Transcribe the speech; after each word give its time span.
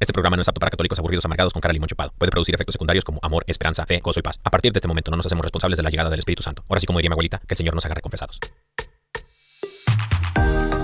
Este 0.00 0.12
programa 0.12 0.36
no 0.36 0.42
es 0.42 0.48
apto 0.48 0.60
para 0.60 0.70
católicos 0.70 0.98
aburridos 0.98 1.24
amargados 1.24 1.52
con 1.52 1.60
cara 1.60 1.72
limón 1.72 1.88
chupado. 1.88 2.12
Puede 2.18 2.30
producir 2.30 2.54
efectos 2.54 2.74
secundarios 2.74 3.04
como 3.04 3.18
amor, 3.22 3.44
esperanza, 3.48 3.84
fe, 3.84 3.98
gozo 3.98 4.20
y 4.20 4.22
paz. 4.22 4.38
A 4.44 4.50
partir 4.50 4.72
de 4.72 4.78
este 4.78 4.86
momento 4.86 5.10
no 5.10 5.16
nos 5.16 5.26
hacemos 5.26 5.42
responsables 5.42 5.76
de 5.76 5.82
la 5.82 5.90
llegada 5.90 6.08
del 6.08 6.20
Espíritu 6.20 6.42
Santo. 6.42 6.64
Ahora 6.68 6.80
sí, 6.80 6.86
como 6.86 7.00
diría 7.00 7.10
mi 7.10 7.14
abuelita, 7.14 7.40
que 7.40 7.54
el 7.54 7.58
Señor 7.58 7.74
nos 7.74 7.84
agarre 7.84 8.00
confesados. 8.00 8.38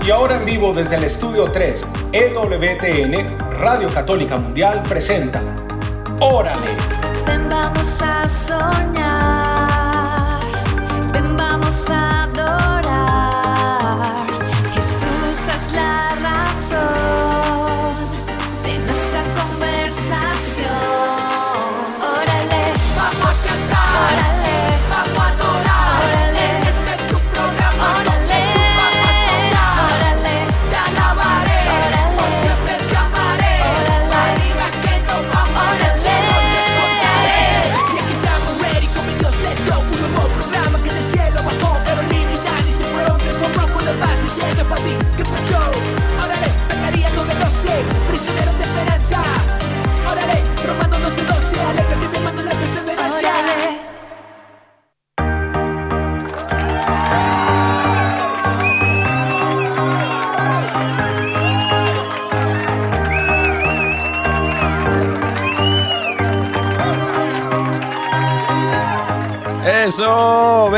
Y 0.05 0.11
ahora 0.11 0.35
en 0.37 0.45
vivo 0.45 0.73
desde 0.73 0.97
el 0.97 1.05
estudio 1.05 1.49
3, 1.51 1.87
EWTN, 2.11 3.39
Radio 3.59 3.89
Católica 3.89 4.37
Mundial 4.37 4.83
presenta 4.83 5.41
Órale. 6.19 6.75
Ven 7.25 7.49
vamos 7.49 8.01
a 8.01 8.27
soñar, 8.29 9.44
Eso, 69.85 70.71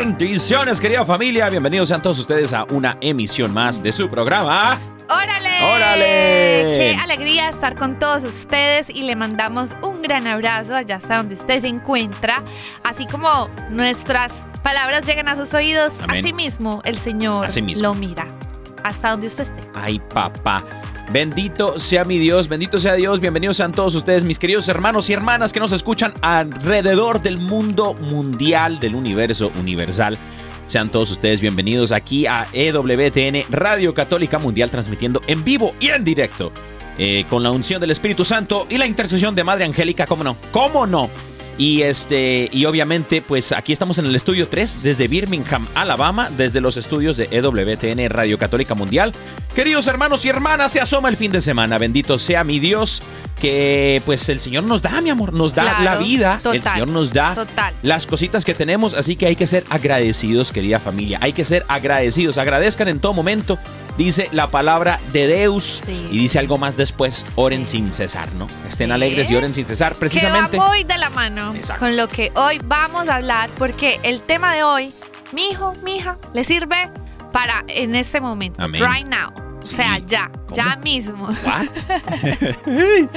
bendiciones, 0.00 0.80
querida 0.80 1.04
familia. 1.04 1.50
Bienvenidos 1.50 1.88
sean 1.88 2.00
todos 2.00 2.18
ustedes 2.20 2.54
a 2.54 2.64
una 2.70 2.96
emisión 3.02 3.52
más 3.52 3.82
de 3.82 3.92
su 3.92 4.08
programa. 4.08 4.80
¡Órale! 5.10 5.62
¡Órale! 5.62 6.04
¡Qué 6.78 6.96
alegría 6.98 7.50
estar 7.50 7.74
con 7.74 7.98
todos 7.98 8.24
ustedes! 8.24 8.88
Y 8.88 9.02
le 9.02 9.14
mandamos 9.14 9.76
un 9.82 10.00
gran 10.00 10.26
abrazo 10.26 10.74
allá 10.74 10.96
hasta 10.96 11.18
donde 11.18 11.34
usted 11.34 11.60
se 11.60 11.68
encuentra. 11.68 12.42
Así 12.82 13.04
como 13.06 13.50
nuestras 13.68 14.46
palabras 14.62 15.04
llegan 15.04 15.28
a 15.28 15.36
sus 15.36 15.52
oídos, 15.52 16.00
Amén. 16.00 16.20
así 16.20 16.32
mismo 16.32 16.80
el 16.86 16.96
Señor 16.96 17.44
Así 17.44 17.60
mismo. 17.60 17.88
lo 17.88 17.94
mira. 17.94 18.26
Hasta 18.84 19.10
donde 19.10 19.26
usted 19.26 19.42
esté. 19.44 19.60
Ay, 19.74 19.98
papá. 20.14 20.64
Bendito 21.10 21.80
sea 21.80 22.04
mi 22.04 22.18
Dios, 22.18 22.48
bendito 22.48 22.78
sea 22.78 22.94
Dios. 22.94 23.20
Bienvenidos 23.20 23.56
sean 23.56 23.72
todos 23.72 23.94
ustedes, 23.94 24.24
mis 24.24 24.38
queridos 24.38 24.68
hermanos 24.68 25.08
y 25.08 25.14
hermanas 25.14 25.54
que 25.54 25.60
nos 25.60 25.72
escuchan 25.72 26.12
alrededor 26.20 27.22
del 27.22 27.38
mundo 27.38 27.94
mundial, 27.94 28.78
del 28.78 28.94
universo 28.94 29.50
universal. 29.58 30.18
Sean 30.66 30.90
todos 30.90 31.10
ustedes 31.10 31.40
bienvenidos 31.40 31.92
aquí 31.92 32.26
a 32.26 32.46
EWTN 32.52 33.44
Radio 33.50 33.94
Católica 33.94 34.38
Mundial, 34.38 34.70
transmitiendo 34.70 35.22
en 35.26 35.44
vivo 35.44 35.74
y 35.80 35.88
en 35.88 36.04
directo. 36.04 36.52
eh, 37.00 37.24
con 37.30 37.44
la 37.44 37.52
unción 37.52 37.80
del 37.80 37.92
Espíritu 37.92 38.24
Santo 38.24 38.66
y 38.68 38.76
la 38.76 38.84
intercesión 38.84 39.34
de 39.36 39.44
Madre 39.44 39.64
Angélica, 39.64 40.04
¿cómo 40.06 40.24
no? 40.24 40.36
¿Cómo 40.50 40.84
no? 40.84 41.08
Y 41.58 41.82
este, 41.82 42.48
y 42.52 42.64
obviamente, 42.66 43.20
pues 43.20 43.50
aquí 43.50 43.72
estamos 43.72 43.98
en 43.98 44.06
el 44.06 44.14
estudio 44.14 44.48
3 44.48 44.80
desde 44.80 45.08
Birmingham, 45.08 45.66
Alabama, 45.74 46.30
desde 46.30 46.60
los 46.60 46.76
estudios 46.76 47.16
de 47.16 47.28
EWTN 47.32 48.08
Radio 48.10 48.38
Católica 48.38 48.76
Mundial. 48.76 49.12
Queridos 49.56 49.88
hermanos 49.88 50.24
y 50.24 50.28
hermanas, 50.28 50.70
se 50.70 50.80
asoma 50.80 51.08
el 51.08 51.16
fin 51.16 51.32
de 51.32 51.40
semana. 51.40 51.76
Bendito 51.78 52.16
sea 52.16 52.44
mi 52.44 52.60
Dios, 52.60 53.02
que 53.38 54.02
pues 54.04 54.28
el 54.28 54.40
Señor 54.40 54.64
nos 54.64 54.82
da, 54.82 55.00
mi 55.00 55.10
amor, 55.10 55.32
nos 55.32 55.54
da 55.54 55.62
Claro, 55.62 55.84
la 55.84 55.96
vida. 55.96 56.38
El 56.52 56.62
Señor 56.62 56.90
nos 56.90 57.12
da 57.12 57.34
total. 57.34 57.74
las 57.82 58.06
cositas 58.06 58.44
que 58.44 58.54
tenemos, 58.54 58.94
así 58.94 59.16
que 59.16 59.26
hay 59.26 59.36
que 59.36 59.46
ser 59.46 59.64
agradecidos, 59.70 60.52
querida 60.52 60.78
familia. 60.80 61.18
Hay 61.22 61.32
que 61.32 61.44
ser 61.44 61.64
agradecidos. 61.68 62.38
Agradezcan 62.38 62.88
en 62.88 63.00
todo 63.00 63.14
momento. 63.14 63.58
Dice 63.96 64.28
la 64.30 64.48
palabra 64.50 65.00
de 65.12 65.26
Deus 65.26 65.82
Sí. 65.84 66.06
y 66.12 66.18
dice 66.18 66.38
algo 66.38 66.56
más 66.56 66.76
después, 66.76 67.26
oren 67.34 67.66
sin 67.66 67.92
cesar, 67.92 68.32
¿no? 68.34 68.46
Estén 68.68 68.88
Sí. 68.88 68.92
alegres 68.92 69.28
y 69.30 69.34
oren 69.34 69.52
sin 69.54 69.66
cesar, 69.66 69.96
precisamente. 69.96 70.52
Que 70.52 70.56
va 70.58 70.68
muy 70.68 70.84
de 70.84 70.98
la 70.98 71.10
mano 71.10 71.52
Exacto. 71.56 71.84
con 71.84 71.96
lo 71.96 72.06
que 72.08 72.30
hoy 72.36 72.60
vamos 72.64 73.08
a 73.08 73.16
hablar, 73.16 73.50
porque 73.58 73.98
el 74.04 74.20
tema 74.20 74.54
de 74.54 74.62
hoy, 74.62 74.92
mi 75.32 75.48
hijo, 75.50 75.74
mi 75.82 75.96
hija, 75.96 76.16
le 76.32 76.44
sirve 76.44 76.88
para 77.32 77.64
en 77.66 77.96
este 77.96 78.20
momento, 78.20 78.62
Amén. 78.62 78.80
right 78.84 79.06
now. 79.06 79.32
Sí. 79.68 79.74
O 79.74 79.76
sea, 79.76 79.98
ya, 79.98 80.30
¿Cómo? 80.30 80.56
ya 80.56 80.76
mismo. 80.76 81.28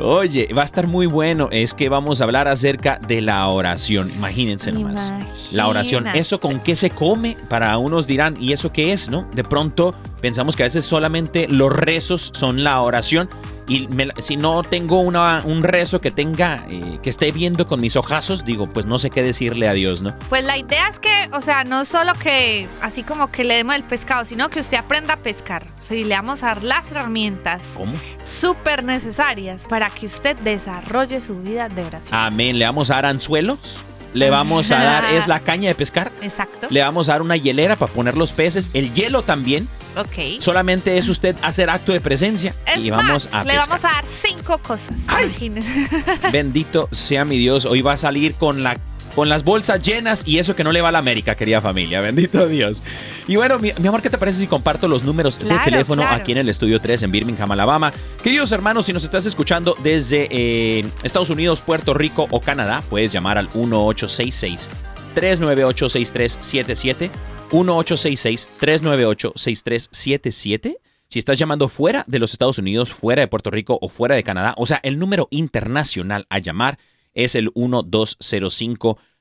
Oye, 0.00 0.48
va 0.56 0.62
a 0.62 0.64
estar 0.64 0.86
muy 0.86 1.06
bueno. 1.06 1.48
Es 1.50 1.74
que 1.74 1.88
vamos 1.88 2.20
a 2.20 2.24
hablar 2.24 2.48
acerca 2.48 2.98
de 2.98 3.20
la 3.20 3.46
oración. 3.48 4.10
Imagínense 4.16 4.72
nomás. 4.72 5.12
La 5.52 5.68
oración. 5.68 6.06
¿eso 6.08 6.40
con 6.40 6.60
qué 6.60 6.76
se 6.76 6.90
come? 6.90 7.36
Para 7.48 7.76
unos 7.78 8.06
dirán, 8.06 8.36
¿y 8.40 8.52
eso 8.52 8.72
qué 8.72 8.92
es? 8.92 9.08
¿No? 9.08 9.28
De 9.34 9.44
pronto 9.44 9.94
pensamos 10.20 10.56
que 10.56 10.62
a 10.62 10.66
veces 10.66 10.84
solamente 10.84 11.46
los 11.48 11.72
rezos 11.72 12.30
son 12.34 12.64
la 12.64 12.80
oración. 12.80 13.28
Y 13.66 13.86
me 13.88 14.08
si 14.18 14.36
no 14.36 14.62
tengo 14.62 15.00
una, 15.00 15.42
un 15.44 15.62
rezo 15.62 16.00
que 16.00 16.10
tenga, 16.10 16.66
eh, 16.68 16.98
que 17.02 17.08
esté 17.08 17.32
viendo 17.32 17.66
con 17.66 17.80
mis 17.80 17.96
ojazos, 17.96 18.44
digo, 18.44 18.70
pues 18.70 18.84
no 18.84 18.98
sé 18.98 19.08
qué 19.08 19.22
decirle 19.22 19.68
a 19.68 19.72
Dios, 19.72 20.02
¿no? 20.02 20.14
Pues 20.28 20.44
la 20.44 20.58
idea 20.58 20.88
es 20.88 20.98
que, 20.98 21.30
o 21.32 21.40
sea, 21.40 21.64
no 21.64 21.86
solo 21.86 22.12
que 22.14 22.68
así 22.82 23.02
como 23.02 23.30
que 23.30 23.42
le 23.42 23.54
demos 23.54 23.74
el 23.74 23.82
pescado, 23.82 24.26
sino 24.26 24.50
que 24.50 24.60
usted 24.60 24.76
aprenda 24.76 25.14
a 25.14 25.16
pescar. 25.16 25.66
O 25.78 25.82
sea, 25.82 25.96
y 25.96 26.04
le 26.04 26.14
vamos 26.14 26.42
a 26.42 26.48
dar 26.48 26.62
las 26.62 26.90
herramientas 26.90 27.78
súper 28.22 28.84
necesarias 28.84 29.66
para 29.66 29.88
que 29.88 30.06
usted 30.06 30.36
desarrolle 30.36 31.22
su 31.22 31.40
vida 31.40 31.70
de 31.70 31.84
oración. 31.84 32.18
Amén. 32.18 32.58
Le 32.58 32.66
vamos 32.66 32.90
a 32.90 32.96
dar 32.96 33.06
anzuelos. 33.06 33.82
Le 34.14 34.30
vamos 34.30 34.70
a 34.70 34.82
dar, 34.82 35.04
es 35.12 35.26
la 35.26 35.40
caña 35.40 35.68
de 35.68 35.74
pescar. 35.74 36.10
Exacto. 36.22 36.68
Le 36.70 36.80
vamos 36.80 37.08
a 37.08 37.12
dar 37.12 37.22
una 37.22 37.36
hielera 37.36 37.76
para 37.76 37.92
poner 37.92 38.16
los 38.16 38.32
peces. 38.32 38.70
El 38.72 38.92
hielo 38.94 39.22
también. 39.22 39.68
Ok. 39.96 40.40
Solamente 40.40 40.96
es 40.98 41.08
usted 41.08 41.36
hacer 41.42 41.68
acto 41.68 41.92
de 41.92 42.00
presencia. 42.00 42.54
Es 42.66 42.84
y 42.84 42.90
vamos 42.90 43.26
más, 43.26 43.34
a 43.34 43.44
le 43.44 43.54
pescar. 43.54 43.68
vamos 43.68 43.84
a 43.84 43.88
dar 43.88 44.04
cinco 44.06 44.58
cosas. 44.58 45.02
Imagínese. 45.04 45.88
Bendito 46.32 46.88
sea 46.92 47.24
mi 47.24 47.38
Dios. 47.38 47.66
Hoy 47.66 47.82
va 47.82 47.92
a 47.92 47.96
salir 47.96 48.34
con 48.34 48.62
la 48.62 48.76
con 49.14 49.28
las 49.28 49.44
bolsas 49.44 49.80
llenas 49.82 50.26
y 50.26 50.38
eso 50.38 50.56
que 50.56 50.64
no 50.64 50.72
le 50.72 50.80
va 50.80 50.88
a 50.88 50.92
la 50.92 50.98
América, 50.98 51.34
querida 51.34 51.60
familia. 51.60 52.00
Bendito 52.00 52.46
Dios. 52.48 52.82
Y 53.28 53.36
bueno, 53.36 53.58
mi, 53.58 53.72
mi 53.78 53.88
amor, 53.88 54.02
¿qué 54.02 54.10
te 54.10 54.18
parece 54.18 54.40
si 54.40 54.46
comparto 54.46 54.88
los 54.88 55.04
números 55.04 55.38
de 55.38 55.58
teléfono 55.64 56.02
claro. 56.02 56.16
aquí 56.16 56.32
en 56.32 56.38
el 56.38 56.48
estudio 56.48 56.80
3 56.80 57.04
en 57.04 57.12
Birmingham, 57.12 57.50
Alabama? 57.52 57.92
Queridos 58.22 58.52
hermanos, 58.52 58.86
si 58.86 58.92
nos 58.92 59.04
estás 59.04 59.26
escuchando 59.26 59.76
desde 59.82 60.28
eh, 60.30 60.84
Estados 61.02 61.30
Unidos, 61.30 61.60
Puerto 61.60 61.94
Rico 61.94 62.26
o 62.30 62.40
Canadá, 62.40 62.82
puedes 62.88 63.12
llamar 63.12 63.38
al 63.38 63.46
1866 63.46 64.68
398 65.14 65.88
6377 65.88 67.10
1866 67.52 68.50
398 68.58 69.32
6377 69.36 70.80
si 71.14 71.18
estás 71.20 71.38
llamando 71.38 71.68
fuera 71.68 72.04
de 72.08 72.18
los 72.18 72.32
Estados 72.32 72.58
Unidos, 72.58 72.92
fuera 72.92 73.20
de 73.22 73.28
Puerto 73.28 73.50
Rico 73.50 73.78
o 73.80 73.88
fuera 73.88 74.16
de 74.16 74.24
Canadá, 74.24 74.54
o 74.56 74.66
sea, 74.66 74.80
el 74.82 74.98
número 74.98 75.28
internacional 75.30 76.26
a 76.28 76.40
llamar 76.40 76.78
es 77.12 77.36
el 77.36 77.50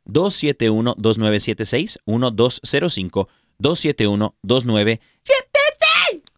1205-271-2976, 0.06 1.98
1205-271-2976. 3.60 5.00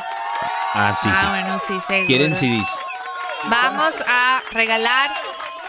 Ah, 0.72 0.96
sí, 1.02 1.08
ah, 1.12 1.16
sí. 1.20 1.26
bueno, 1.26 1.58
sí, 1.58 1.86
seguro. 1.86 2.06
Quieren 2.06 2.34
CDs. 2.34 2.68
Vamos 3.48 3.94
a 4.06 4.40
regalar 4.52 5.10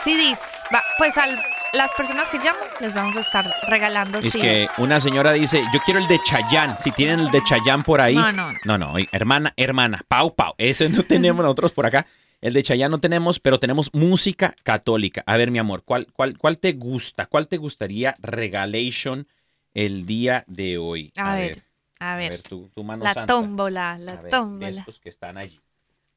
CDs. 0.04 0.40
Va- 0.74 0.84
pues 0.98 1.18
a 1.18 1.26
las 1.74 1.92
personas 1.94 2.30
que 2.30 2.38
llaman 2.38 2.62
les 2.82 2.94
vamos 2.94 3.16
a 3.16 3.22
estar 3.22 3.46
regalando 3.68 4.20
Es 4.20 4.32
CDs. 4.32 4.42
que 4.42 4.68
una 4.78 5.00
señora 5.00 5.32
dice, 5.32 5.64
yo 5.74 5.80
quiero 5.86 6.00
el 6.00 6.08
de 6.08 6.20
Chayán. 6.24 6.78
Si 6.80 6.92
tienen 6.92 7.20
el 7.22 7.32
de 7.32 7.44
Chayán 7.44 7.84
por 7.84 8.00
ahí. 8.02 8.16
No, 8.16 8.32
no, 8.32 8.52
no. 8.66 8.78
No, 8.78 8.94
hermana, 9.12 9.54
hermana. 9.58 10.04
Pau, 10.08 10.36
pau. 10.36 10.54
Ese 10.58 10.88
no 10.90 11.02
tenemos 11.08 11.44
nosotros 11.44 11.72
por 11.72 11.86
acá. 11.88 12.06
El 12.42 12.54
de 12.54 12.64
Chayán 12.64 12.92
no 12.92 13.00
tenemos, 13.00 13.40
pero 13.40 13.60
tenemos 13.60 13.90
música 13.94 14.54
católica. 14.64 15.24
A 15.26 15.38
ver, 15.38 15.50
mi 15.52 15.60
amor, 15.60 15.84
¿cuál, 15.84 16.08
cuál, 16.14 16.38
cuál 16.38 16.58
te 16.58 16.74
gusta? 16.74 17.26
¿Cuál 17.28 17.48
te 17.48 17.58
gustaría 17.58 18.16
regalation 18.20 19.28
el 19.74 20.06
día 20.06 20.44
de 20.48 20.78
hoy? 20.78 21.12
A, 21.16 21.36
ver, 21.36 21.64
a 22.00 22.16
ver. 22.16 22.42
tu, 22.42 22.70
tu 22.74 22.84
mano 22.84 23.04
la 23.04 23.14
santa. 23.14 23.34
tómbola, 23.34 23.98
la 23.98 24.12
A 24.12 24.16
ver, 24.16 24.24
de 24.26 24.30
tómbola. 24.30 24.70
estos 24.70 25.00
que 25.00 25.10
están 25.10 25.38
allí. 25.38 25.60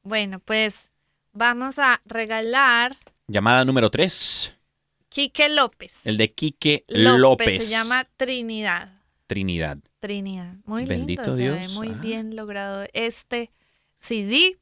Bueno, 0.03 0.39
pues 0.39 0.89
vamos 1.33 1.79
a 1.79 2.01
regalar 2.05 2.95
Llamada 3.27 3.65
número 3.65 3.89
3. 3.89 4.53
Quique 5.09 5.49
López. 5.49 6.01
El 6.05 6.17
de 6.17 6.31
Quique 6.33 6.83
López. 6.87 7.19
López. 7.19 7.65
Se 7.65 7.71
llama 7.71 8.07
Trinidad. 8.17 9.01
Trinidad. 9.27 9.79
Trinidad. 9.99 10.53
Muy 10.65 10.85
Bendito 10.85 11.35
lindo, 11.35 11.35
Dios. 11.35 11.73
muy 11.73 11.89
Ah. 11.89 11.99
bien 11.99 12.35
logrado 12.35 12.85
este 12.93 13.51
CD. 13.97 14.57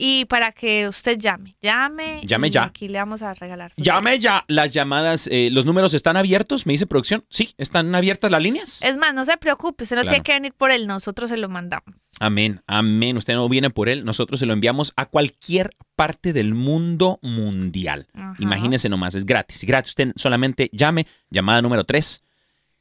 Y 0.00 0.26
para 0.26 0.52
que 0.52 0.86
usted 0.86 1.18
llame, 1.18 1.56
llame. 1.60 2.20
Llame 2.24 2.46
y 2.46 2.50
ya. 2.52 2.62
Aquí 2.62 2.86
le 2.86 2.98
vamos 2.98 3.20
a 3.20 3.34
regalar. 3.34 3.72
Llame 3.76 4.20
ya. 4.20 4.44
Las 4.46 4.72
llamadas, 4.72 5.26
eh, 5.32 5.48
los 5.50 5.66
números 5.66 5.92
están 5.92 6.16
abiertos, 6.16 6.66
me 6.66 6.72
dice 6.72 6.86
producción. 6.86 7.24
Sí, 7.30 7.52
están 7.58 7.92
abiertas 7.96 8.30
las 8.30 8.40
líneas. 8.40 8.80
Es 8.84 8.96
más, 8.96 9.12
no 9.12 9.24
se 9.24 9.36
preocupe, 9.38 9.82
usted 9.82 9.96
no 9.96 10.02
Claro. 10.02 10.12
tiene 10.14 10.22
que 10.22 10.32
venir 10.34 10.52
por 10.54 10.70
él, 10.70 10.86
nosotros 10.86 11.30
se 11.30 11.36
lo 11.36 11.48
mandamos. 11.48 11.96
Amén, 12.20 12.62
amén. 12.68 13.16
Usted 13.16 13.34
no 13.34 13.48
viene 13.48 13.70
por 13.70 13.88
él, 13.88 14.04
nosotros 14.04 14.38
se 14.38 14.46
lo 14.46 14.52
enviamos 14.52 14.92
a 14.94 15.06
cualquier 15.06 15.74
parte 15.96 16.32
del 16.32 16.54
mundo 16.54 17.18
mundial. 17.22 18.06
Ajá. 18.14 18.36
Imagínese 18.38 18.88
nomás, 18.88 19.16
es 19.16 19.26
gratis. 19.26 19.64
Gratis, 19.64 19.90
usted 19.90 20.12
solamente 20.14 20.70
llame, 20.72 21.08
llamada 21.28 21.60
número 21.60 21.82
3, 21.82 22.22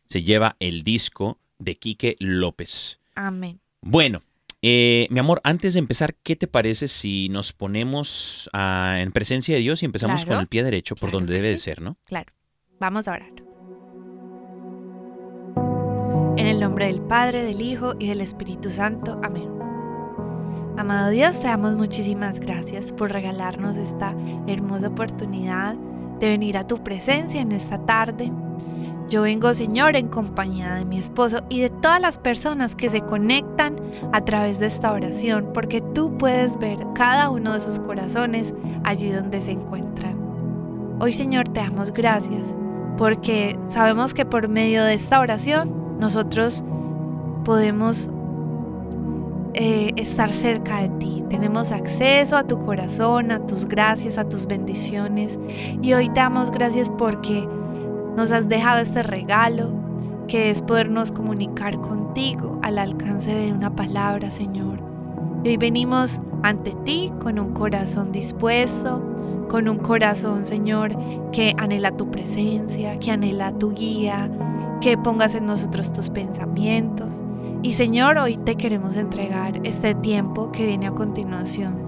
se 0.07 0.21
lleva 0.21 0.55
el 0.59 0.83
disco 0.83 1.39
de 1.57 1.77
Quique 1.77 2.15
López. 2.19 2.99
Amén. 3.15 3.59
Bueno, 3.81 4.21
eh, 4.61 5.07
mi 5.09 5.19
amor, 5.19 5.39
antes 5.43 5.73
de 5.73 5.79
empezar, 5.79 6.15
¿qué 6.23 6.35
te 6.35 6.47
parece 6.47 6.87
si 6.87 7.29
nos 7.29 7.53
ponemos 7.53 8.49
ah, 8.53 8.95
en 8.99 9.11
presencia 9.11 9.55
de 9.55 9.61
Dios 9.61 9.81
y 9.83 9.85
empezamos 9.85 10.23
Claro. 10.25 10.37
con 10.37 10.41
el 10.41 10.47
pie 10.47 10.63
derecho 10.63 10.95
por 10.95 11.09
Claro 11.09 11.19
donde 11.19 11.33
debe 11.33 11.49
de 11.49 11.57
ser, 11.59 11.81
¿no? 11.81 11.97
Claro. 12.05 12.33
Vamos 12.79 13.07
a 13.07 13.13
orar. 13.13 13.31
En 16.37 16.45
el 16.45 16.59
nombre 16.59 16.85
del 16.87 17.01
Padre, 17.01 17.43
del 17.43 17.61
Hijo 17.61 17.95
y 17.99 18.07
del 18.07 18.21
Espíritu 18.21 18.69
Santo. 18.69 19.19
Amén. 19.23 19.49
Amado 20.77 21.09
Dios, 21.09 21.39
te 21.41 21.47
damos 21.47 21.75
muchísimas 21.75 22.39
gracias 22.39 22.93
por 22.93 23.11
regalarnos 23.11 23.77
esta 23.77 24.15
hermosa 24.47 24.89
oportunidad 24.89 25.75
de 26.19 26.29
venir 26.29 26.55
a 26.57 26.67
tu 26.67 26.83
presencia 26.83 27.41
en 27.41 27.51
esta 27.51 27.83
tarde. 27.83 28.31
Yo 29.09 29.21
vengo, 29.21 29.53
Señor, 29.53 29.95
en 29.95 30.09
compañía 30.09 30.75
de 30.75 30.83
mi 30.83 30.97
esposo 30.97 31.39
y 31.47 31.61
de 31.61 31.69
todas 31.69 32.01
las 32.01 32.17
personas 32.17 32.75
que 32.75 32.89
se 32.89 33.01
conectan 33.01 33.77
a 34.11 34.25
través 34.25 34.59
de 34.59 34.65
esta 34.65 34.91
oración, 34.91 35.51
porque 35.53 35.79
tú 35.79 36.17
puedes 36.17 36.59
ver 36.59 36.79
cada 36.93 37.29
uno 37.29 37.53
de 37.53 37.61
sus 37.61 37.79
corazones 37.79 38.53
allí 38.83 39.09
donde 39.09 39.39
se 39.41 39.51
encuentran. 39.51 40.17
Hoy, 40.99 41.13
Señor, 41.13 41.47
te 41.47 41.61
damos 41.61 41.93
gracias, 41.93 42.53
porque 42.97 43.57
sabemos 43.67 44.13
que 44.13 44.25
por 44.25 44.49
medio 44.49 44.83
de 44.83 44.95
esta 44.95 45.21
oración 45.21 45.97
nosotros 45.99 46.65
podemos 47.45 48.09
eh, 49.53 49.93
estar 49.95 50.31
cerca 50.31 50.81
de 50.81 50.89
ti. 50.89 51.23
Tenemos 51.29 51.71
acceso 51.71 52.35
a 52.35 52.43
tu 52.43 52.59
corazón, 52.59 53.31
a 53.31 53.45
tus 53.45 53.65
gracias, 53.65 54.17
a 54.17 54.27
tus 54.27 54.47
bendiciones. 54.47 55.39
Y 55.81 55.93
hoy 55.93 56.09
te 56.09 56.19
damos 56.19 56.51
gracias 56.51 56.89
porque 56.89 57.47
nos 58.17 58.31
has 58.31 58.49
dejado 58.49 58.79
este 58.79 59.03
regalo, 59.03 59.69
que 60.27 60.49
es 60.49 60.63
podernos 60.63 61.11
comunicar 61.11 61.79
contigo 61.79 62.59
al 62.63 62.79
alcance 62.79 63.31
de 63.31 63.53
una 63.53 63.69
palabra, 63.69 64.31
Señor. 64.31 64.79
Y 65.43 65.49
hoy 65.49 65.57
venimos 65.57 66.19
ante 66.41 66.71
ti 66.83 67.13
con 67.21 67.37
un 67.37 67.53
corazón 67.53 68.11
dispuesto, 68.11 69.45
con 69.47 69.69
un 69.69 69.77
corazón, 69.77 70.47
Señor, 70.47 70.97
que 71.31 71.53
anhela 71.59 71.91
tu 71.91 72.09
presencia, 72.09 72.97
que 72.97 73.11
anhela 73.11 73.53
tu 73.53 73.71
guía, 73.73 74.31
que 74.81 74.97
pongas 74.97 75.35
en 75.35 75.45
nosotros 75.45 75.93
tus 75.93 76.09
pensamientos. 76.09 77.23
Y 77.61 77.73
Señor, 77.73 78.17
hoy 78.17 78.37
te 78.37 78.55
queremos 78.55 78.95
entregar 78.95 79.61
este 79.63 79.93
tiempo 79.93 80.51
que 80.51 80.65
viene 80.65 80.87
a 80.87 80.91
continuación. 80.91 81.85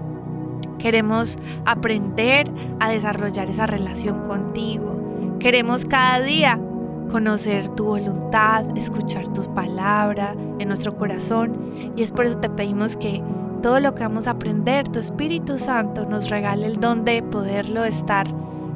Queremos 0.78 1.40
aprender 1.66 2.48
a 2.78 2.88
desarrollar 2.88 3.50
esa 3.50 3.66
relación 3.66 4.20
contigo. 4.20 4.99
Queremos 5.40 5.86
cada 5.86 6.20
día 6.20 6.60
conocer 7.10 7.70
tu 7.70 7.86
voluntad, 7.86 8.76
escuchar 8.76 9.26
tus 9.28 9.48
palabras 9.48 10.36
en 10.58 10.68
nuestro 10.68 10.98
corazón. 10.98 11.92
Y 11.96 12.02
es 12.02 12.12
por 12.12 12.26
eso 12.26 12.36
te 12.36 12.50
pedimos 12.50 12.98
que 12.98 13.22
todo 13.62 13.80
lo 13.80 13.94
que 13.94 14.02
vamos 14.02 14.26
a 14.26 14.32
aprender, 14.32 14.86
tu 14.88 14.98
Espíritu 14.98 15.56
Santo 15.56 16.04
nos 16.04 16.28
regale 16.28 16.66
el 16.66 16.78
don 16.78 17.06
de 17.06 17.22
poderlo 17.22 17.84
estar 17.84 18.26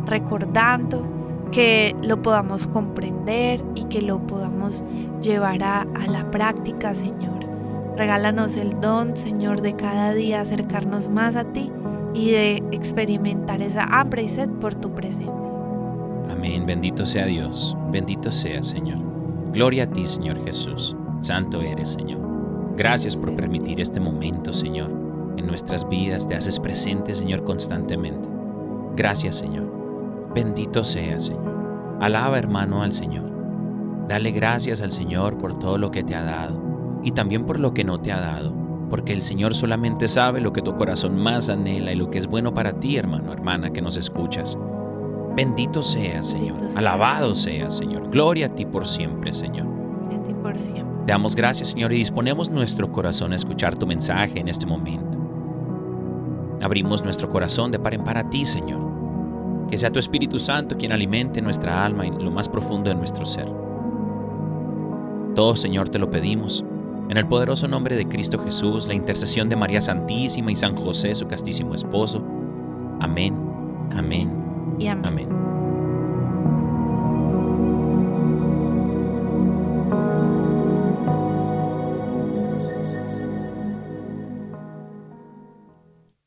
recordando, 0.06 1.06
que 1.52 1.94
lo 2.02 2.22
podamos 2.22 2.67
comprender 2.67 3.62
y 3.75 3.84
que 3.84 4.00
lo 4.00 4.26
podamos 4.26 4.82
llevar 5.20 5.62
a, 5.62 5.82
a 5.82 6.06
la 6.06 6.31
práctica, 6.31 6.94
Señor. 6.94 7.44
Regálanos 7.94 8.56
el 8.56 8.81
don, 8.81 9.19
Señor, 9.19 9.60
de 9.60 9.76
cada 9.76 10.14
día 10.14 10.40
acercarnos 10.40 11.10
más 11.10 11.37
a 11.37 11.44
ti 11.44 11.70
y 12.14 12.31
de 12.31 12.62
experimentar 12.72 13.60
esa 13.60 13.84
hambre 13.84 14.22
y 14.22 14.31
sed 14.31 14.49
por 14.49 14.75
tu 14.75 14.94
presencia. 14.94 15.54
Amén, 16.31 16.67
bendito 16.67 17.06
sea 17.06 17.26
Dios, 17.26 17.76
bendito 17.91 18.32
sea 18.32 18.62
Señor. 18.62 18.99
Gloria 19.53 19.85
a 19.85 19.87
ti, 19.87 20.06
Señor 20.06 20.44
Jesús. 20.44 20.97
Santo 21.21 21.62
eres, 21.62 21.91
Señor. 21.91 22.21
Gracias 22.76 23.17
por 23.17 23.37
permitir 23.37 23.81
este 23.81 24.00
momento, 24.00 24.53
Señor. 24.53 24.91
En 25.37 25.47
nuestras 25.47 25.88
vidas 25.88 26.26
te 26.26 26.35
haces 26.35 26.59
presente, 26.59 27.15
Señor, 27.15 27.44
constantemente. 27.44 28.29
Gracias, 28.96 29.37
Señor. 29.37 30.31
Bendito 30.34 30.82
sea, 30.82 31.20
Señor. 31.20 31.98
Alaba, 32.01 32.37
hermano, 32.37 32.82
al 32.82 32.93
Señor. 32.93 33.25
Dale 34.08 34.32
gracias 34.32 34.82
al 34.82 34.93
Señor 34.93 35.39
por 35.39 35.58
todo 35.58 35.79
lo 35.79 35.91
que 35.91 36.03
te 36.03 36.15
ha 36.15 36.22
dado 36.22 37.01
y 37.03 37.13
también 37.13 37.46
por 37.46 37.60
lo 37.60 37.72
que 37.72 37.84
no 37.84 38.01
te 38.01 38.13
ha 38.13 38.20
dado, 38.20 38.53
porque 38.91 39.13
el 39.13 39.25
Señor 39.25 39.55
solamente 39.55 40.08
sabe 40.08 40.41
lo 40.41 40.53
que 40.53 40.63
tu 40.63 40.75
corazón 40.75 41.17
más 41.17 41.48
anhela 41.48 41.93
y 41.93 41.96
lo 41.96 42.10
que 42.10 42.19
es 42.19 42.27
bueno 42.27 42.53
para 42.53 42.81
ti, 42.81 42.96
hermano, 42.96 43.32
hermana, 43.32 43.72
que 43.72 43.82
nos 43.82 43.96
escuchas. 43.96 44.58
Bendito 45.36 45.82
sea, 45.82 46.22
Señor. 46.22 46.56
Bendito 46.58 46.79
Alabado 46.79 47.34
sea, 47.34 47.70
Señor. 47.70 48.08
Gloria 48.10 48.46
a 48.46 48.55
ti 48.55 48.64
por 48.64 48.86
siempre, 48.86 49.32
Señor. 49.32 49.67
De 50.08 50.19
ti 50.19 50.34
por 50.34 50.56
siempre. 50.58 51.05
Te 51.06 51.12
damos 51.12 51.34
gracias, 51.36 51.70
Señor, 51.70 51.93
y 51.93 51.96
disponemos 51.96 52.50
nuestro 52.50 52.91
corazón 52.91 53.32
a 53.32 53.36
escuchar 53.36 53.76
tu 53.76 53.86
mensaje 53.86 54.41
en 54.41 54.48
este 54.48 54.67
momento. 54.67 55.19
Abrimos 56.62 57.05
nuestro 57.05 57.29
corazón 57.29 57.70
de 57.70 57.79
par 57.79 57.94
en 57.94 58.05
par 58.05 58.17
a 58.17 58.31
ti, 58.31 58.44
Señor. 58.44 58.81
Que 59.69 59.76
sea 59.76 59.91
tu 59.91 59.98
Espíritu 59.98 60.38
Santo 60.38 60.76
quien 60.79 60.93
alimente 60.93 61.43
nuestra 61.43 61.84
alma 61.84 62.06
y 62.06 62.10
lo 62.10 62.31
más 62.31 62.48
profundo 62.48 62.91
de 62.91 62.96
nuestro 62.96 63.26
ser. 63.26 63.50
Todo, 65.34 65.56
Señor, 65.56 65.88
te 65.88 65.98
lo 65.98 66.10
pedimos. 66.10 66.64
En 67.10 67.19
el 67.19 67.26
poderoso 67.26 67.69
nombre 67.69 67.96
de 67.96 68.08
Cristo 68.08 68.38
Jesús, 68.38 68.86
la 68.86 68.94
intercesión 68.94 69.48
de 69.48 69.56
María 69.56 69.81
Santísima 69.81 70.53
y 70.53 70.56
San 70.56 70.74
José, 70.74 71.14
su 71.14 71.26
castísimo 71.26 71.74
esposo. 71.74 72.24
Amén, 73.00 73.36
amén, 73.94 74.44
Y 74.78 74.88
amén. 74.88 75.28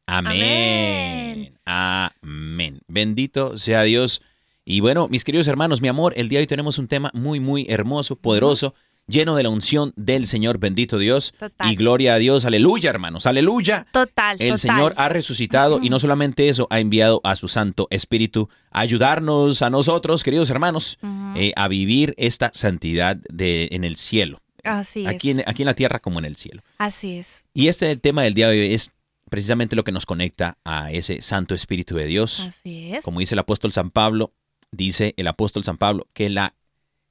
amén. 0.07 1.53
Amén. 1.65 2.17
Amén. 2.21 2.79
Bendito 2.87 3.57
sea 3.57 3.83
Dios. 3.83 4.21
Y 4.65 4.81
bueno, 4.81 5.07
mis 5.07 5.23
queridos 5.23 5.47
hermanos, 5.47 5.81
mi 5.81 5.87
amor, 5.87 6.13
el 6.17 6.29
día 6.29 6.39
de 6.39 6.43
hoy 6.43 6.47
tenemos 6.47 6.77
un 6.77 6.87
tema 6.87 7.11
muy, 7.13 7.39
muy 7.39 7.65
hermoso, 7.69 8.15
poderoso, 8.15 8.73
lleno 9.07 9.35
de 9.35 9.43
la 9.43 9.49
unción 9.49 9.93
del 9.95 10.27
Señor, 10.27 10.59
bendito 10.59 10.97
Dios. 10.97 11.33
Total. 11.39 11.71
Y 11.71 11.75
gloria 11.75 12.13
a 12.13 12.17
Dios, 12.17 12.45
aleluya, 12.45 12.89
hermanos, 12.89 13.25
aleluya. 13.25 13.87
Total, 13.91 14.37
El 14.39 14.49
total. 14.51 14.59
Señor 14.59 14.93
ha 14.97 15.09
resucitado 15.09 15.79
y 15.81 15.89
no 15.89 15.99
solamente 15.99 16.49
eso, 16.49 16.67
ha 16.69 16.79
enviado 16.79 17.21
a 17.23 17.35
su 17.35 17.47
Santo 17.47 17.87
Espíritu 17.89 18.49
a 18.71 18.81
ayudarnos 18.81 19.61
a 19.61 19.69
nosotros, 19.69 20.23
queridos 20.23 20.49
hermanos, 20.49 20.99
eh, 21.35 21.53
a 21.55 21.67
vivir 21.67 22.13
esta 22.17 22.51
santidad 22.53 23.17
de, 23.29 23.69
en 23.71 23.83
el 23.83 23.97
cielo, 23.97 24.41
Así 24.63 25.07
aquí 25.07 25.29
es. 25.31 25.37
en, 25.37 25.43
aquí 25.47 25.61
en 25.63 25.67
la 25.67 25.73
tierra 25.75 25.99
como 25.99 26.19
en 26.19 26.25
el 26.25 26.35
cielo. 26.35 26.61
Así 26.77 27.17
es. 27.17 27.45
Y 27.53 27.69
este 27.69 27.95
tema 27.97 28.23
del 28.23 28.33
día 28.33 28.49
de 28.49 28.59
hoy 28.59 28.73
es 28.73 28.91
precisamente 29.29 29.75
lo 29.75 29.83
que 29.83 29.91
nos 29.91 30.05
conecta 30.05 30.57
a 30.63 30.91
ese 30.91 31.21
Santo 31.21 31.55
Espíritu 31.55 31.95
de 31.95 32.05
Dios. 32.05 32.47
Así 32.47 32.91
es. 32.93 33.03
Como 33.03 33.19
dice 33.19 33.35
el 33.35 33.39
apóstol 33.39 33.73
San 33.73 33.91
Pablo, 33.91 34.33
dice 34.71 35.13
el 35.17 35.27
apóstol 35.27 35.63
San 35.63 35.77
Pablo 35.77 36.07
que, 36.13 36.29
la, 36.29 36.55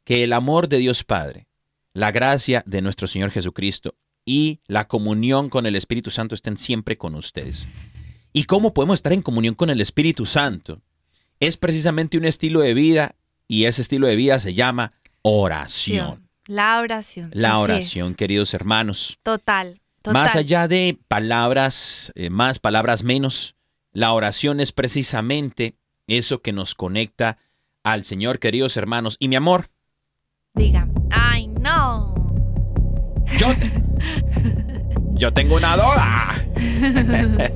que 0.04 0.22
el 0.22 0.32
amor 0.32 0.68
de 0.68 0.78
Dios 0.78 1.04
Padre 1.04 1.46
la 1.96 2.12
gracia 2.12 2.62
de 2.66 2.82
nuestro 2.82 3.06
Señor 3.06 3.30
Jesucristo 3.30 3.94
y 4.26 4.60
la 4.66 4.86
comunión 4.86 5.48
con 5.48 5.64
el 5.64 5.76
Espíritu 5.76 6.10
Santo 6.10 6.34
estén 6.34 6.58
siempre 6.58 6.98
con 6.98 7.14
ustedes. 7.14 7.68
¿Y 8.34 8.44
cómo 8.44 8.74
podemos 8.74 8.98
estar 8.98 9.14
en 9.14 9.22
comunión 9.22 9.54
con 9.54 9.70
el 9.70 9.80
Espíritu 9.80 10.26
Santo? 10.26 10.82
Es 11.40 11.56
precisamente 11.56 12.18
un 12.18 12.26
estilo 12.26 12.60
de 12.60 12.74
vida 12.74 13.14
y 13.48 13.64
ese 13.64 13.80
estilo 13.80 14.06
de 14.08 14.16
vida 14.16 14.38
se 14.40 14.52
llama 14.52 14.92
oración. 15.22 16.28
La 16.46 16.80
oración. 16.80 17.30
La 17.32 17.58
oración, 17.58 18.14
queridos 18.14 18.52
hermanos. 18.52 19.18
Total, 19.22 19.80
total. 20.02 20.22
Más 20.22 20.36
allá 20.36 20.68
de 20.68 20.98
palabras, 21.08 22.12
eh, 22.14 22.28
más 22.28 22.58
palabras 22.58 23.04
menos, 23.04 23.56
la 23.92 24.12
oración 24.12 24.60
es 24.60 24.70
precisamente 24.70 25.76
eso 26.06 26.42
que 26.42 26.52
nos 26.52 26.74
conecta 26.74 27.38
al 27.82 28.04
Señor, 28.04 28.38
queridos 28.38 28.76
hermanos. 28.76 29.16
Y 29.18 29.28
mi 29.28 29.36
amor, 29.36 29.70
Dígame. 30.56 30.95
No. 31.66 32.14
yo, 33.38 33.46
te- 33.56 33.82
yo 35.14 35.32
tengo 35.32 35.56
una 35.56 35.76
duda. 35.76 36.28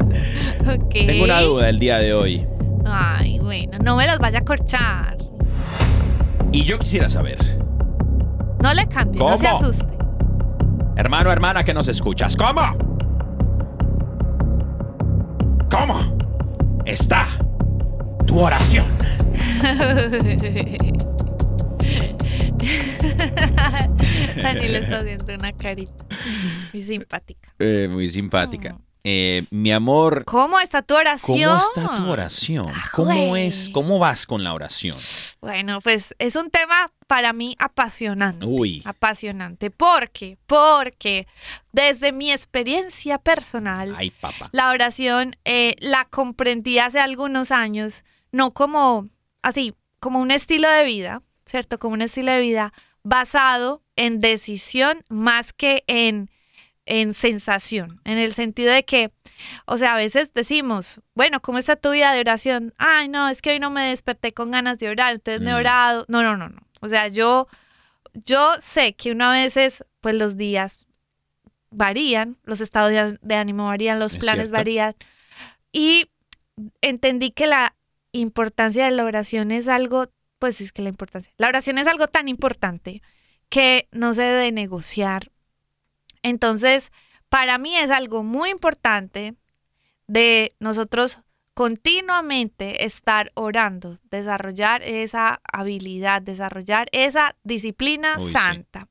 Tengo 0.91 1.25
una 1.25 1.41
duda 1.41 1.69
el 1.69 1.79
día 1.79 1.99
de 1.99 2.13
hoy. 2.13 2.47
Ay, 2.85 3.39
bueno, 3.39 3.79
no 3.85 3.97
me 3.97 4.07
los 4.07 4.19
vaya 4.19 4.41
a 4.41 4.45
corchar. 4.45 5.17
Y 6.53 6.65
yo 6.65 6.79
quisiera 6.79 7.09
saber, 7.09 7.39
No 8.63 8.75
le 8.75 8.87
cambie, 8.89 9.19
no 9.21 9.37
se 9.37 9.47
asuste. 9.47 9.87
hermano, 10.97 11.31
hermana 11.31 11.63
que 11.65 11.73
nos 11.73 11.87
escuchas, 11.89 12.37
¿cómo? 12.37 12.61
¿Cómo 15.71 15.95
está 16.85 17.27
tu 18.27 18.41
oración? 18.41 18.87
Daniel 24.43 24.77
está 24.77 24.99
haciendo 24.99 25.35
una 25.35 25.53
carita 25.53 26.05
muy 26.73 26.83
simpática. 26.83 27.53
Eh, 27.59 27.89
muy 27.91 28.09
simpática. 28.09 28.79
Eh, 29.03 29.45
mi 29.51 29.73
amor, 29.73 30.25
¿Cómo 30.27 30.61
está 30.61 30.83
tu 30.83 30.95
oración? 30.95 31.49
¿cómo 31.49 31.63
está 31.63 31.97
tu 31.97 32.11
oración? 32.11 32.73
Ah, 32.75 32.91
¿Cómo 32.93 33.35
es? 33.37 33.71
¿Cómo 33.71 33.99
vas 33.99 34.27
con 34.27 34.45
la 34.45 34.53
oración? 34.53 34.99
Bueno, 35.41 35.81
pues 35.81 36.15
es 36.19 36.37
un 36.37 36.51
tema 36.51 36.93
para 37.07 37.33
mí 37.33 37.57
apasionante. 37.59 38.45
Uy. 38.45 38.83
Apasionante. 38.85 39.71
¿Por 39.71 40.11
qué? 40.11 40.37
Porque 40.47 41.27
desde 41.73 42.13
mi 42.13 42.31
experiencia 42.31 43.17
personal, 43.17 43.95
Ay, 43.97 44.11
papá. 44.11 44.51
la 44.53 44.71
oración 44.71 45.37
eh, 45.47 45.77
la 45.81 46.05
comprendí 46.05 46.79
hace 46.79 47.01
algunos 47.01 47.53
años, 47.53 48.05
no 48.33 48.53
como 48.53 49.09
así, 49.43 49.73
como 49.99 50.21
un 50.21 50.31
estilo 50.31 50.69
de 50.69 50.85
vida, 50.85 51.23
¿cierto? 51.51 51.79
Como 51.79 51.95
un 51.95 52.03
estilo 52.03 52.33
de 52.33 52.41
vida 52.41 52.73
basado 53.03 53.83
en 53.97 54.21
decisión 54.21 55.05
más 55.09 55.53
que 55.53 55.85
en, 55.87 56.31
en 56.87 57.15
sensación, 57.15 58.01
en 58.05 58.19
el 58.19 58.35
sentido 58.35 58.73
de 58.73 58.85
que, 58.85 59.11
o 59.67 59.77
sea, 59.77 59.95
a 59.95 59.97
veces 59.97 60.33
decimos, 60.35 61.01
bueno, 61.15 61.41
¿cómo 61.41 61.59
está 61.59 61.77
tu 61.77 61.91
vida 61.91 62.13
de 62.13 62.21
oración? 62.21 62.75
Ay, 62.79 63.09
no, 63.09 63.29
es 63.29 63.43
que 63.43 63.51
hoy 63.51 63.59
no 63.59 63.71
me 63.71 63.89
desperté 63.89 64.33
con 64.33 64.51
ganas 64.51 64.79
de 64.79 64.89
orar, 64.89 65.15
entonces 65.15 65.41
no 65.43 65.51
he 65.51 65.55
Mm. 65.55 65.57
orado. 65.57 66.05
No, 66.09 66.23
no, 66.23 66.37
no, 66.37 66.49
no. 66.49 66.61
O 66.81 66.89
sea, 66.89 67.09
yo, 67.09 67.47
yo 68.13 68.55
sé 68.61 68.95
que 68.95 69.13
uno 69.13 69.27
a 69.27 69.33
veces, 69.33 69.85
pues 70.01 70.15
los 70.15 70.37
días 70.37 70.87
varían, 71.71 72.37
los 72.45 72.61
estados 72.61 72.91
de, 72.91 73.19
de 73.23 73.35
ánimo 73.35 73.67
varían, 73.67 73.99
los 73.99 74.15
Es 74.15 74.21
planes 74.21 74.49
cierto. 74.49 74.57
varían. 74.59 74.95
Y 75.73 76.11
entendí 76.81 77.31
que 77.31 77.47
la 77.47 77.77
importancia 78.13 78.85
de 78.87 78.91
la 78.91 79.05
oración 79.05 79.53
es 79.53 79.69
algo, 79.69 80.09
pues 80.41 80.61
es 80.61 80.73
que 80.73 80.83
la 80.83 80.89
importancia, 80.89 81.33
la 81.37 81.47
oración 81.47 81.79
es 81.79 81.87
algo 81.87 82.09
tan 82.09 82.27
importante 82.27 83.03
que 83.49 83.89
no 83.93 84.15
se 84.15 84.23
debe 84.23 84.51
negociar. 84.51 85.31
Entonces, 86.23 86.91
para 87.29 87.59
mí 87.59 87.77
es 87.77 87.91
algo 87.91 88.25
muy 88.25 88.51
importante 88.51 89.35
de 90.09 90.57
nosotros 90.59 91.19
continuamente 91.55 92.85
estar 92.85 93.33
orando, 93.35 93.99
desarrollar 94.11 94.83
esa 94.83 95.41
habilidad, 95.53 96.23
desarrollar 96.23 96.89
esa 96.93 97.37
disciplina 97.45 98.17
Uy, 98.19 98.27
sí. 98.27 98.33
santa. 98.33 98.89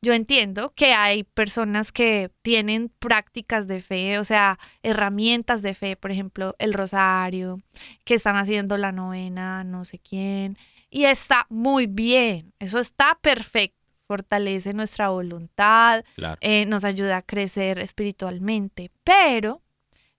Yo 0.00 0.14
entiendo 0.14 0.72
que 0.74 0.94
hay 0.94 1.24
personas 1.24 1.92
que 1.92 2.30
tienen 2.42 2.90
prácticas 2.98 3.68
de 3.68 3.80
fe, 3.80 4.18
o 4.18 4.24
sea, 4.24 4.58
herramientas 4.82 5.60
de 5.60 5.74
fe, 5.74 5.96
por 5.96 6.10
ejemplo, 6.10 6.54
el 6.58 6.72
rosario, 6.72 7.60
que 8.04 8.14
están 8.14 8.36
haciendo 8.36 8.78
la 8.78 8.92
novena, 8.92 9.64
no 9.64 9.84
sé 9.84 9.98
quién, 9.98 10.56
y 10.90 11.04
está 11.04 11.46
muy 11.50 11.86
bien, 11.86 12.52
eso 12.58 12.78
está 12.78 13.18
perfecto, 13.20 13.76
fortalece 14.06 14.72
nuestra 14.72 15.10
voluntad, 15.10 16.04
Claro. 16.16 16.38
eh, 16.40 16.64
nos 16.66 16.84
ayuda 16.84 17.18
a 17.18 17.22
crecer 17.22 17.78
espiritualmente, 17.78 18.90
pero, 19.04 19.62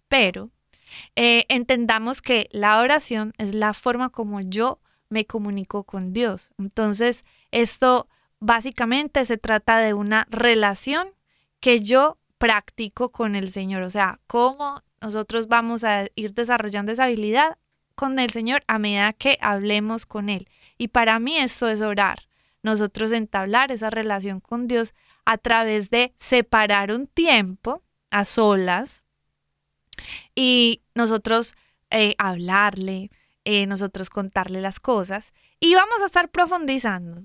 pero, 0.08 0.52
eh, 1.16 1.46
entendamos 1.50 2.22
que 2.22 2.50
la 2.52 2.80
oración 2.82 3.34
es 3.38 3.54
la 3.54 3.74
forma 3.74 4.10
como 4.10 4.42
yo 4.42 4.80
me 5.10 5.26
comunico 5.26 5.84
con 5.84 6.14
Dios. 6.14 6.52
Entonces, 6.60 7.26
esto 7.52 8.08
básicamente 8.40 9.26
se 9.26 9.38
trata 9.38 9.80
de 9.80 9.94
una 9.94 10.28
relación 10.30 11.10
que 11.60 11.82
yo 11.82 12.18
practico 12.38 13.12
con 13.12 13.36
el 13.36 13.52
Señor. 13.52 13.84
O 13.84 13.90
sea, 13.90 14.20
cómo 14.28 14.82
nosotros 15.02 15.48
vamos 15.48 15.84
a 15.84 16.06
ir 16.16 16.34
desarrollando 16.34 16.92
esa 16.92 17.06
habilidad 17.06 17.58
con 18.00 18.18
el 18.18 18.30
Señor 18.30 18.64
a 18.68 18.80
medida 18.80 19.12
que 19.12 19.38
hablemos 19.42 20.06
con 20.06 20.30
Él. 20.30 20.48
Y 20.78 20.88
para 20.88 21.20
mí 21.20 21.36
eso 21.36 21.68
es 21.68 21.82
orar. 21.82 22.30
Nosotros 22.64 23.12
entablar 23.12 23.74
esa 23.74 23.90
relación 23.90 24.40
con 24.40 24.70
Dios 24.70 24.94
a 25.26 25.38
través 25.38 25.90
de 25.90 26.14
separar 26.16 26.94
un 26.94 27.08
tiempo 27.08 27.84
a 28.10 28.24
solas 28.24 29.04
y 30.34 30.82
nosotros 30.96 31.58
eh, 31.90 32.16
hablarle, 32.18 33.12
eh, 33.44 33.68
nosotros 33.68 34.10
contarle 34.10 34.62
las 34.62 34.80
cosas. 34.80 35.34
Y 35.60 35.76
vamos 35.76 36.02
a 36.02 36.06
estar 36.06 36.30
profundizando 36.30 37.24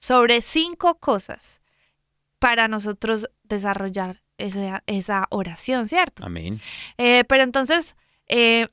sobre 0.00 0.40
cinco 0.40 0.96
cosas 0.98 1.60
para 2.40 2.66
nosotros 2.66 3.30
desarrollar 3.44 4.24
esa, 4.38 4.82
esa 4.88 5.28
oración, 5.30 5.86
¿cierto? 5.86 6.26
Amén. 6.26 6.60
Eh, 6.98 7.22
pero 7.28 7.44
entonces, 7.44 7.94
eh, 8.28 8.68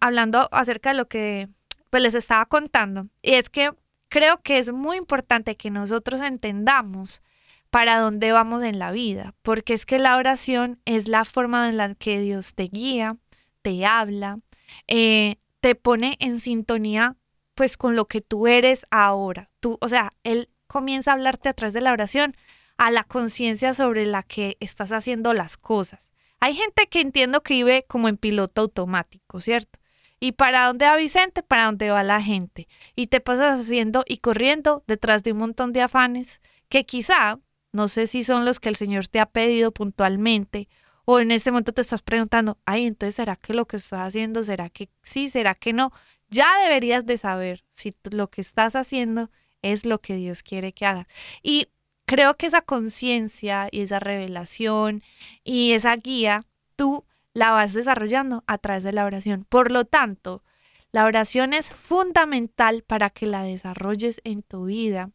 hablando 0.00 0.48
acerca 0.52 0.90
de 0.90 0.96
lo 0.96 1.08
que 1.08 1.48
pues, 1.90 2.02
les 2.02 2.14
estaba 2.14 2.46
contando, 2.46 3.08
y 3.22 3.34
es 3.34 3.50
que 3.50 3.72
creo 4.08 4.42
que 4.42 4.58
es 4.58 4.72
muy 4.72 4.96
importante 4.96 5.56
que 5.56 5.70
nosotros 5.70 6.20
entendamos 6.20 7.22
para 7.70 7.98
dónde 7.98 8.32
vamos 8.32 8.62
en 8.62 8.78
la 8.78 8.90
vida, 8.90 9.34
porque 9.40 9.72
es 9.72 9.86
que 9.86 9.98
la 9.98 10.18
oración 10.18 10.78
es 10.84 11.08
la 11.08 11.24
forma 11.24 11.68
en 11.70 11.78
la 11.78 11.94
que 11.94 12.20
Dios 12.20 12.54
te 12.54 12.64
guía, 12.64 13.16
te 13.62 13.86
habla, 13.86 14.40
eh, 14.88 15.36
te 15.60 15.74
pone 15.74 16.16
en 16.20 16.38
sintonía 16.38 17.16
pues 17.54 17.76
con 17.78 17.96
lo 17.96 18.06
que 18.06 18.20
tú 18.20 18.46
eres 18.46 18.86
ahora. 18.90 19.50
Tú, 19.60 19.78
o 19.80 19.88
sea, 19.88 20.12
Él 20.24 20.50
comienza 20.66 21.10
a 21.10 21.14
hablarte 21.14 21.48
a 21.48 21.54
través 21.54 21.72
de 21.74 21.80
la 21.80 21.92
oración 21.92 22.36
a 22.76 22.90
la 22.90 23.04
conciencia 23.04 23.72
sobre 23.72 24.04
la 24.06 24.22
que 24.22 24.56
estás 24.60 24.92
haciendo 24.92 25.32
las 25.32 25.56
cosas. 25.56 26.11
Hay 26.44 26.54
gente 26.54 26.88
que 26.88 27.00
entiendo 27.00 27.44
que 27.44 27.54
vive 27.54 27.84
como 27.86 28.08
en 28.08 28.16
piloto 28.16 28.62
automático, 28.62 29.40
¿cierto? 29.40 29.78
¿Y 30.18 30.32
para 30.32 30.66
dónde 30.66 30.86
va 30.86 30.96
Vicente? 30.96 31.44
Para 31.44 31.66
dónde 31.66 31.92
va 31.92 32.02
la 32.02 32.20
gente. 32.20 32.66
Y 32.96 33.06
te 33.06 33.20
pasas 33.20 33.60
haciendo 33.60 34.02
y 34.08 34.16
corriendo 34.16 34.82
detrás 34.88 35.22
de 35.22 35.30
un 35.30 35.38
montón 35.38 35.72
de 35.72 35.82
afanes 35.82 36.40
que 36.68 36.84
quizá, 36.84 37.38
no 37.70 37.86
sé 37.86 38.08
si 38.08 38.24
son 38.24 38.44
los 38.44 38.58
que 38.58 38.68
el 38.68 38.74
Señor 38.74 39.06
te 39.06 39.20
ha 39.20 39.26
pedido 39.26 39.70
puntualmente, 39.70 40.68
o 41.04 41.20
en 41.20 41.30
este 41.30 41.52
momento 41.52 41.72
te 41.74 41.82
estás 41.82 42.02
preguntando, 42.02 42.58
ay, 42.64 42.86
entonces 42.86 43.14
¿será 43.14 43.36
que 43.36 43.54
lo 43.54 43.66
que 43.66 43.76
estás 43.76 44.00
haciendo, 44.00 44.42
será 44.42 44.68
que 44.68 44.88
sí, 45.04 45.28
será 45.28 45.54
que 45.54 45.72
no? 45.72 45.92
Ya 46.28 46.48
deberías 46.64 47.06
de 47.06 47.18
saber 47.18 47.62
si 47.70 47.92
lo 48.10 48.30
que 48.30 48.40
estás 48.40 48.74
haciendo 48.74 49.30
es 49.62 49.86
lo 49.86 50.00
que 50.00 50.16
Dios 50.16 50.42
quiere 50.42 50.72
que 50.72 50.86
hagas. 50.86 51.06
Y 51.40 51.68
creo 52.12 52.36
que 52.36 52.44
esa 52.44 52.60
conciencia 52.60 53.68
y 53.70 53.80
esa 53.80 53.98
revelación 53.98 55.02
y 55.44 55.72
esa 55.72 55.96
guía, 55.96 56.44
tú 56.76 57.06
la 57.32 57.52
vas 57.52 57.72
desarrollando 57.72 58.44
a 58.46 58.58
través 58.58 58.82
de 58.82 58.92
la 58.92 59.06
oración. 59.06 59.46
Por 59.48 59.70
lo 59.70 59.86
tanto, 59.86 60.42
la 60.90 61.06
oración 61.06 61.54
es 61.54 61.70
fundamental 61.70 62.82
para 62.82 63.08
que 63.08 63.24
la 63.24 63.44
desarrolles 63.44 64.20
en 64.24 64.42
tu 64.42 64.66
vida 64.66 65.08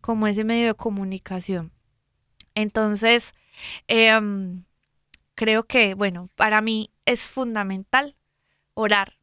como 0.00 0.28
ese 0.28 0.44
medio 0.44 0.68
de 0.68 0.74
comunicación. 0.74 1.72
Entonces, 2.54 3.34
em, 3.88 4.62
creo 5.34 5.64
que, 5.64 5.94
bueno, 5.94 6.28
para 6.36 6.60
mí 6.60 6.92
es 7.06 7.28
fundamental 7.28 8.14
orar 8.74 9.18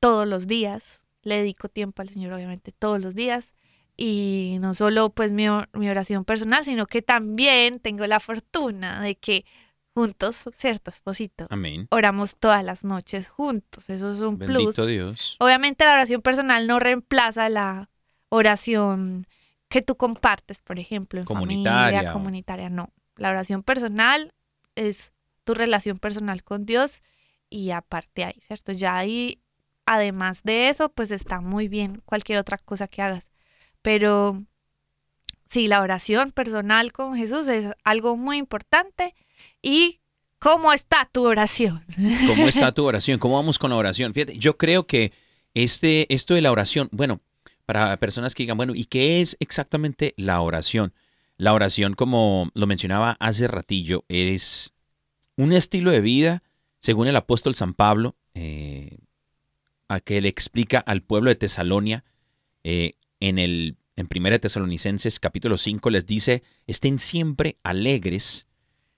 todos 0.00 0.28
los 0.28 0.46
días. 0.46 1.00
Le 1.22 1.38
dedico 1.38 1.70
tiempo 1.70 2.02
al 2.02 2.10
Señor, 2.10 2.34
obviamente, 2.34 2.72
todos 2.72 3.00
los 3.00 3.14
días. 3.14 3.54
Y 4.00 4.58
no 4.60 4.74
solo 4.74 5.10
pues 5.10 5.32
mi, 5.32 5.48
or- 5.48 5.68
mi 5.72 5.90
oración 5.90 6.24
personal, 6.24 6.64
sino 6.64 6.86
que 6.86 7.02
también 7.02 7.80
tengo 7.80 8.06
la 8.06 8.20
fortuna 8.20 9.02
de 9.02 9.16
que 9.16 9.44
juntos, 9.92 10.48
¿cierto, 10.54 10.90
esposito? 10.90 11.48
Amén. 11.50 11.88
Oramos 11.90 12.36
todas 12.36 12.62
las 12.64 12.84
noches 12.84 13.28
juntos. 13.28 13.90
Eso 13.90 14.12
es 14.12 14.20
un 14.20 14.38
plus. 14.38 14.76
Dios. 14.86 15.36
Obviamente 15.40 15.84
la 15.84 15.94
oración 15.94 16.22
personal 16.22 16.68
no 16.68 16.78
reemplaza 16.78 17.48
la 17.48 17.90
oración 18.28 19.26
que 19.68 19.82
tú 19.82 19.96
compartes, 19.96 20.60
por 20.62 20.78
ejemplo, 20.78 21.18
en 21.20 21.26
Comunitaria 21.26 21.90
familia, 21.98 22.12
comunitaria, 22.12 22.70
no. 22.70 22.92
La 23.16 23.30
oración 23.30 23.64
personal 23.64 24.32
es 24.76 25.12
tu 25.42 25.54
relación 25.54 25.98
personal 25.98 26.44
con 26.44 26.64
Dios 26.64 27.02
y 27.50 27.72
aparte 27.72 28.24
ahí, 28.24 28.38
¿cierto? 28.40 28.70
Ya 28.70 28.96
ahí, 28.96 29.42
además 29.86 30.44
de 30.44 30.68
eso, 30.68 30.88
pues 30.90 31.10
está 31.10 31.40
muy 31.40 31.66
bien 31.66 32.00
cualquier 32.04 32.38
otra 32.38 32.58
cosa 32.58 32.86
que 32.86 33.02
hagas. 33.02 33.28
Pero 33.82 34.44
sí, 35.48 35.68
la 35.68 35.80
oración 35.80 36.32
personal 36.32 36.92
con 36.92 37.16
Jesús 37.16 37.48
es 37.48 37.66
algo 37.84 38.16
muy 38.16 38.36
importante. 38.36 39.14
¿Y 39.62 40.00
cómo 40.38 40.72
está 40.72 41.08
tu 41.10 41.26
oración? 41.26 41.84
¿Cómo 42.26 42.48
está 42.48 42.72
tu 42.72 42.84
oración? 42.84 43.18
¿Cómo 43.18 43.36
vamos 43.36 43.58
con 43.58 43.70
la 43.70 43.76
oración? 43.76 44.14
Fíjate, 44.14 44.38
yo 44.38 44.56
creo 44.56 44.86
que 44.86 45.12
este, 45.54 46.12
esto 46.14 46.34
de 46.34 46.42
la 46.42 46.52
oración, 46.52 46.88
bueno, 46.92 47.20
para 47.66 47.96
personas 47.98 48.34
que 48.34 48.44
digan, 48.44 48.56
bueno, 48.56 48.74
¿y 48.74 48.84
qué 48.84 49.20
es 49.20 49.36
exactamente 49.40 50.14
la 50.16 50.40
oración? 50.40 50.94
La 51.36 51.52
oración, 51.52 51.94
como 51.94 52.50
lo 52.54 52.66
mencionaba 52.66 53.16
hace 53.20 53.46
ratillo, 53.46 54.04
es 54.08 54.72
un 55.36 55.52
estilo 55.52 55.90
de 55.90 56.00
vida, 56.00 56.42
según 56.80 57.08
el 57.08 57.16
apóstol 57.16 57.54
San 57.54 57.74
Pablo, 57.74 58.16
eh, 58.34 58.98
a 59.88 60.00
que 60.00 60.20
le 60.20 60.28
explica 60.28 60.78
al 60.80 61.02
pueblo 61.02 61.30
de 61.30 61.36
Tesalonia, 61.36 62.04
eh, 62.64 62.92
en 63.20 63.38
el 63.38 63.76
en 63.96 64.08
1 64.14 64.38
Tesalonicenses 64.38 65.18
capítulo 65.18 65.58
5 65.58 65.90
les 65.90 66.06
dice, 66.06 66.44
estén 66.68 67.00
siempre 67.00 67.58
alegres. 67.64 68.46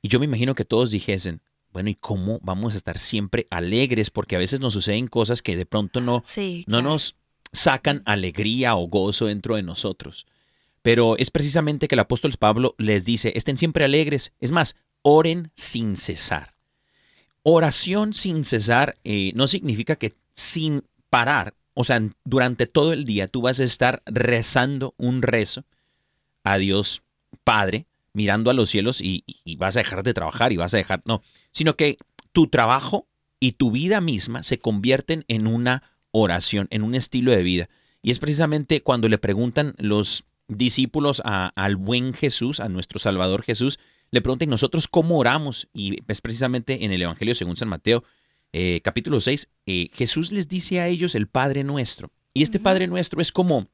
Y 0.03 0.09
yo 0.09 0.19
me 0.19 0.27
imagino 0.27 0.55
que 0.55 0.67
todos 0.67 0.91
dijesen, 0.91 1.41
bueno, 1.73 1.89
¿y 1.89 1.95
cómo 1.95 2.39
vamos 2.43 2.75
a 2.75 2.77
estar 2.77 2.99
siempre 2.99 3.47
alegres? 3.51 4.11
Porque 4.11 4.37
a 4.37 4.39
veces 4.39 4.61
nos 4.61 4.75
suceden 4.75 5.07
cosas 5.07 5.41
que 5.41 5.57
de 5.57 5.65
pronto 5.65 6.03
no, 6.03 6.23
Sí. 6.27 6.65
no 6.69 6.83
nos 6.83 7.17
sacan 7.53 8.03
alegría 8.05 8.75
o 8.77 8.89
gozo 8.89 9.27
dentro 9.27 9.57
de 9.57 9.63
nosotros. 9.63 10.27
Pero 10.83 11.17
es 11.17 11.31
precisamente 11.31 11.89
que 11.89 11.95
el 11.95 12.01
apóstol 12.01 12.35
Pablo 12.39 12.75
les 12.77 13.07
dice, 13.07 13.33
estén 13.37 13.57
siempre 13.57 13.85
alegres. 13.85 14.35
Es 14.39 14.51
más, 14.51 14.77
oren 15.01 15.51
sin 15.55 15.97
cesar. 15.97 16.55
Oración 17.43 18.13
sin 18.13 18.45
cesar 18.45 18.99
eh, 19.05 19.33
no 19.35 19.47
significa 19.47 19.97
que 19.97 20.15
sin 20.35 20.85
parar, 21.09 21.55
o 21.75 21.85
sea, 21.85 22.03
durante 22.25 22.67
todo 22.67 22.93
el 22.93 23.05
día 23.05 23.29
tú 23.29 23.43
vas 23.43 23.61
a 23.61 23.65
estar 23.65 24.03
rezando 24.07 24.95
un 24.97 25.23
rezo 25.23 25.65
a 26.45 26.59
Dios 26.59 27.03
Padre, 27.45 27.87
mirando 28.13 28.51
a 28.51 28.55
los 28.55 28.71
cielos 28.71 29.01
y, 29.01 29.25
vas 29.57 29.77
a 29.77 29.81
dejar 29.81 30.03
de 30.03 30.15
trabajar 30.15 30.53
y 30.53 30.57
vas 30.57 30.75
a 30.75 30.79
dejar, 30.79 31.03
no, 31.05 31.23
sino 31.53 31.77
que 31.77 31.99
tu 32.33 32.49
trabajo 32.49 33.07
y 33.39 33.53
tu 33.53 33.71
vida 33.71 34.01
misma 34.01 34.43
se 34.43 34.59
convierten 34.59 35.25
en 35.29 35.47
una 35.47 35.83
oración, 36.11 36.67
en 36.71 36.83
un 36.83 36.95
estilo 36.95 37.31
de 37.33 37.43
vida. 37.43 37.69
Y 38.03 38.11
es 38.11 38.19
precisamente 38.19 38.83
cuando 38.83 39.09
le 39.09 39.19
preguntan 39.19 39.75
los 39.79 40.25
discípulos 40.49 41.23
a- 41.25 41.53
al 41.55 41.77
buen 41.77 42.15
Jesús, 42.15 42.61
a 42.61 42.69
nuestro 42.69 42.99
Salvador 42.99 43.43
Jesús, 43.43 43.79
le 44.11 44.23
preguntan 44.23 44.51
nosotros 44.51 44.89
cómo 44.89 45.19
oramos. 45.19 45.69
Y 45.73 45.97
es 46.09 46.21
precisamente 46.21 46.85
en 46.85 46.93
el 46.93 47.03
Evangelio 47.03 47.35
según 47.35 47.57
San 47.57 47.69
Mateo, 47.69 48.03
eh, 48.53 48.81
capítulo 48.83 49.21
6, 49.21 49.49
eh, 49.67 49.91
Jesús 49.93 50.33
les 50.33 50.49
dice 50.49 50.81
a 50.81 50.89
ellos 50.89 51.15
el 51.15 51.29
Padre 51.29 51.63
Nuestro. 51.63 52.11
Y 52.35 52.43
este 52.43 52.59
Padre 52.59 52.87
Nuestro 52.89 53.21
es 53.21 53.33
como 53.33 53.69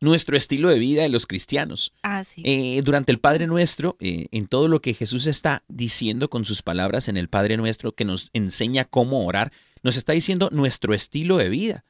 nuestro 0.00 0.34
estilo 0.36 0.70
de 0.70 0.78
vida 0.78 1.02
de 1.02 1.10
los 1.10 1.26
cristianos. 1.26 1.92
Ah, 2.02 2.24
sí. 2.24 2.42
Eh, 2.44 2.80
durante 2.82 3.12
el 3.12 3.18
Padre 3.18 3.46
Nuestro, 3.46 3.96
en 4.00 4.46
todo 4.46 4.66
lo 4.66 4.80
que 4.80 4.94
Jesús 4.94 5.26
está 5.26 5.62
diciendo 5.68 6.30
con 6.30 6.46
sus 6.46 6.62
palabras 6.62 7.08
en 7.08 7.18
el 7.18 7.28
Padre 7.28 7.58
Nuestro, 7.58 7.92
que 7.92 8.06
nos 8.06 8.30
enseña 8.32 8.86
cómo 8.86 9.26
orar, 9.26 9.52
nos 9.82 9.96
está 9.96 10.14
diciendo 10.14 10.48
nuestro 10.52 10.94
estilo 10.94 11.36
de 11.36 11.50
vida. 11.50 11.84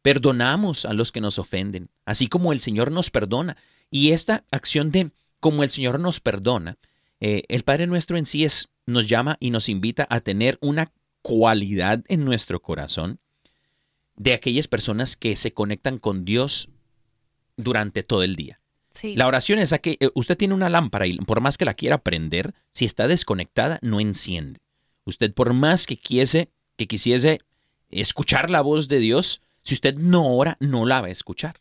Perdonamos 0.00 0.86
a 0.86 0.94
los 0.94 1.12
que 1.12 1.20
nos 1.20 1.38
ofenden, 1.38 1.90
así 2.06 2.26
como 2.26 2.52
el 2.52 2.60
Señor 2.60 2.90
nos 2.90 3.10
perdona. 3.10 3.58
Y 3.90 4.12
esta 4.12 4.44
acción 4.50 4.90
de 4.90 5.10
como 5.40 5.62
el 5.62 5.68
Señor 5.68 6.00
nos 6.00 6.20
perdona, 6.20 6.78
el 7.20 7.62
Padre 7.62 7.86
Nuestro 7.86 8.16
en 8.16 8.26
sí 8.26 8.44
es, 8.44 8.70
nos 8.86 9.06
llama 9.06 9.36
y 9.40 9.50
nos 9.50 9.68
invita 9.68 10.06
a 10.10 10.20
tener 10.20 10.58
una 10.60 10.90
cualidad 11.22 12.04
en 12.08 12.24
nuestro 12.24 12.60
corazón 12.60 13.18
de 14.16 14.34
aquellas 14.34 14.68
personas 14.68 15.16
que 15.16 15.36
se 15.36 15.52
conectan 15.52 15.98
con 15.98 16.24
Dios 16.24 16.68
durante 17.56 18.02
todo 18.02 18.22
el 18.22 18.36
día. 18.36 18.60
sí. 18.90 19.14
La 19.16 19.26
oración 19.26 19.58
es 19.58 19.72
a 19.72 19.78
que 19.78 19.96
eh, 20.00 20.10
usted 20.14 20.36
tiene 20.36 20.54
una 20.54 20.68
lámpara 20.68 21.06
y 21.06 21.16
por 21.18 21.40
más 21.40 21.56
que 21.58 21.64
la 21.64 21.74
quiera 21.74 21.98
prender, 21.98 22.54
si 22.72 22.84
está 22.84 23.08
desconectada, 23.08 23.78
no 23.82 24.00
enciende. 24.00 24.60
Usted 25.04 25.32
por 25.32 25.52
más 25.54 25.86
que 25.86 25.96
quisiese, 25.96 26.50
que 26.76 26.86
quisiese 26.86 27.40
escuchar 27.90 28.50
la 28.50 28.60
voz 28.60 28.88
de 28.88 28.98
Dios, 29.00 29.42
si 29.62 29.74
usted 29.74 29.96
no 29.96 30.26
ora, 30.34 30.56
no 30.60 30.86
la 30.86 31.00
va 31.00 31.08
a 31.08 31.10
escuchar. 31.10 31.60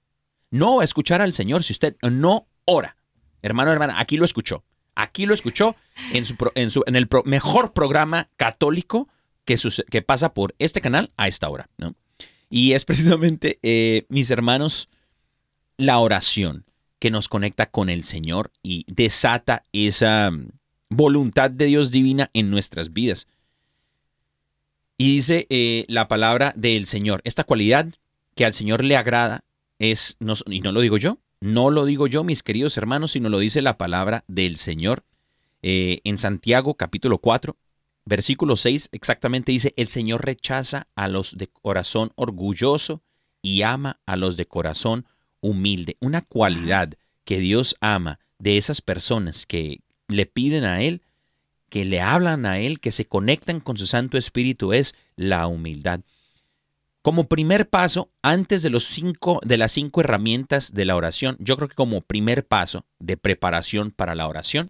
No 0.49 0.77
va 0.77 0.81
a 0.81 0.85
escuchar 0.85 1.21
al 1.21 1.33
Señor 1.33 1.63
si 1.63 1.73
usted 1.73 1.95
no 2.01 2.47
ora. 2.65 2.97
Hermano, 3.41 3.71
hermana, 3.71 3.99
aquí 3.99 4.17
lo 4.17 4.25
escuchó. 4.25 4.63
Aquí 4.95 5.25
lo 5.25 5.33
escuchó 5.33 5.75
en, 6.13 6.25
su, 6.25 6.35
en, 6.55 6.69
su- 6.69 6.83
en 6.85 6.95
el 6.95 7.07
pro- 7.07 7.23
mejor 7.25 7.73
programa 7.73 8.29
católico 8.37 9.07
que, 9.89 10.01
pasa 10.01 10.33
por 10.33 10.55
este 10.59 10.81
canal 10.81 11.11
a 11.17 11.27
esta 11.27 11.49
hora. 11.49 11.69
¿no? 11.77 11.95
Y 12.49 12.73
es 12.73 12.85
precisamente, 12.85 13.59
eh, 13.63 14.05
mis 14.09 14.29
hermanos, 14.31 14.89
la 15.77 15.99
oración 15.99 16.65
que 16.99 17.11
nos 17.11 17.27
conecta 17.27 17.71
con 17.71 17.89
el 17.89 18.03
Señor 18.03 18.51
y 18.61 18.85
desata 18.87 19.65
esa 19.73 20.29
mm, 20.29 20.49
voluntad 20.89 21.49
de 21.49 21.65
Dios 21.65 21.89
divina 21.89 22.29
en 22.33 22.51
nuestras 22.51 22.93
vidas. 22.93 23.27
Y 24.97 25.15
dice 25.15 25.47
eh, 25.49 25.85
la 25.87 26.07
palabra 26.07 26.53
del 26.55 26.85
Señor, 26.85 27.21
esta 27.23 27.43
cualidad 27.43 27.87
que 28.35 28.45
al 28.45 28.53
Señor 28.53 28.83
le 28.83 28.97
agrada 28.97 29.43
es, 29.79 30.17
y 30.45 30.61
no 30.61 30.71
lo 30.71 30.81
digo 30.81 30.97
yo, 30.97 31.17
no 31.39 31.71
lo 31.71 31.85
digo 31.85 32.05
yo, 32.05 32.23
mis 32.23 32.43
queridos 32.43 32.77
hermanos, 32.77 33.13
sino 33.13 33.29
lo 33.29 33.39
dice 33.39 33.63
la 33.63 33.79
palabra 33.79 34.23
del 34.27 34.57
Señor 34.57 35.03
eh, 35.63 36.01
en 36.03 36.19
Santiago 36.19 36.75
capítulo 36.75 37.17
4, 37.17 37.55
versículo 38.05 38.55
6, 38.55 38.89
exactamente 38.91 39.51
dice, 39.51 39.73
el 39.77 39.87
Señor 39.87 40.25
rechaza 40.25 40.87
a 40.95 41.07
los 41.07 41.37
de 41.37 41.47
corazón 41.47 42.11
orgulloso 42.15 43.03
y 43.41 43.61
ama 43.61 43.99
a 44.05 44.15
los 44.15 44.37
de 44.37 44.47
corazón 44.47 45.05
humilde. 45.39 45.97
Una 45.99 46.21
cualidad 46.21 46.93
que 47.25 47.39
Dios 47.39 47.75
ama 47.81 48.19
de 48.39 48.57
esas 48.57 48.81
personas 48.81 49.45
que 49.45 49.81
le 50.07 50.25
piden 50.25 50.63
a 50.63 50.81
Él, 50.81 51.01
que 51.69 51.85
le 51.85 52.01
hablan 52.01 52.45
a 52.45 52.59
Él, 52.59 52.79
que 52.79 52.91
se 52.91 53.05
conectan 53.05 53.59
con 53.59 53.77
su 53.77 53.87
Santo 53.87 54.17
Espíritu 54.17 54.73
es 54.73 54.95
la 55.15 55.47
humildad. 55.47 56.01
Como 57.01 57.27
primer 57.27 57.67
paso, 57.67 58.11
antes 58.21 58.61
de, 58.61 58.69
los 58.69 58.83
cinco, 58.83 59.39
de 59.43 59.57
las 59.57 59.71
cinco 59.71 60.01
herramientas 60.01 60.73
de 60.73 60.85
la 60.85 60.95
oración, 60.95 61.35
yo 61.39 61.55
creo 61.55 61.67
que 61.67 61.75
como 61.75 62.01
primer 62.01 62.45
paso 62.45 62.85
de 62.99 63.17
preparación 63.17 63.89
para 63.89 64.13
la 64.13 64.27
oración 64.27 64.69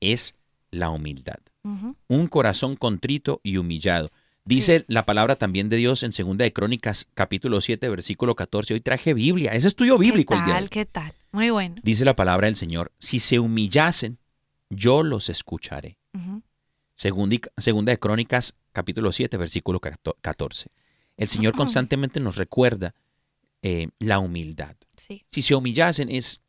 es 0.00 0.36
la 0.70 0.88
humildad 0.88 1.38
Un 1.64 2.26
corazón 2.28 2.76
contrito 2.76 3.40
y 3.42 3.56
humillado. 3.56 4.10
Dice 4.44 4.84
la 4.88 5.06
palabra 5.06 5.36
también 5.36 5.70
de 5.70 5.76
Dios 5.76 6.02
en 6.02 6.12
Segunda 6.12 6.44
de 6.44 6.52
Crónicas, 6.52 7.08
capítulo 7.14 7.62
7, 7.62 7.88
versículo 7.88 8.34
14. 8.34 8.74
Hoy 8.74 8.80
traje 8.80 9.14
Biblia, 9.14 9.52
es 9.52 9.64
estudio 9.64 9.96
bíblico 9.96 10.34
¿Qué 10.34 10.40
el 10.40 10.44
día. 10.44 10.54
de 10.54 10.58
tal? 10.58 10.64
hoy. 10.64 10.68
¿Qué 10.68 10.84
tal? 10.84 11.14
Muy 11.32 11.48
bueno. 11.50 11.76
Dice 11.82 12.04
la 12.04 12.14
palabra 12.14 12.46
del 12.46 12.56
Señor, 12.56 12.92
si 12.98 13.18
se 13.18 13.38
humillasen, 13.38 14.18
yo 14.68 15.02
los 15.02 15.30
escucharé. 15.30 15.96
Ujú. 16.12 16.42
Segunda, 16.94 17.36
segunda 17.56 17.92
de 17.92 17.98
Crónicas, 17.98 18.58
capítulo 18.72 19.12
7, 19.12 19.36
versículo 19.38 19.80
14. 19.80 20.70
El 21.16 21.28
Señor 21.28 21.54
constantemente 21.54 22.20
nos 22.20 22.36
recuerda 22.36 22.94
eh, 23.62 23.88
la 23.98 24.18
humildad. 24.18 24.76
Sí. 24.96 25.24
Si 25.26 25.40
se 25.40 25.54
humillasen 25.54 26.10
es 26.10 26.42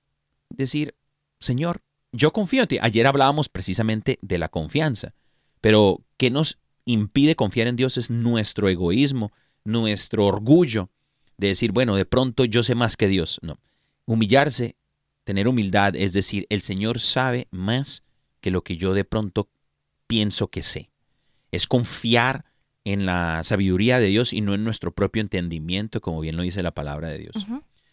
decir, 0.49 0.95
Señor, 1.39 1.81
yo 2.15 2.33
confío 2.33 2.63
en 2.63 2.67
ti. 2.67 2.77
Ayer 2.81 3.07
hablábamos 3.07 3.49
precisamente 3.49 4.19
de 4.21 4.37
la 4.37 4.49
confianza, 4.49 5.13
pero 5.61 6.03
¿qué 6.17 6.29
nos 6.29 6.59
impide 6.85 7.35
confiar 7.35 7.67
en 7.67 7.75
Dios 7.75 7.97
es 7.97 8.09
nuestro 8.09 8.69
egoísmo, 8.69 9.31
nuestro 9.63 10.25
orgullo 10.25 10.89
de 11.37 11.47
decir, 11.47 11.71
bueno, 11.71 11.95
de 11.95 12.05
pronto 12.05 12.45
yo 12.45 12.63
sé 12.63 12.75
más 12.75 12.95
que 12.95 13.07
Dios. 13.07 13.39
No. 13.41 13.59
Humillarse, 14.05 14.75
tener 15.23 15.47
humildad, 15.47 15.95
es 15.95 16.13
decir, 16.13 16.45
el 16.49 16.61
Señor 16.61 16.99
sabe 16.99 17.47
más 17.51 18.03
que 18.39 18.51
lo 18.51 18.63
que 18.63 18.77
yo 18.77 18.93
de 18.93 19.03
pronto 19.03 19.49
pienso 20.07 20.47
que 20.47 20.63
sé. 20.63 20.91
Es 21.51 21.67
confiar 21.67 22.45
en 22.83 23.05
la 23.05 23.43
sabiduría 23.43 23.99
de 23.99 24.07
Dios 24.07 24.31
y 24.31 24.41
no 24.41 24.53
en 24.53 24.63
nuestro 24.63 24.93
propio 24.93 25.21
entendimiento, 25.21 26.01
como 26.01 26.19
bien 26.19 26.37
lo 26.37 26.43
dice 26.43 26.61
la 26.61 26.73
palabra 26.73 27.09
de 27.09 27.17
Dios. 27.17 27.35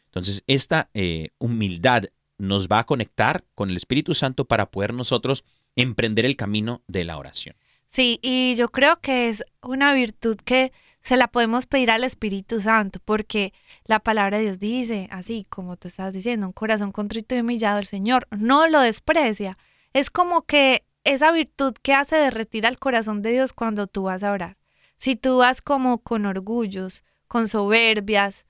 Entonces, 0.05 0.45
esta 0.47 0.91
eh, 0.93 1.31
humildad 1.39 2.05
nos 2.43 2.67
va 2.67 2.81
a 2.81 2.87
conectar 2.87 3.45
con 3.55 3.71
el 3.71 3.77
Espíritu 3.77 4.15
Santo 4.15 4.47
para 4.47 4.71
poder 4.71 4.93
nosotros 4.93 5.45
emprender 5.77 6.27
el 6.27 6.35
camino 6.35 6.83
de 6.89 7.05
la 7.05 7.17
oración. 7.17 7.55
Sí, 7.89 8.19
y 8.21 8.57
yo 8.57 8.71
creo 8.71 9.01
que 9.01 9.29
es 9.29 9.45
una 9.63 9.95
virtud 9.95 10.37
que 10.45 10.73
se 11.03 11.17
la 11.17 11.29
podemos 11.29 11.67
pedir 11.67 11.93
al 11.93 12.03
Espíritu 12.03 12.61
Santo, 12.61 12.99
porque 13.05 13.53
la 13.85 14.01
palabra 14.01 14.39
de 14.39 14.45
Dios 14.45 14.59
dice, 14.59 15.09
así 15.13 15.47
como 15.51 15.77
tú 15.77 15.87
estás 15.87 16.13
diciendo, 16.13 16.47
un 16.47 16.53
corazón 16.53 16.91
contrito 16.91 17.37
y 17.37 17.41
humillado 17.41 17.79
el 17.79 17.87
Señor 17.87 18.27
no 18.31 18.67
lo 18.67 18.81
desprecia. 18.81 19.57
Es 19.93 20.11
como 20.11 20.43
que 20.43 20.85
esa 21.05 21.31
virtud 21.31 21.75
que 21.81 21.95
hace 21.95 22.17
derretir 22.17 22.67
al 22.67 22.79
corazón 22.79 23.23
de 23.23 23.31
Dios 23.31 23.53
cuando 23.53 23.87
tú 23.87 24.05
vas 24.05 24.25
a 24.25 24.33
orar. 24.33 24.57
Si 24.97 25.15
tú 25.15 25.39
vas 25.39 25.63
como 25.63 25.99
con 25.99 26.27
orgullos, 26.27 27.05
con 27.29 27.47
soberbias, 27.47 28.47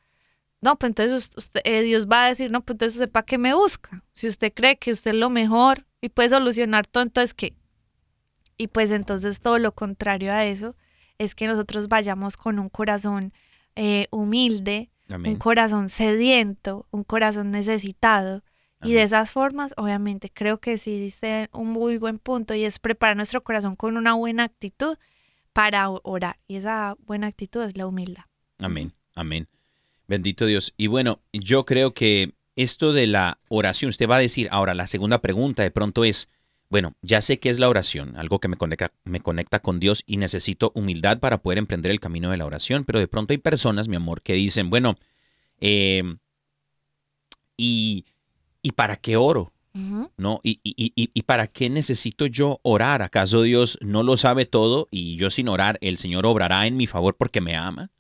no, 0.63 0.79
pues 0.79 0.91
entonces 0.91 1.13
us- 1.29 1.37
usted- 1.37 1.61
eh, 1.65 1.83
Dios 1.83 2.07
va 2.09 2.25
a 2.25 2.29
decir, 2.29 2.51
no, 2.51 2.63
pues 2.63 2.77
entonces 2.77 2.95
usted 3.01 3.11
para 3.11 3.27
qué 3.27 3.37
me 3.37 3.53
busca. 3.55 4.03
Si 4.15 4.27
usted 4.27 4.53
cree 4.55 4.79
que 4.79 4.93
usted 4.93 5.11
es 5.11 5.17
lo 5.19 5.29
mejor 5.29 5.85
y 6.01 6.09
puede 6.09 6.31
solucionar 6.31 6.87
todo, 6.87 7.03
entonces 7.03 7.35
¿qué? 7.35 7.55
Y 8.57 8.69
pues 8.69 8.91
entonces 8.91 9.41
todo 9.41 9.59
lo 9.59 9.73
contrario 9.73 10.33
a 10.33 10.45
eso 10.47 10.75
es 11.19 11.35
que 11.35 11.47
nosotros 11.47 11.89
vayamos 11.89 12.37
con 12.37 12.59
un 12.59 12.69
corazón 12.69 13.33
eh, 13.77 14.07
humilde, 14.11 14.91
un 15.33 15.37
corazón 15.39 15.89
sediento, 15.89 16.87
un 16.91 17.05
corazón 17.05 17.51
necesitado. 17.51 18.43
Y 18.85 18.95
de 18.95 19.03
esas 19.03 19.31
formas, 19.31 19.75
obviamente, 19.77 20.29
creo 20.33 20.59
que 20.59 20.77
sí 20.77 20.99
dice 20.99 21.49
un 21.53 21.69
muy 21.69 21.99
buen 21.99 22.19
punto 22.19 22.53
y 22.55 22.65
es 22.65 22.79
preparar 22.81 23.17
nuestro 23.17 23.43
corazón 23.45 23.77
con 23.77 23.97
una 23.97 24.15
buena 24.15 24.43
actitud 24.45 24.97
para 25.53 25.89
orar. 25.91 26.39
Y 26.49 26.57
esa 26.57 26.97
buena 27.07 27.29
actitud 27.29 27.63
es 27.63 27.77
la 27.77 27.87
humildad. 27.87 28.25
Amén, 28.59 28.93
amén. 29.15 29.47
Bendito 30.07 30.47
Dios. 30.47 30.75
Y 30.77 30.87
bueno, 30.87 31.21
yo 31.33 31.65
creo 31.65 31.95
que 31.95 32.35
esto 32.57 32.93
de 32.93 33.07
la 33.07 33.39
oración, 33.49 33.89
usted 33.89 34.09
va 34.09 34.17
a 34.17 34.21
decir, 34.21 34.49
ahora 34.51 34.75
la 34.75 34.87
segunda 34.87 35.21
pregunta 35.21 35.63
de 35.63 35.71
pronto 35.71 36.05
es, 36.05 36.29
bueno, 36.69 36.97
ya 37.03 37.21
sé 37.21 37.39
que 37.39 37.51
es 37.51 37.59
la 37.59 37.69
oración, 37.69 38.17
algo 38.17 38.39
que 38.39 38.49
me 38.49 38.57
conecta, 38.57 38.93
me 39.05 39.21
conecta 39.21 39.61
con 39.61 39.81
Dios 39.81 40.03
y 40.07 40.17
necesito 40.17 40.73
humildad 40.75 41.19
para 41.19 41.43
poder 41.43 41.59
emprender 41.59 41.91
el 41.91 42.01
camino 42.01 42.31
de 42.31 42.37
la 42.37 42.47
oración, 42.47 42.85
pero 42.85 42.99
de 42.99 43.09
pronto 43.09 43.33
hay 43.33 43.39
personas, 43.39 43.89
mi 43.89 43.97
amor, 43.97 44.23
que 44.23 44.35
dicen, 44.35 44.71
bueno, 44.71 44.97
eh, 45.61 46.03
¿y, 47.57 48.07
¿y 48.63 48.73
para 48.73 48.97
qué 48.97 49.17
oro? 49.17 49.53
¿no? 50.19 50.41
¿Y, 50.43 50.61
y, 50.63 50.93
y, 50.95 51.11
y 51.15 51.23
para 51.23 51.47
qué 51.47 51.71
necesito 51.71 52.27
yo 52.27 52.61
orar? 52.63 53.03
¿Acaso 53.03 53.43
Dios 53.43 53.79
no 53.81 54.03
lo 54.03 54.17
sabe 54.17 54.45
todo 54.45 54.89
y 54.91 55.17
yo 55.17 55.31
sin 55.31 55.49
orar 55.49 55.79
el 55.81 55.99
Señor 55.99 56.27
obrará 56.27 56.67
en 56.67 56.77
mi 56.77 56.87
favor 56.87 57.17
porque 57.17 57.41
me 57.41 57.57
ama? 57.57 57.91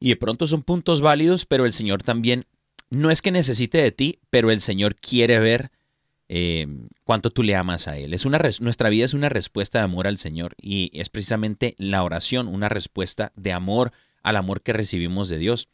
Y 0.00 0.10
de 0.10 0.16
pronto 0.16 0.46
son 0.46 0.62
puntos 0.62 1.00
válidos, 1.00 1.46
pero 1.46 1.66
el 1.66 1.72
Señor 1.72 2.02
también 2.02 2.46
no 2.90 3.10
es 3.10 3.22
que 3.22 3.30
necesite 3.30 3.78
de 3.78 3.92
ti, 3.92 4.18
pero 4.30 4.50
el 4.50 4.60
Señor 4.60 4.96
quiere 4.96 5.38
ver 5.40 5.70
eh, 6.28 6.66
cuánto 7.04 7.30
tú 7.30 7.42
le 7.42 7.56
amas 7.56 7.88
a 7.88 7.98
Él. 7.98 8.14
Es 8.14 8.24
una 8.24 8.40
nuestra 8.60 8.88
vida 8.88 9.04
es 9.04 9.14
una 9.14 9.28
respuesta 9.28 9.78
de 9.78 9.84
amor 9.84 10.06
al 10.06 10.18
Señor 10.18 10.54
y 10.60 10.90
es 10.94 11.08
precisamente 11.08 11.74
la 11.78 12.02
oración 12.04 12.48
una 12.48 12.68
respuesta 12.68 13.32
de 13.36 13.52
amor 13.52 13.92
al 14.22 14.36
amor 14.36 14.62
que 14.62 14.72
recibimos 14.72 15.28
de 15.28 15.38
Dios. 15.38 15.68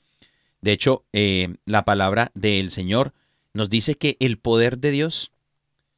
De 0.60 0.72
hecho, 0.72 1.04
eh, 1.12 1.54
la 1.64 1.84
palabra 1.84 2.30
del 2.34 2.70
Señor 2.70 3.12
nos 3.52 3.70
dice 3.70 3.96
que 3.96 4.16
el 4.20 4.38
poder 4.38 4.78
de 4.78 4.90
Dios, 4.90 5.32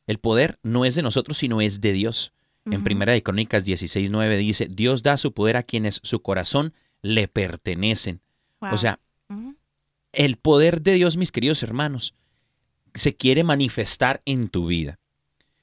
el 0.06 0.18
poder 0.18 0.58
no 0.62 0.84
es 0.84 0.94
de 0.94 1.02
nosotros, 1.02 1.38
sino 1.38 1.60
es 1.60 1.80
de 1.80 1.92
Dios. 1.92 2.32
En. 2.66 2.84
Primera 2.84 3.12
de 3.12 3.22
Crónicas 3.22 3.66
16:9 3.66 4.36
dice, 4.36 4.68
Dios 4.68 5.02
da 5.02 5.16
su 5.16 5.32
poder 5.32 5.56
a 5.56 5.62
quienes 5.62 6.00
su 6.02 6.20
corazón 6.20 6.74
le 7.02 7.28
pertenecen. 7.28 8.20
Wow. 8.60 8.74
O 8.74 8.76
sea, 8.76 9.00
el 10.12 10.36
poder 10.36 10.82
de 10.82 10.94
Dios, 10.94 11.16
mis 11.16 11.32
queridos 11.32 11.62
hermanos, 11.62 12.14
se 12.94 13.14
quiere 13.16 13.44
manifestar 13.44 14.22
en 14.24 14.48
tu 14.48 14.66
vida. 14.66 14.98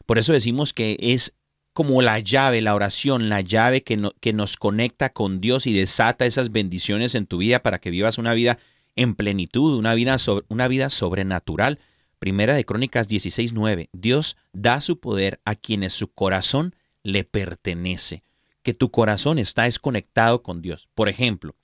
Por 0.05 0.17
eso 0.17 0.31
decimos 0.33 0.73
que 0.73 0.95
es 0.99 1.35
como 1.73 2.01
la 2.01 2.17
llave, 2.19 2.61
la 2.61 2.73
oración, 2.73 3.29
la 3.29 3.41
llave 3.41 3.83
que, 3.83 3.97
no- 3.97 4.13
que 4.19 4.33
nos 4.33 4.55
conecta 4.57 5.09
con 5.11 5.41
Dios 5.41 5.67
y 5.67 5.73
desata 5.73 6.25
esas 6.25 6.51
bendiciones 6.51 7.13
en 7.13 7.27
tu 7.27 7.37
vida 7.37 7.61
para 7.61 7.79
que 7.79 7.91
vivas 7.91 8.17
una 8.17 8.33
vida 8.33 8.57
en 8.95 9.13
plenitud, 9.15 9.77
una 9.77 9.93
vida, 9.93 10.17
sobre- 10.17 10.45
una 10.49 10.67
vida 10.67 10.89
sobrenatural. 10.89 11.79
Primera 12.17 12.55
de 12.55 12.65
Crónicas 12.65 13.07
16:9. 13.09 13.89
Dios 13.93 14.37
da 14.53 14.81
su 14.81 14.99
poder 14.99 15.39
a 15.45 15.53
quienes 15.55 15.93
su 15.93 16.07
corazón 16.07 16.73
le 17.03 17.23
pertenece. 17.25 18.23
Que 18.67 18.73
tu 18.73 18.91
corazón 18.91 19.39
está 19.39 19.63
desconectado 19.63 20.43
con 20.43 20.61
Dios. 20.61 20.89
Por 20.93 21.07
ejemplo, 21.07 21.55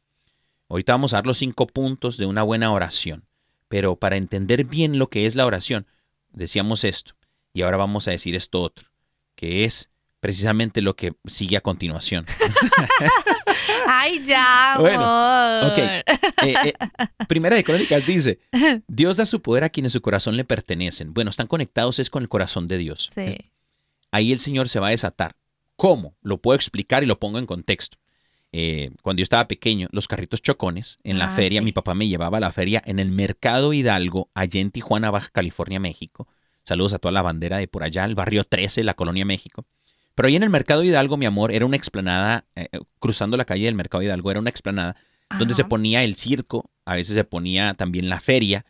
ahorita 0.70 0.94
vamos 0.94 1.12
a 1.12 1.18
dar 1.18 1.28
los 1.28 1.38
cinco 1.38 1.68
puntos 1.68 2.16
de 2.16 2.26
una 2.26 2.44
buena 2.44 2.72
oración. 2.72 3.26
Pero 3.68 3.98
para 3.98 4.16
entender 4.16 4.64
bien 4.64 4.98
lo 4.98 5.10
que 5.10 5.26
es 5.26 5.36
la 5.36 5.46
oración, 5.46 5.86
decíamos 6.32 6.86
esto. 6.86 7.16
Y 7.52 7.64
ahora 7.64 7.76
vamos 7.76 8.08
a 8.08 8.12
decir 8.12 8.36
esto 8.36 8.62
otro, 8.62 8.88
que 9.36 9.66
es 9.66 9.90
precisamente 10.22 10.82
lo 10.82 10.96
que 10.96 11.14
sigue 11.26 11.58
a 11.58 11.60
continuación. 11.60 12.26
Ay, 13.86 14.24
ya, 14.24 14.76
amor. 14.76 14.90
Bueno, 14.90 15.68
ok. 15.68 15.78
Eh, 15.78 16.06
eh, 16.42 16.74
Primera 17.28 17.58
de 17.58 17.66
Crónicas 17.66 18.06
dice, 18.06 18.40
Dios 18.88 19.18
da 19.18 19.26
su 19.26 19.42
poder 19.42 19.66
a 19.66 19.70
quienes 19.70 19.92
su 19.92 20.02
corazón 20.02 20.38
le 20.38 20.46
pertenecen. 20.46 21.14
Bueno, 21.14 21.32
están 21.32 21.48
conectados 21.48 22.00
es 22.00 22.10
con 22.10 22.24
el 22.24 22.30
corazón 22.30 22.68
de 22.68 22.78
Dios. 22.78 23.12
Sí. 23.14 23.52
Ahí 24.10 24.32
el 24.32 24.40
Señor 24.40 24.70
se 24.70 24.80
va 24.80 24.88
a 24.88 24.92
desatar. 24.92 25.36
¿Cómo? 25.76 26.16
Lo 26.22 26.38
puedo 26.42 26.56
explicar 26.56 27.04
y 27.04 27.06
lo 27.08 27.20
pongo 27.20 27.40
en 27.40 27.46
contexto. 27.46 27.98
Eh, 28.52 28.92
cuando 29.02 29.20
yo 29.22 29.24
estaba 29.24 29.48
pequeño, 29.48 29.88
los 29.92 30.08
carritos 30.08 30.42
chocones 30.42 31.00
en 31.04 31.18
la 31.18 31.26
Ah, 31.34 31.36
feria, 31.36 31.60
sí. 31.62 31.66
mi 31.66 31.72
papá 31.72 31.96
me 31.96 32.08
llevaba 32.08 32.38
a 32.38 32.42
la 32.42 32.52
feria 32.52 32.82
en 32.86 33.00
el 33.00 33.12
Mercado 33.12 33.74
Hidalgo, 33.74 34.30
allá 34.36 34.62
en 34.62 34.70
Tijuana, 34.72 35.10
Baja 35.10 35.30
California, 35.34 35.80
México. 35.80 36.28
Saludos 36.64 36.94
a 36.94 37.00
toda 37.00 37.12
la 37.12 37.24
bandera 37.24 37.58
de 37.58 37.68
por 37.68 37.84
allá, 37.84 38.06
el 38.06 38.14
barrio 38.16 38.44
13, 38.44 38.84
la 38.84 38.94
colonia 38.94 39.26
México. 39.26 39.66
Pero 40.16 40.28
ahí 40.28 40.36
en 40.36 40.44
el 40.44 40.52
Mercado 40.52 40.84
Hidalgo, 40.84 41.18
mi 41.18 41.26
amor, 41.26 41.52
era 41.52 41.66
una 41.66 41.76
explanada, 41.76 42.46
eh, 42.56 42.68
cruzando 43.00 43.36
la 43.38 43.46
calle 43.46 43.66
del 43.66 43.74
Mercado 43.76 44.04
Hidalgo, 44.04 44.30
era 44.30 44.40
una 44.40 44.52
explanada 44.52 44.96
donde 45.40 45.56
se 45.56 45.64
ponía 45.66 46.04
el 46.04 46.16
circo, 46.16 46.70
a 46.86 46.94
veces 46.96 47.16
se 47.16 47.24
ponía 47.24 47.74
también 47.74 48.08
la 48.08 48.20
feria. 48.20 48.66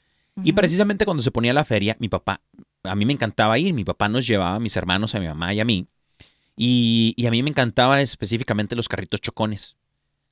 Y 0.46 0.54
precisamente 0.54 1.04
cuando 1.04 1.22
se 1.22 1.30
ponía 1.32 1.54
la 1.54 1.66
feria, 1.66 1.98
mi 2.00 2.08
papá, 2.08 2.40
a 2.84 2.96
mí 2.96 3.04
me 3.06 3.12
encantaba 3.12 3.60
ir, 3.60 3.74
mi 3.74 3.84
papá 3.84 4.08
nos 4.08 4.26
llevaba 4.26 4.56
a 4.56 4.60
mis 4.60 4.78
hermanos, 4.78 5.14
a 5.14 5.20
mi 5.20 5.28
mamá 5.28 5.54
y 5.54 5.60
a 5.60 5.66
mí. 5.66 5.86
Y, 6.56 7.14
y 7.18 7.26
a 7.26 7.32
mí 7.32 7.42
me 7.44 7.50
encantaba 7.50 8.02
específicamente 8.02 8.76
los 8.76 8.88
carritos 8.88 9.22
chocones. 9.22 9.76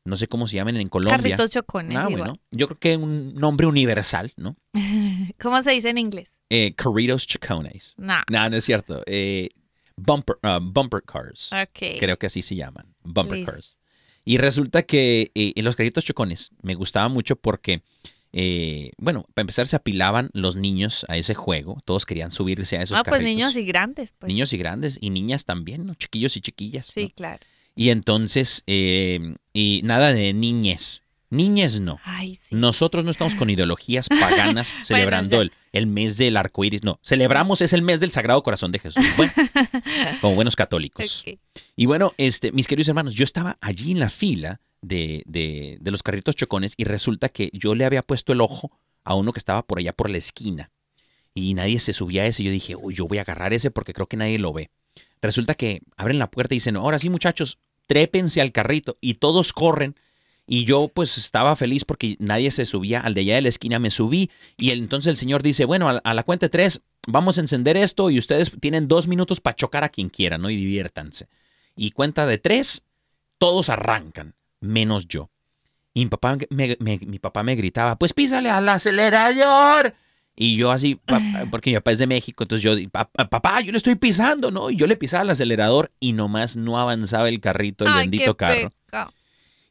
No 0.04 0.18
sé 0.18 0.28
cómo 0.28 0.48
se 0.48 0.56
llaman 0.56 0.78
en 0.78 0.90
Colombia. 0.90 1.18
Carritos 1.18 1.52
chocones, 1.52 1.96
Ah, 1.96 2.08
igual. 2.10 2.18
bueno. 2.18 2.40
Yo 2.52 2.68
creo 2.68 2.80
que 2.80 2.98
un 2.98 3.36
nombre 3.36 3.68
universal, 3.68 4.32
¿no? 4.36 4.56
¿Cómo 5.40 5.62
se 5.62 5.72
dice 5.72 5.90
en 5.90 5.98
inglés? 6.00 6.32
Eh, 6.50 6.74
carritos 6.76 7.28
chocones. 7.28 7.94
No. 7.98 8.16
No, 8.30 8.50
no 8.50 8.58
es 8.58 8.66
cierto. 8.66 9.04
Eh, 9.06 9.50
bumper, 9.96 10.38
ah, 10.42 10.60
bumper 10.62 11.04
cars. 11.04 11.52
Ok. 11.54 12.00
Creo 12.00 12.18
que 12.18 12.26
así 12.28 12.42
se 12.42 12.56
llaman. 12.56 12.96
Bumper 13.04 13.46
cars. 13.46 13.78
Y 14.26 14.38
resulta 14.38 14.84
que 14.84 15.32
eh, 15.36 15.54
los 15.62 15.76
carritos 15.76 16.04
chocones 16.04 16.50
me 16.62 16.74
gustaba 16.76 17.08
mucho 17.08 17.36
porque, 17.36 17.84
eh, 18.34 18.92
bueno, 18.98 19.26
para 19.34 19.44
empezar 19.44 19.68
se 19.68 19.76
apilaban 19.76 20.30
los 20.34 20.56
niños 20.56 21.06
a 21.10 21.18
ese 21.18 21.36
juego. 21.36 21.82
Todos 21.86 22.06
querían 22.06 22.32
subirse 22.32 22.78
a 22.78 22.82
esos 22.82 22.98
Ah, 22.98 23.04
pues 23.04 23.22
niños 23.22 23.56
y 23.56 23.66
grandes, 23.66 24.14
pues. 24.18 24.28
Niños 24.28 24.54
y 24.54 24.58
grandes 24.58 24.98
y 25.02 25.10
niñas 25.10 25.46
también, 25.46 25.86
¿no? 25.86 25.96
Chiquillos 25.96 26.38
y 26.38 26.42
chiquillas. 26.42 26.88
Sí, 26.88 27.04
¿no? 27.04 27.10
claro. 27.10 27.40
Y 27.76 27.90
entonces, 27.90 28.64
eh, 28.68 29.36
y 29.54 29.82
nada 29.84 30.14
de 30.14 30.34
niñes. 30.34 31.04
Niñes 31.30 31.80
no. 31.80 31.98
Ay, 32.04 32.36
sí. 32.36 32.56
Nosotros 32.56 33.06
no 33.06 33.12
estamos 33.12 33.36
con 33.36 33.50
ideologías 33.50 34.10
paganas 34.10 34.74
celebrando 34.82 35.38
sí. 35.38 35.44
el, 35.44 35.54
el 35.72 35.88
mes 35.88 36.18
del 36.18 36.36
arco 36.36 36.66
iris. 36.66 36.84
No, 36.84 37.00
celebramos 37.04 37.62
es 37.62 37.72
el 37.72 37.82
mes 37.82 38.02
del 38.02 38.12
Sagrado 38.12 38.44
Corazón 38.44 38.74
de 38.74 38.80
Jesús. 38.80 39.04
Bueno, 39.16 39.32
como 40.20 40.36
buenos 40.36 40.58
católicos. 40.58 41.24
Y 41.78 41.86
bueno, 41.86 42.14
este, 42.18 42.52
mis 42.52 42.68
queridos 42.68 42.90
hermanos, 42.90 43.14
yo 43.14 43.24
estaba 43.24 43.58
allí 43.62 43.92
en 43.92 44.00
la 44.00 44.10
fila 44.10 44.60
de, 44.82 45.24
de- 45.26 45.78
de 45.80 45.92
los 45.92 46.04
carritos 46.04 46.36
chocones 46.36 46.74
y 46.78 46.84
resulta 46.86 47.30
que 47.30 47.50
yo 47.54 47.76
le 47.76 47.86
había 47.86 48.02
puesto 48.02 48.34
el 48.34 48.42
ojo 48.42 48.72
a 49.04 49.16
uno 49.16 49.34
que 49.34 49.40
estaba 49.40 49.62
por 49.64 49.80
allá 49.80 49.94
por 49.94 50.10
la 50.10 50.18
esquina. 50.18 50.72
Y 51.34 51.54
nadie 51.54 51.80
se 51.80 51.94
subía 51.94 52.24
a 52.24 52.26
ese. 52.26 52.44
Yo 52.44 52.52
dije, 52.52 52.76
uy, 52.76 52.94
yo 52.94 53.08
voy 53.08 53.18
a 53.18 53.22
agarrar 53.22 53.54
ese 53.54 53.72
porque 53.72 53.94
creo 53.94 54.08
que 54.08 54.18
nadie 54.18 54.38
lo 54.38 54.52
ve. 54.54 54.70
Resulta 55.22 55.54
que 55.56 55.82
abren 55.96 56.20
la 56.20 56.30
puerta 56.30 56.54
y 56.54 56.58
dicen, 56.58 56.76
ahora 56.76 57.00
sí 57.00 57.10
muchachos, 57.10 57.58
trépense 57.88 58.42
al 58.42 58.52
carrito. 58.52 58.98
Y 59.02 59.16
todos 59.16 59.54
corren. 59.54 59.96
Y 60.48 60.66
yo 60.66 60.90
pues 60.94 61.18
estaba 61.18 61.56
feliz 61.56 61.86
porque 61.86 62.18
nadie 62.20 62.52
se 62.52 62.66
subía 62.66 63.00
al 63.00 63.14
de 63.14 63.22
allá 63.22 63.36
de 63.36 63.42
la 63.44 63.50
esquina, 63.50 63.80
me 63.80 63.92
subí. 63.92 64.30
Y 64.58 64.72
el- 64.72 64.80
entonces 64.80 65.10
el 65.12 65.18
señor 65.18 65.42
dice, 65.44 65.64
bueno, 65.66 65.88
a, 65.88 66.00
a 66.00 66.14
la 66.14 66.24
cuenta 66.24 66.48
de 66.48 66.50
tres, 66.50 66.82
vamos 67.08 67.38
a 67.38 67.42
encender 67.42 67.78
esto 67.78 68.10
y 68.10 68.18
ustedes 68.20 68.52
tienen 68.60 68.88
dos 68.90 69.08
minutos 69.08 69.40
para 69.40 69.56
chocar 69.56 69.84
a 69.86 69.90
quien 69.90 70.10
quiera, 70.10 70.38
¿no? 70.38 70.50
Y 70.50 70.58
diviértanse. 70.58 71.28
Y 71.78 71.92
cuenta 71.92 72.26
de 72.26 72.38
tres, 72.40 72.84
todos 73.38 73.70
arrancan, 73.70 74.36
menos 74.62 75.08
yo. 75.08 75.30
Y 75.94 76.06
mi 76.06 76.10
papá 76.10 76.38
me, 76.50 76.78
me- 76.80 77.00
mi 77.00 77.20
papá 77.20 77.44
me 77.44 77.56
gritaba, 77.56 77.98
pues 77.98 78.14
písale 78.14 78.50
al 78.50 78.68
acelerador. 78.70 79.94
Y 80.36 80.56
yo 80.56 80.72
así, 80.72 80.98
porque 81.52 81.72
mi 81.72 81.76
papá 81.76 81.92
es 81.92 81.98
de 81.98 82.08
México, 82.08 82.44
entonces 82.46 82.64
yo, 82.64 82.90
"Pa- 82.90 83.10
pa- 83.12 83.30
papá, 83.30 83.60
yo 83.62 83.72
le 83.72 83.78
estoy 83.78 83.96
pisando, 83.96 84.50
¿no? 84.52 84.70
Y 84.70 84.78
yo 84.78 84.88
le 84.88 84.96
pisaba 84.96 85.24
el 85.24 85.30
acelerador 85.32 85.92
y 86.00 86.14
nomás 86.14 86.56
no 86.56 86.80
avanzaba 86.80 87.28
el 87.28 87.42
carrito, 87.42 87.84
el 87.86 87.92
Ay, 87.92 88.00
bendito 88.04 88.38
carro. 88.38 88.72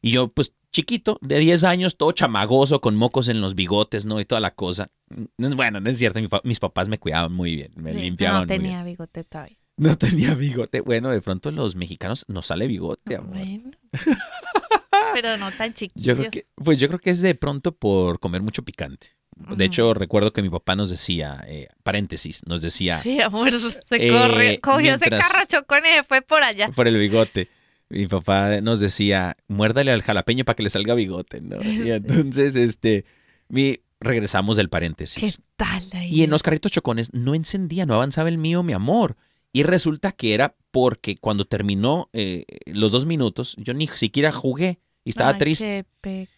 Y 0.03 0.11
yo, 0.11 0.27
pues 0.29 0.53
chiquito, 0.71 1.17
de 1.21 1.39
10 1.39 1.63
años, 1.63 1.97
todo 1.97 2.11
chamagoso, 2.13 2.79
con 2.81 2.95
mocos 2.95 3.27
en 3.27 3.41
los 3.41 3.55
bigotes, 3.55 4.05
¿no? 4.05 4.19
Y 4.21 4.25
toda 4.25 4.39
la 4.39 4.51
cosa. 4.51 4.89
Mm, 5.37 5.55
Bueno, 5.55 5.79
no 5.79 5.89
es 5.89 5.97
cierto, 5.97 6.19
mis 6.43 6.59
papás 6.59 6.87
me 6.87 6.97
cuidaban 6.99 7.33
muy 7.33 7.55
bien, 7.55 7.71
me 7.75 7.91
Sí, 7.93 7.97
limpiaban 7.99 8.41
No 8.41 8.47
muy 8.47 8.57
bien. 8.59 8.61
tenía 8.71 8.83
bigote 8.83 9.23
todavía. 9.23 9.57
No 9.77 9.97
tenía 9.97 10.35
bigote. 10.35 10.81
Bueno, 10.81 11.09
de 11.09 11.21
pronto 11.21 11.49
los 11.51 11.75
mexicanos 11.75 12.23
nos 12.27 12.47
sale 12.47 12.67
bigote, 12.67 13.15
amor. 13.15 13.37
Bueno. 13.37 13.71
Pero 15.13 15.37
no 15.37 15.51
tan 15.51 15.73
chiquillos. 15.73 16.05
Yo 16.05 16.15
creo 16.15 16.31
que, 16.31 16.45
pues 16.55 16.79
yo 16.79 16.87
creo 16.87 16.99
que 16.99 17.09
es 17.09 17.21
de 17.21 17.35
pronto 17.35 17.71
por 17.73 18.19
comer 18.19 18.41
mucho 18.41 18.63
picante. 18.63 19.09
De 19.55 19.65
hecho, 19.65 19.93
recuerdo 19.95 20.33
que 20.33 20.41
mi 20.43 20.49
papá 20.49 20.75
nos 20.75 20.89
decía, 20.91 21.41
eh, 21.47 21.67
paréntesis, 21.83 22.45
nos 22.45 22.61
decía 22.61 22.97
Sí, 22.97 23.19
amor, 23.21 23.51
se 23.51 23.79
Eh, 23.91 24.11
corre. 24.11 24.59
Cogió 24.59 24.93
ese 24.95 25.09
carro 25.09 25.39
chocón 25.47 25.79
y 25.85 25.95
se 25.95 26.03
fue 26.03 26.21
por 26.21 26.43
allá. 26.43 26.69
por 26.69 26.87
el 26.87 26.97
bigote. 26.97 27.49
Mi 27.89 28.07
papá 28.07 28.61
nos 28.61 28.79
decía, 28.79 29.37
muérdale 29.47 29.91
al 29.91 30.01
jalapeño 30.03 30.45
para 30.45 30.55
que 30.55 30.63
le 30.63 30.69
salga 30.69 30.93
bigote, 30.93 31.41
¿no? 31.41 31.57
Y 31.61 31.91
entonces, 31.91 32.55
este, 32.55 33.05
mi, 33.49 33.79
regresamos 33.99 34.57
del 34.57 34.69
paréntesis. 34.69 35.37
¿Qué 35.37 35.43
tal 35.55 35.89
ahí? 35.93 36.09
Y 36.13 36.23
en 36.23 36.29
los 36.29 36.43
carritos 36.43 36.71
chocones 36.71 37.11
no 37.13 37.33
encendía, 37.33 37.85
no 37.85 37.95
avanzaba 37.95 38.29
el 38.29 38.37
mío, 38.37 38.63
mi 38.63 38.73
amor. 38.73 39.17
Y 39.53 39.63
resulta 39.63 40.11
que 40.11 40.33
era 40.33 40.55
porque 40.71 41.17
cuando 41.17 41.45
terminó 41.45 42.09
eh, 42.13 42.45
los 42.67 42.91
dos 42.91 43.05
minutos, 43.05 43.55
yo 43.57 43.73
ni 43.73 43.87
siquiera 43.87 44.31
jugué 44.31 44.79
y 45.03 45.09
estaba 45.11 45.31
Ay, 45.31 45.37
triste. 45.39 45.85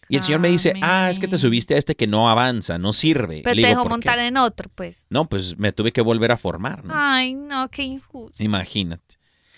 Y 0.10 0.16
el 0.18 0.22
señor 0.24 0.40
me 0.40 0.50
dice, 0.50 0.74
ah, 0.82 1.10
es 1.10 1.20
que 1.20 1.28
te 1.28 1.38
subiste 1.38 1.76
a 1.76 1.78
este 1.78 1.96
que 1.96 2.08
no 2.08 2.30
avanza, 2.30 2.78
no 2.78 2.94
sirve. 2.94 3.42
Pero 3.44 3.56
Le 3.56 3.62
te 3.62 3.68
digo, 3.70 3.80
dejó 3.82 3.90
montar 3.90 4.20
en 4.20 4.38
otro, 4.38 4.70
pues. 4.74 5.04
No, 5.10 5.28
pues 5.28 5.58
me 5.58 5.72
tuve 5.72 5.92
que 5.92 6.02
volver 6.02 6.32
a 6.32 6.38
formar, 6.38 6.84
¿no? 6.86 6.94
Ay, 6.96 7.34
no, 7.34 7.70
qué 7.70 7.84
injusto. 7.84 8.44
Imagínate. 8.44 9.16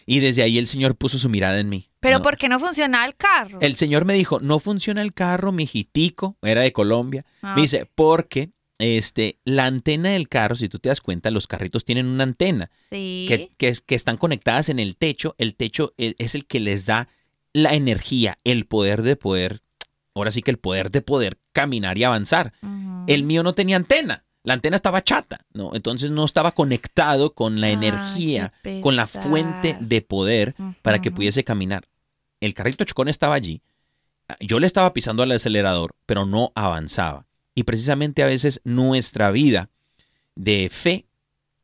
Y 0.08 0.20
desde 0.20 0.44
ahí 0.44 0.58
el 0.60 0.68
señor 0.68 0.96
puso 0.96 1.18
su 1.18 1.30
mirada 1.30 1.60
en 1.60 1.68
mí. 1.70 1.88
Pero 2.00 2.18
No. 2.20 2.24
¿por 2.24 2.38
qué 2.38 2.48
no 2.48 2.60
funcionaba 2.60 3.06
el 3.06 3.16
carro? 3.16 3.60
El 3.62 3.76
señor 3.76 4.06
me 4.06 4.14
dijo, 4.14 4.40
no 4.40 4.60
funciona 4.60 5.02
el 5.02 5.14
carro, 5.14 5.52
mijitico, 5.52 6.38
era 6.44 6.62
de 6.62 6.72
Colombia. 6.72 7.26
Ah, 7.42 7.56
Me 7.56 7.64
dice, 7.64 7.90
porque 7.96 8.52
este, 8.78 9.40
la 9.46 9.66
antena 9.66 10.10
del 10.10 10.28
carro, 10.30 10.56
si 10.56 10.70
tú 10.70 10.78
te 10.80 10.90
das 10.90 11.02
cuenta, 11.02 11.32
los 11.32 11.48
carritos 11.48 11.86
tienen 11.86 12.06
una 12.06 12.24
antena 12.24 12.70
sí. 12.92 13.26
que, 13.58 13.76
que 13.84 13.96
están 13.96 14.18
conectadas 14.18 14.70
en 14.70 14.80
el 14.80 14.96
techo. 14.96 15.34
El 15.40 15.56
techo 15.56 15.94
e- 15.98 16.14
es 16.20 16.36
el 16.36 16.46
que 16.46 16.60
les 16.60 16.86
da 16.86 17.08
la 17.56 17.74
energía, 17.74 18.38
el 18.44 18.66
poder 18.66 19.02
de 19.02 19.16
poder, 19.16 19.62
ahora 20.14 20.32
sí 20.32 20.42
que 20.42 20.52
el 20.52 20.58
poder 20.58 20.92
de 20.92 21.02
poder 21.02 21.40
caminar 21.54 21.98
y 21.98 22.04
avanzar. 22.04 22.52
El 23.08 23.24
mío 23.24 23.44
no 23.44 23.56
tenía 23.56 23.78
antena. 23.78 24.26
La 24.44 24.56
antena 24.56 24.76
estaba 24.76 25.02
chata, 25.02 25.46
¿no? 25.54 25.74
Entonces 25.74 26.12
no 26.12 26.26
estaba 26.26 26.52
conectado 26.52 27.34
con 27.34 27.62
la 27.62 27.70
energía, 27.70 28.52
con 28.82 28.98
la 28.98 29.08
fuente 29.08 29.78
de 29.80 30.02
poder 30.02 30.54
para 30.82 31.00
que 31.00 31.12
pudiese 31.12 31.46
caminar. 31.46 31.88
El 32.42 32.54
carrito 32.54 32.84
chocón 32.84 33.08
estaba 33.08 33.36
allí. 33.36 33.62
Yo 34.42 34.60
le 34.60 34.68
estaba 34.68 34.92
pisando 34.92 35.24
al 35.24 35.32
acelerador, 35.32 35.96
pero 36.06 36.26
no 36.26 36.52
avanzaba. 36.56 37.26
Y 37.56 37.64
precisamente 37.64 38.22
a 38.22 38.28
veces 38.28 38.60
nuestra 38.66 39.32
vida 39.32 39.70
de 40.36 40.70
fe 40.70 41.06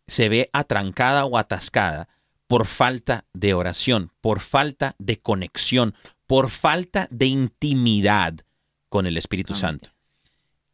se 0.07 0.29
ve 0.29 0.49
atrancada 0.53 1.25
o 1.25 1.37
atascada 1.37 2.07
por 2.51 2.65
falta 2.65 3.23
de 3.31 3.53
oración, 3.53 4.11
por 4.19 4.41
falta 4.41 4.97
de 4.99 5.21
conexión, 5.21 5.95
por 6.27 6.49
falta 6.49 7.07
de 7.09 7.27
intimidad 7.27 8.41
con 8.89 9.05
el 9.05 9.15
Espíritu 9.15 9.55
Santo. 9.55 9.91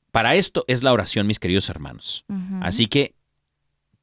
Para 0.10 0.34
esto 0.34 0.66
es 0.68 0.82
la 0.82 0.92
oración, 0.92 1.28
mis 1.28 1.38
queridos 1.38 1.70
hermanos. 1.70 2.26
Así 2.62 2.88
que 2.88 3.14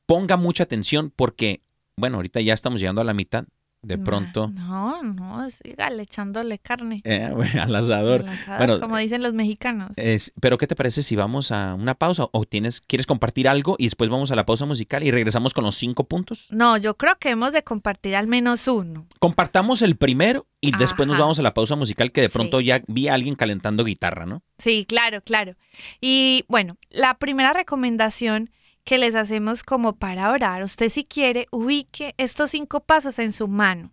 ponga 0.06 0.36
mucha 0.36 0.62
atención 0.62 1.12
porque, 1.16 1.62
bueno, 1.96 2.18
ahorita 2.18 2.40
ya 2.40 2.54
estamos 2.54 2.78
llegando 2.78 3.00
a 3.00 3.04
la 3.04 3.12
mitad. 3.12 3.44
De 3.84 3.98
pronto, 3.98 4.48
No, 4.48 5.02
no, 5.02 5.48
sígale 5.50 6.02
echándole 6.02 6.58
carne. 6.58 7.00
eh, 7.04 7.30
al 7.60 7.74
asador. 7.74 8.22
al 8.22 8.28
asador, 8.28 8.58
Bueno, 8.58 8.80
como 8.80 8.96
dicen 8.98 9.22
los 9.22 9.34
mexicanos. 9.34 9.90
Es- 9.96 10.32
pero 10.40 10.58
¿qué 10.58 10.66
te 10.66 10.74
parece 10.76 11.02
si 11.02 11.16
vamos 11.16 11.52
a 11.52 11.74
una 11.74 11.94
pausa 11.94 12.26
o 12.32 12.44
tienes 12.44 12.80
quieres 12.80 13.06
compartir 13.06 13.48
algo 13.48 13.76
y 13.78 13.84
después 13.84 14.10
vamos 14.10 14.30
a 14.30 14.36
la 14.36 14.46
pausa 14.46 14.66
musical 14.66 15.02
y 15.02 15.10
regresamos 15.10 15.54
con 15.54 15.64
los 15.64 15.74
cinco 15.74 16.04
puntos? 16.04 16.46
No, 16.50 16.76
yo 16.76 16.96
creo 16.96 17.16
que 17.18 17.30
hemos 17.30 17.52
de 17.52 17.62
compartir 17.62 18.16
al 18.16 18.26
menos 18.26 18.66
uno. 18.68 19.06
Compartamos 19.18 19.82
el 19.82 19.96
primero 19.96 20.46
y 20.60 20.74
después 20.76 21.06
nos 21.06 21.18
vamos 21.18 21.38
a 21.38 21.42
la 21.42 21.54
pausa 21.54 21.76
musical 21.76 22.10
que 22.12 22.22
de 22.22 22.28
Sí. 22.28 22.32
pronto 22.34 22.60
ya 22.60 22.82
vi 22.86 23.08
a 23.08 23.14
alguien 23.14 23.34
calentando 23.34 23.84
guitarra, 23.84 24.24
¿no? 24.26 24.42
Sí, 24.58 24.86
claro, 24.88 25.20
claro. 25.22 25.54
Y 26.00 26.44
bueno, 26.48 26.76
la 26.90 27.14
primera 27.18 27.52
recomendación 27.52 28.50
que 28.84 28.98
les 28.98 29.14
hacemos 29.14 29.62
como 29.62 29.96
para 29.96 30.30
orar, 30.30 30.62
usted 30.62 30.88
si 30.88 31.04
quiere, 31.04 31.46
ubique 31.50 32.14
estos 32.18 32.50
cinco 32.50 32.80
pasos 32.80 33.18
en 33.18 33.32
su 33.32 33.48
mano 33.48 33.90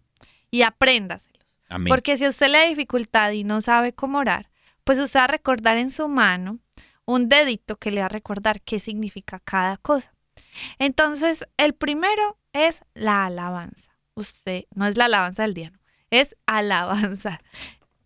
y 0.52 0.64
apréndaselos. 0.64 1.40
Amén. 1.70 1.90
Porque 1.90 2.18
si 2.18 2.26
a 2.26 2.30
usted 2.30 2.50
le 2.50 2.58
da 2.58 2.66
dificultad 2.66 3.32
y 3.32 3.44
no 3.44 3.62
sabe 3.62 3.94
cómo 3.94 4.20
orar, 4.20 4.50
pues 4.84 5.00
usted 5.00 5.22
va 5.22 5.24
a 5.26 5.28
recordar 5.28 5.78
en 5.78 5.92
su 5.92 6.08
mano 6.10 6.60
un 7.06 7.30
dedito 7.30 7.78
que 7.78 7.92
le 7.92 8.02
va 8.02 8.08
a 8.08 8.10
recordar 8.10 8.62
qué 8.62 8.80
significa 8.80 9.40
cada 9.40 9.78
cosa. 9.78 10.14
Entonces, 10.80 11.46
el 11.58 11.74
primero 11.74 12.38
es 12.54 12.84
la 12.94 13.26
alabanza. 13.26 13.92
Usted, 14.16 14.66
no 14.76 14.88
es 14.88 14.98
la 14.98 15.06
alabanza 15.06 15.44
del 15.44 15.54
día, 15.54 15.72
no, 15.72 15.80
es 16.10 16.36
alabanza. 16.46 17.40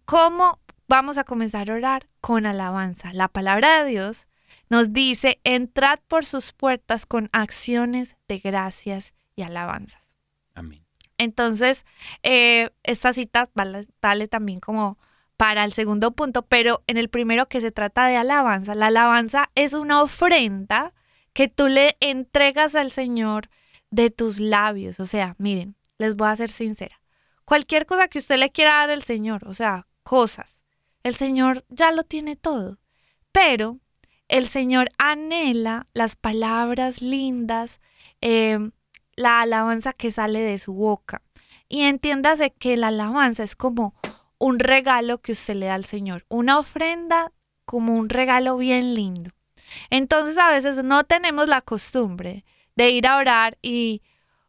¿Cómo 0.05 0.59
vamos 0.87 1.17
a 1.17 1.23
comenzar 1.23 1.71
a 1.71 1.73
orar? 1.73 2.07
Con 2.21 2.45
alabanza. 2.45 3.11
La 3.13 3.27
palabra 3.27 3.83
de 3.83 3.89
Dios 3.89 4.27
nos 4.69 4.93
dice, 4.93 5.39
entrad 5.43 5.99
por 6.07 6.25
sus 6.25 6.53
puertas 6.53 7.05
con 7.05 7.29
acciones 7.31 8.15
de 8.27 8.39
gracias 8.39 9.13
y 9.35 9.43
alabanzas. 9.43 10.15
Amén. 10.53 10.85
Entonces, 11.17 11.85
eh, 12.23 12.71
esta 12.83 13.13
cita 13.13 13.49
vale, 13.53 13.87
vale 14.01 14.27
también 14.27 14.59
como 14.59 14.97
para 15.37 15.63
el 15.63 15.73
segundo 15.73 16.11
punto, 16.11 16.43
pero 16.43 16.83
en 16.87 16.97
el 16.97 17.09
primero 17.09 17.47
que 17.47 17.61
se 17.61 17.71
trata 17.71 18.07
de 18.07 18.17
alabanza, 18.17 18.75
la 18.75 18.87
alabanza 18.87 19.49
es 19.55 19.73
una 19.73 20.01
ofrenda 20.01 20.93
que 21.33 21.47
tú 21.49 21.67
le 21.67 21.97
entregas 21.99 22.75
al 22.75 22.91
Señor 22.91 23.49
de 23.91 24.09
tus 24.09 24.39
labios. 24.39 24.99
O 24.99 25.05
sea, 25.05 25.35
miren, 25.37 25.75
les 25.97 26.15
voy 26.15 26.29
a 26.29 26.35
ser 26.35 26.51
sincera. 26.51 27.01
Cualquier 27.43 27.85
cosa 27.85 28.07
que 28.07 28.19
usted 28.19 28.37
le 28.37 28.51
quiera 28.51 28.73
dar 28.73 28.89
al 28.89 29.03
Señor, 29.03 29.47
o 29.47 29.53
sea, 29.53 29.87
cosas, 30.03 30.63
el 31.03 31.15
Señor 31.15 31.65
ya 31.69 31.91
lo 31.91 32.03
tiene 32.03 32.35
todo. 32.35 32.79
Pero 33.31 33.79
el 34.35 34.49
Señor 34.49 34.91
anhela 34.97 35.85
las 35.93 36.17
palabras 36.17 37.01
lindas, 37.01 37.79
eh, 38.19 38.59
la 39.15 39.39
alabanza 39.39 39.93
que 39.93 40.11
sale 40.11 40.41
de 40.41 40.57
su 40.57 40.73
boca. 40.73 41.21
Y 41.69 41.83
entiéndase 41.83 42.51
que 42.51 42.75
la 42.75 42.87
alabanza 42.89 43.43
es 43.43 43.55
como 43.55 43.95
un 44.37 44.59
regalo 44.59 45.19
que 45.19 45.31
usted 45.31 45.55
le 45.55 45.67
da 45.67 45.75
al 45.75 45.85
Señor, 45.85 46.25
una 46.27 46.59
ofrenda 46.59 47.31
como 47.63 47.95
un 47.95 48.09
regalo 48.09 48.57
bien 48.57 48.93
lindo. 48.93 49.31
Entonces 49.89 50.37
a 50.37 50.49
veces 50.49 50.83
no 50.83 51.05
tenemos 51.05 51.47
la 51.47 51.61
costumbre 51.61 52.43
de 52.75 52.89
ir 52.89 53.07
a 53.07 53.15
orar 53.15 53.57
y 53.61 54.01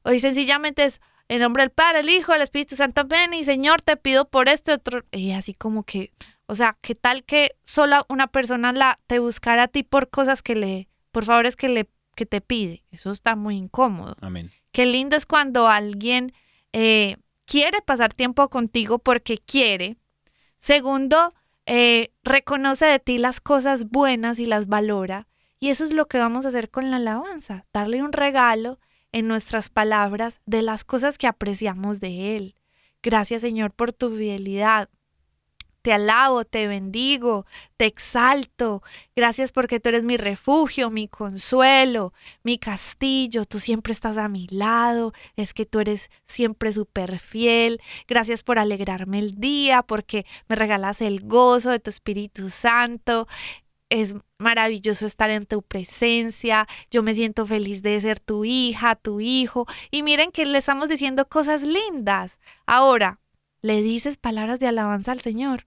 hoy 0.03 0.19
sencillamente 0.19 0.83
es 0.83 1.01
en 1.29 1.39
nombre 1.39 1.63
del 1.63 1.71
Padre, 1.71 2.01
el 2.01 2.09
Hijo, 2.09 2.35
el 2.35 2.43
Espíritu 2.43 2.75
Santo, 2.75 3.05
ven 3.07 3.35
y 3.35 3.45
Señor, 3.45 3.83
te 3.83 3.97
pido 3.97 4.25
por 4.25 4.49
este 4.49 4.73
otro. 4.73 5.05
Y 5.13 5.31
así 5.31 5.55
como 5.55 5.85
que, 5.85 6.11
o 6.47 6.55
sea, 6.55 6.77
¿qué 6.81 6.95
tal 6.95 7.25
que 7.25 7.57
solo 7.65 8.05
una 8.09 8.29
persona 8.29 8.73
la, 8.73 8.99
te 9.07 9.19
buscara 9.19 9.65
a 9.65 9.69
ti 9.69 9.83
por 9.83 10.11
cosas 10.11 10.43
que 10.43 10.55
le, 10.55 10.89
por 11.11 11.25
favores 11.25 11.57
que 11.57 11.69
le, 11.69 11.89
que 12.15 12.27
te 12.27 12.41
pide? 12.41 12.85
Eso 12.91 13.11
está 13.11 13.35
muy 13.35 13.57
incómodo. 13.57 14.17
Amén. 14.21 14.51
Qué 14.73 14.87
lindo 14.87 15.17
es 15.17 15.27
cuando 15.27 15.69
alguien 15.69 16.33
eh, 16.73 17.17
quiere 17.47 17.81
pasar 17.83 18.13
tiempo 18.13 18.49
contigo 18.49 18.99
porque 18.99 19.39
quiere. 19.39 19.97
Segundo, 20.59 21.35
eh, 21.67 22.11
reconoce 22.23 22.87
de 22.87 22.99
ti 22.99 23.19
las 23.19 23.41
cosas 23.41 23.89
buenas 23.89 24.39
y 24.39 24.47
las 24.47 24.69
valora. 24.69 25.27
Y 25.59 25.71
eso 25.71 25.85
es 25.85 25.93
lo 25.93 26.07
que 26.07 26.19
vamos 26.19 26.45
a 26.45 26.49
hacer 26.49 26.71
con 26.71 26.91
la 26.91 26.99
alabanza, 26.99 27.65
darle 27.73 28.03
un 28.03 28.13
regalo 28.13 28.79
en 29.13 29.27
nuestras 29.27 29.69
palabras 29.69 30.41
de 30.45 30.63
las 30.63 30.85
cosas 30.85 31.19
que 31.19 31.27
apreciamos 31.27 31.99
de 31.99 32.37
Él. 32.37 32.55
Gracias 33.03 33.41
Señor 33.41 33.73
por 33.73 33.93
tu 33.93 34.11
fidelidad. 34.11 34.91
Te 35.87 35.93
alabo, 35.93 36.45
te 36.45 36.67
bendigo, 36.67 37.47
te 37.77 37.87
exalto. 37.87 38.83
Gracias 39.15 39.53
porque 39.53 39.79
tú 39.79 39.91
eres 39.91 40.03
mi 40.03 40.17
refugio, 40.17 40.91
mi 40.91 41.07
consuelo, 41.07 42.13
mi 42.43 42.59
castillo. 42.59 43.45
Tú 43.45 43.61
siempre 43.61 43.93
estás 43.93 44.19
a 44.19 44.27
mi 44.27 44.49
lado. 44.51 45.13
Es 45.37 45.55
que 45.55 45.65
tú 45.65 45.79
eres 45.79 46.11
siempre 46.25 46.73
súper 46.73 47.21
fiel. 47.21 47.81
Gracias 48.09 48.43
por 48.43 48.59
alegrarme 48.59 49.21
el 49.21 49.37
día, 49.37 49.83
porque 49.83 50.27
me 50.49 50.57
regalas 50.57 51.01
el 51.03 51.21
gozo 51.21 51.71
de 51.71 51.79
tu 51.79 51.91
Espíritu 51.91 52.51
Santo. 52.51 53.29
Es 53.89 54.17
maravilloso 54.39 55.07
estar 55.07 55.31
en 55.31 55.47
tu 55.47 55.63
presencia. 55.63 56.67
Yo 56.91 57.05
me 57.05 57.15
siento 57.15 57.47
feliz 57.47 57.85
de 57.85 58.01
ser 58.01 58.19
tu 58.19 58.45
hija, 58.45 58.97
tu 58.97 59.21
hijo. 59.21 59.67
Y 59.93 60.03
miren 60.03 60.33
que 60.33 60.47
le 60.47 60.59
estamos 60.59 60.89
diciendo 60.89 61.29
cosas 61.29 61.63
lindas. 61.63 62.41
Ahora, 62.67 63.21
¿le 63.63 63.83
dices 63.83 64.17
palabras 64.17 64.59
de 64.59 64.67
alabanza 64.67 65.13
al 65.13 65.21
Señor? 65.21 65.65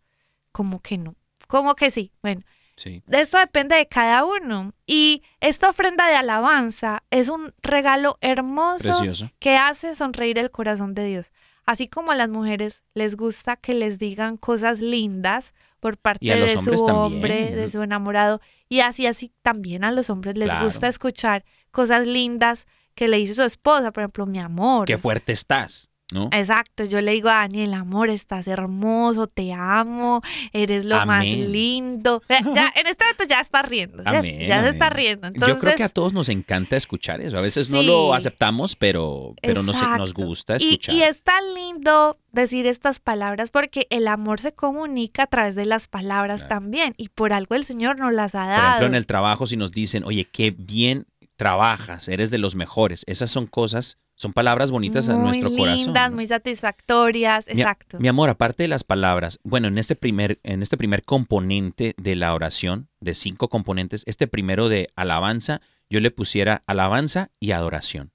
Como 0.52 0.80
que 0.80 0.98
no. 0.98 1.16
Como 1.48 1.76
que 1.76 1.92
sí. 1.92 2.12
Bueno, 2.22 2.42
Sí. 2.76 3.04
de 3.08 3.22
esto 3.22 3.38
depende 3.38 3.76
de 3.76 3.88
cada 3.88 4.24
uno. 4.26 4.74
Y 4.88 5.22
esta 5.42 5.70
ofrenda 5.70 6.08
de 6.08 6.16
alabanza 6.16 7.04
es 7.12 7.28
un 7.30 7.54
regalo 7.62 8.18
hermoso 8.22 8.84
Precioso. 8.92 9.30
que 9.40 9.58
hace 9.58 9.96
sonreír 9.96 10.38
el 10.38 10.50
corazón 10.52 10.94
de 10.94 11.06
Dios. 11.06 11.32
Así 11.66 11.88
como 11.88 12.12
a 12.12 12.16
las 12.16 12.30
mujeres 12.30 12.84
les 12.96 13.16
gusta 13.16 13.56
que 13.58 13.74
les 13.74 14.00
digan 14.00 14.38
cosas 14.38 14.80
lindas 14.82 15.54
por 15.80 15.98
parte 15.98 16.26
de 16.26 16.58
su 16.58 16.66
también. 16.86 16.90
hombre, 16.90 17.56
de 17.56 17.70
su 17.70 17.84
enamorado, 17.84 18.42
y 18.70 18.80
así 18.80 19.06
así 19.06 19.32
también 19.44 19.84
a 19.84 19.92
los 19.92 20.10
hombres 20.10 20.36
les 20.38 20.50
Claro. 20.50 20.66
gusta 20.66 20.88
escuchar 20.88 21.46
cosas 21.72 22.08
lindas 22.08 22.66
que 22.96 23.08
le 23.08 23.18
dice 23.18 23.36
su 23.36 23.44
esposa, 23.44 23.92
por 23.92 24.02
ejemplo, 24.04 24.26
mi 24.26 24.40
amor. 24.40 24.88
Qué 24.88 24.98
fuerte 24.98 25.32
estás. 25.32 25.90
¿No? 26.12 26.30
Exacto, 26.32 26.86
yo 26.86 27.02
le 27.02 27.12
digo 27.12 27.30
a 27.30 27.36
Daniel, 27.36 27.74
amor, 27.74 28.10
estás 28.10 28.48
hermoso, 28.48 29.28
te 29.28 29.54
amo, 29.54 30.22
eres 30.54 30.86
lo 30.86 31.06
más 31.06 31.26
lindo. 31.26 32.22
Ya, 32.30 32.42
ya, 32.54 32.74
en 32.76 32.88
este 32.88 33.04
momento 33.06 33.24
ya 33.28 33.40
está 33.40 33.62
riendo, 33.64 34.02
¿cierto? 34.04 34.20
Amén, 34.20 34.48
ya 34.48 34.64
se 34.64 34.70
está 34.70 34.90
riendo. 34.90 35.28
Entonces, 35.28 35.56
Yo 35.56 35.60
creo 35.60 35.76
que 35.76 35.84
a 35.84 35.90
todos 35.90 36.14
nos 36.14 36.30
encanta 36.30 36.78
escuchar 36.78 37.22
eso. 37.22 37.38
A 37.38 37.42
veces 37.42 37.70
no 37.70 37.82
lo 37.82 38.14
aceptamos, 38.14 38.76
pero, 38.76 39.34
pero 39.42 39.64
nos, 39.64 39.76
gusta 40.14 40.56
escuchar. 40.58 40.96
Y, 40.96 41.04
es 41.04 41.22
tan 41.22 41.54
lindo 41.54 42.18
decir 42.32 42.68
estas 42.68 43.00
palabras 43.00 43.52
porque 43.52 43.88
el 43.90 44.08
amor 44.08 44.40
se 44.40 44.52
comunica 44.52 45.24
a 45.24 45.28
través 45.28 45.56
de 45.56 45.66
las 45.66 45.88
palabras 45.88 46.42
Claro. 46.42 46.62
también 46.62 46.94
y 46.98 47.10
por 47.10 47.34
algo 47.34 47.56
el 47.56 47.64
Señor 47.64 47.98
nos 47.98 48.14
las 48.14 48.36
ha 48.36 48.42
Por 48.42 48.50
dado. 48.50 48.68
ejemplo, 48.68 48.88
en 48.88 48.96
el 48.96 49.06
trabajo, 49.06 49.48
si 49.48 49.58
nos 49.58 49.72
dicen, 49.72 50.04
oye, 50.04 50.26
qué 50.26 50.52
bien 50.52 51.08
trabajas, 51.36 52.08
eres 52.10 52.32
de 52.32 52.38
los 52.38 52.56
mejores. 52.56 53.04
Esas 53.08 53.32
son 53.32 53.48
cosas, 53.48 53.98
son 54.22 54.34
palabras 54.34 54.70
bonitas 54.70 55.08
a 55.08 55.14
muy 55.16 55.24
nuestro 55.28 55.50
corazón. 55.56 55.78
lindas, 55.86 56.10
¿no? 56.10 56.16
muy 56.18 56.28
satisfactorias, 56.28 57.48
Mi- 57.48 57.54
exacto. 57.62 58.00
Mi 58.02 58.10
amor, 58.10 58.30
aparte 58.30 58.64
de 58.64 58.68
las 58.68 58.84
palabras, 58.84 59.40
bueno, 59.44 59.70
en 59.70 59.78
este 59.78 59.96
primer, 59.96 60.40
en 60.44 60.62
este 60.62 60.76
primer 60.76 61.04
componente 61.04 61.94
de 61.98 62.16
la 62.18 62.34
oración, 62.34 62.90
de 63.00 63.14
cinco 63.14 63.48
componentes, 63.48 64.04
este 64.08 64.28
primero 64.28 64.68
de 64.68 64.90
alabanza, 64.98 65.62
yo 65.90 66.02
le 66.02 66.12
pusiera 66.12 66.64
alabanza 66.68 67.32
y 67.40 67.52
adoración. 67.52 68.12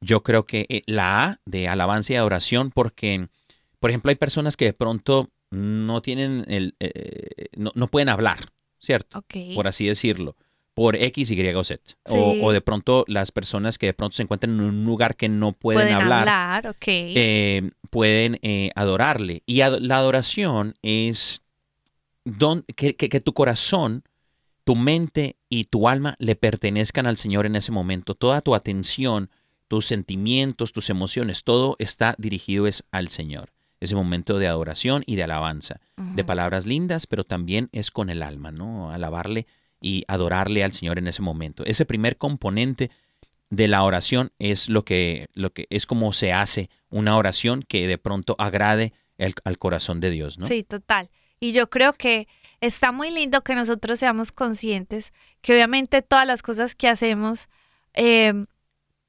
Yo 0.00 0.22
creo 0.22 0.44
que 0.44 0.66
eh, 0.68 0.82
la 0.86 1.24
A 1.24 1.40
de 1.46 1.66
alabanza 1.68 2.12
y 2.12 2.16
adoración, 2.16 2.70
porque, 2.70 3.28
por 3.80 3.88
ejemplo, 3.90 4.10
hay 4.10 4.16
personas 4.16 4.56
que 4.58 4.66
de 4.66 4.72
pronto 4.74 5.30
no 5.50 6.02
tienen 6.02 6.44
el, 6.48 6.74
eh, 6.80 7.46
no, 7.56 7.72
no 7.74 7.88
pueden 7.88 8.10
hablar, 8.10 8.52
¿cierto? 8.78 9.20
Ok. 9.20 9.54
Por 9.54 9.66
así 9.66 9.86
decirlo, 9.86 10.36
por 10.74 10.96
X, 10.96 11.30
Y 11.30 11.54
o 11.54 11.62
Z. 11.64 11.80
Sí. 11.86 11.94
O, 12.08 12.36
o 12.46 12.52
de 12.52 12.60
pronto 12.60 13.04
las 13.06 13.30
personas 13.32 13.78
que 13.78 13.86
de 13.86 13.94
pronto 13.94 14.16
se 14.16 14.22
encuentran 14.24 14.54
en 14.54 14.60
un 14.60 14.84
lugar 14.84 15.14
que 15.16 15.28
no 15.28 15.52
pueden, 15.52 15.82
Pueden 15.82 15.94
hablar, 15.94 16.28
hablar, 16.28 16.76
eh, 17.16 17.70
pueden 17.90 18.38
eh, 18.42 18.70
adorarle. 18.74 19.42
Y 19.46 19.60
ad- 19.60 19.78
la 19.80 19.98
adoración 19.98 20.74
es 20.82 21.42
don- 22.24 22.64
que, 22.76 22.96
que- 22.96 23.08
que 23.08 23.20
tu 23.20 23.32
corazón, 23.34 24.02
tu 24.64 24.74
mente 24.76 25.36
y 25.48 25.64
tu 25.64 25.88
alma 25.88 26.16
le 26.18 26.36
pertenezcan 26.36 27.06
al 27.06 27.16
Señor 27.16 27.46
en 27.46 27.54
ese 27.56 27.70
momento. 27.70 28.14
Toda 28.14 28.40
tu 28.40 28.54
atención, 28.54 29.30
tus 29.68 29.86
sentimientos, 29.86 30.72
tus 30.72 30.90
emociones, 30.90 31.44
todo 31.44 31.76
está 31.78 32.14
dirigido 32.18 32.66
es 32.66 32.84
al 32.90 33.08
Señor. 33.10 33.50
Ese 33.80 33.94
momento 33.94 34.38
de 34.38 34.46
adoración 34.48 35.02
y 35.06 35.16
de 35.16 35.24
alabanza, 35.24 35.80
de 35.96 36.24
palabras 36.24 36.64
lindas, 36.64 37.06
pero 37.06 37.24
también 37.24 37.68
es 37.72 37.90
con 37.90 38.08
el 38.08 38.22
alma, 38.22 38.50
¿no? 38.50 38.90
Alabarle 38.90 39.46
y 39.84 40.04
adorarle 40.08 40.64
al 40.64 40.72
Señor 40.72 40.98
en 40.98 41.08
ese 41.08 41.20
momento. 41.20 41.62
Ese 41.66 41.84
primer 41.84 42.16
componente 42.16 42.90
de 43.50 43.68
la 43.68 43.84
oración 43.84 44.32
es 44.38 44.70
lo 44.70 44.82
que, 44.84 45.26
lo 45.34 45.52
que 45.52 45.66
es 45.68 45.84
como 45.84 46.12
se 46.14 46.32
hace 46.32 46.70
una 46.88 47.18
oración 47.18 47.62
que 47.62 47.86
de 47.86 47.98
pronto 47.98 48.34
agrade 48.38 48.94
el- 49.18 49.34
al 49.44 49.58
corazón 49.58 50.00
de 50.00 50.10
Dios, 50.10 50.38
¿no? 50.38 50.46
Sí, 50.46 50.62
total. 50.64 51.10
Y 51.38 51.52
yo 51.52 51.68
creo 51.68 51.92
que 51.92 52.26
está 52.60 52.92
muy 52.92 53.10
lindo 53.10 53.42
que 53.42 53.54
nosotros 53.54 53.98
seamos 53.98 54.32
conscientes 54.32 55.12
que 55.42 55.52
obviamente 55.52 56.00
todas 56.00 56.26
las 56.26 56.40
cosas 56.42 56.74
que 56.74 56.88
hacemos 56.88 57.48
eh, 57.92 58.32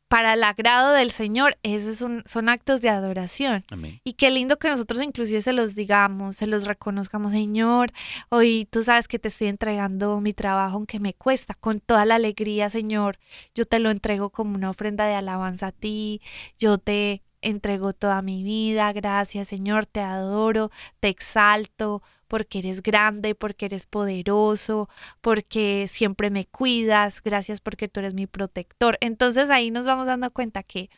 para 0.08 0.34
el 0.34 0.44
agrado 0.44 0.94
del 0.94 1.12
Señor, 1.12 1.58
esos 1.64 1.98
son, 1.98 2.24
son 2.26 2.50
actos 2.50 2.82
de 2.82 2.90
adoración. 2.90 3.66
Amén. 3.70 4.02
Y 4.04 4.14
qué 4.14 4.30
lindo 4.30 4.58
que 4.58 4.70
nosotros 4.70 5.02
inclusive 5.02 5.42
se 5.42 5.54
los 5.54 5.76
digamos, 5.76 6.38
se 6.38 6.48
los 6.48 6.66
reconozcamos, 6.66 7.32
Señor, 7.32 7.92
hoy 8.30 8.68
tú 8.70 8.84
sabes 8.84 9.08
que 9.08 9.20
te 9.20 9.30
estoy 9.30 9.48
entregando 9.48 10.20
mi 10.22 10.34
trabajo 10.34 10.76
aunque 10.76 11.00
me 11.00 11.14
cuesta, 11.14 11.54
con 11.56 11.80
toda 11.80 12.06
la 12.06 12.16
alegría, 12.16 12.70
Señor, 12.70 13.18
yo 13.54 13.66
te 13.66 13.80
lo 13.80 13.90
entrego 13.90 14.30
como 14.30 14.56
una 14.56 14.70
ofrenda 14.70 15.06
de 15.06 15.16
alabanza 15.16 15.68
a 15.68 15.72
ti, 15.72 16.22
yo 16.60 16.78
te 16.78 17.24
entrego 17.46 17.94
toda 17.94 18.22
mi 18.22 18.44
vida, 18.44 18.92
gracias, 18.94 19.48
Señor, 19.48 19.86
te 19.86 20.02
adoro, 20.02 20.72
te 21.00 21.10
exalto, 21.10 22.02
porque 22.28 22.60
eres 22.60 22.82
grande, 22.82 23.36
porque 23.36 23.68
eres 23.68 23.86
poderoso, 23.86 24.90
porque 25.22 25.86
siempre 25.88 26.30
me 26.30 26.46
cuidas, 26.46 27.22
gracias 27.22 27.62
porque 27.62 27.88
tú 27.88 28.00
eres 28.00 28.14
mi 28.14 28.28
protector. 28.28 28.98
Entonces 29.02 29.50
ahí 29.50 29.72
nos 29.72 29.86
vamos 29.86 30.08
dando 30.08 30.32
cuenta 30.32 30.64
que 30.64 30.90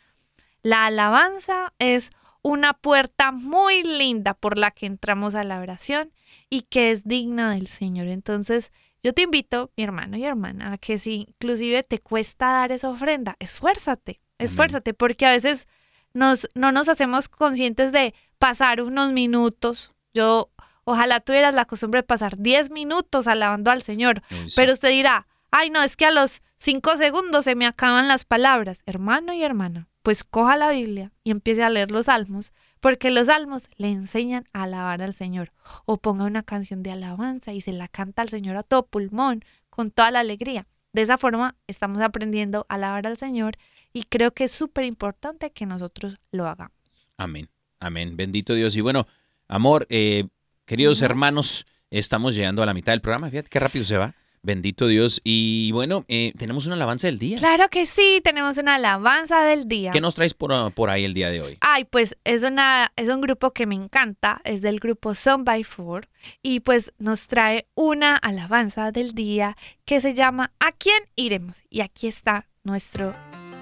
la 0.61 0.85
alabanza 0.85 1.73
es 1.79 2.11
una 2.41 2.73
puerta 2.73 3.31
muy 3.31 3.83
linda 3.83 4.33
por 4.33 4.57
la 4.57 4.71
que 4.71 4.85
entramos 4.85 5.35
a 5.35 5.43
la 5.43 5.59
oración 5.59 6.11
y 6.49 6.61
que 6.63 6.91
es 6.91 7.03
digna 7.03 7.51
del 7.51 7.67
Señor. 7.67 8.07
Entonces, 8.07 8.71
yo 9.03 9.13
te 9.13 9.23
invito, 9.23 9.71
mi 9.75 9.83
hermano 9.83 10.17
y 10.17 10.23
hermana, 10.23 10.73
a 10.73 10.77
que 10.77 10.97
si 10.97 11.27
inclusive 11.29 11.83
te 11.83 11.99
cuesta 11.99 12.47
dar 12.47 12.71
esa 12.71 12.89
ofrenda, 12.89 13.35
esfuérzate, 13.39 14.21
esfuérzate, 14.37 14.93
porque 14.93 15.25
a 15.25 15.31
veces 15.31 15.67
nos, 16.17 16.49
no 16.55 16.71
nos 16.71 16.89
hacemos 16.89 17.29
conscientes 17.29 17.91
de 17.91 18.15
pasar 18.39 18.81
unos 18.81 19.11
minutos. 19.13 19.93
Yo, 20.15 20.49
ojalá 20.83 21.19
tuvieras 21.19 21.53
la 21.53 21.65
costumbre 21.65 21.99
de 21.99 22.07
pasar 22.07 22.37
10 22.37 22.71
minutos 22.71 23.27
alabando 23.27 23.69
al 23.69 23.83
Señor, 23.83 24.23
sí. 24.27 24.55
pero 24.55 24.73
usted 24.73 24.89
dirá, 24.89 25.27
ay 25.51 25.69
no, 25.69 25.83
es 25.83 25.95
que 25.95 26.05
a 26.05 26.11
los 26.11 26.41
cinco 26.57 26.97
segundos 26.97 27.45
se 27.45 27.53
me 27.53 27.67
acaban 27.67 28.07
las 28.07 28.25
palabras. 28.25 28.81
Hermano 28.87 29.31
y 29.33 29.43
hermana, 29.43 29.89
pues 30.01 30.23
coja 30.23 30.57
la 30.57 30.71
Biblia 30.71 31.11
y 31.23 31.29
empiece 31.29 31.63
a 31.63 31.69
leer 31.69 31.91
los 31.91 32.07
salmos, 32.07 32.51
porque 32.79 33.11
los 33.11 33.27
salmos 33.27 33.67
le 33.77 33.91
enseñan 33.91 34.45
a 34.53 34.63
alabar 34.63 35.03
al 35.03 35.13
Señor. 35.13 35.51
O 35.85 35.97
ponga 35.97 36.25
una 36.25 36.41
canción 36.41 36.81
de 36.81 36.91
alabanza 36.91 37.53
y 37.53 37.61
se 37.61 37.73
la 37.73 37.87
canta 37.87 38.23
al 38.23 38.29
Señor 38.29 38.57
a 38.57 38.63
todo 38.63 38.87
pulmón, 38.87 39.45
con 39.69 39.91
toda 39.91 40.09
la 40.09 40.21
alegría. 40.21 40.65
De 40.93 41.03
esa 41.03 41.19
forma 41.19 41.55
estamos 41.67 42.01
aprendiendo 42.01 42.65
a 42.69 42.75
alabar 42.75 43.05
al 43.05 43.17
Señor 43.17 43.57
y 43.97 44.03
creo 44.03 44.31
que 44.31 44.43
es 44.43 44.51
súper 44.51 44.85
importante 44.85 45.49
que 45.49 45.65
nosotros 45.65 46.17
lo 46.31 46.47
hagamos. 46.47 46.71
Amén. 47.17 47.49
Amén. 47.79 48.15
Bendito 48.15 48.53
Dios. 48.53 48.75
Y 48.75 48.81
bueno, 48.81 49.07
amor, 49.47 49.87
eh, 49.89 50.27
queridos 50.65 51.01
hermanos, 51.01 51.65
estamos 51.89 52.35
llegando 52.35 52.61
a 52.61 52.67
la 52.67 52.75
mitad 52.75 52.93
del 52.93 53.01
programa. 53.01 53.31
Fíjate 53.31 53.49
qué 53.49 53.59
rápido 53.59 53.85
se 53.85 53.97
va. 53.97 54.13
Bendito 54.43 54.85
Dios. 54.85 55.19
Y 55.23 55.71
bueno, 55.71 56.05
eh, 56.07 56.31
tenemos 56.37 56.67
una 56.67 56.75
alabanza 56.75 57.07
del 57.07 57.17
día. 57.17 57.39
Claro 57.39 57.69
que 57.69 57.87
sí, 57.87 58.21
tenemos 58.23 58.57
una 58.57 58.75
alabanza 58.75 59.41
del 59.41 59.67
día. 59.67 59.89
¿Qué 59.89 59.99
nos 59.99 60.13
traes 60.13 60.35
por, 60.35 60.53
ah, 60.53 60.69
por 60.69 60.91
ahí 60.91 61.03
el 61.03 61.15
día 61.15 61.31
de 61.31 61.41
hoy? 61.41 61.57
Ay, 61.61 61.85
pues 61.85 62.15
es 62.23 62.43
una 62.43 62.91
es 62.95 63.09
un 63.09 63.19
grupo 63.19 63.51
que 63.51 63.65
me 63.65 63.73
encanta, 63.73 64.41
es 64.43 64.61
del 64.61 64.79
grupo 64.79 65.15
Son 65.15 65.43
by 65.43 65.63
Four 65.63 66.07
y 66.43 66.59
pues 66.59 66.93
nos 66.99 67.27
trae 67.27 67.67
una 67.73 68.15
alabanza 68.15 68.91
del 68.91 69.13
día 69.13 69.57
que 69.85 70.01
se 70.01 70.13
llama 70.13 70.51
¿A 70.59 70.71
quién 70.71 71.03
iremos? 71.15 71.63
Y 71.71 71.81
aquí 71.81 72.05
está 72.05 72.47
nuestro 72.63 73.15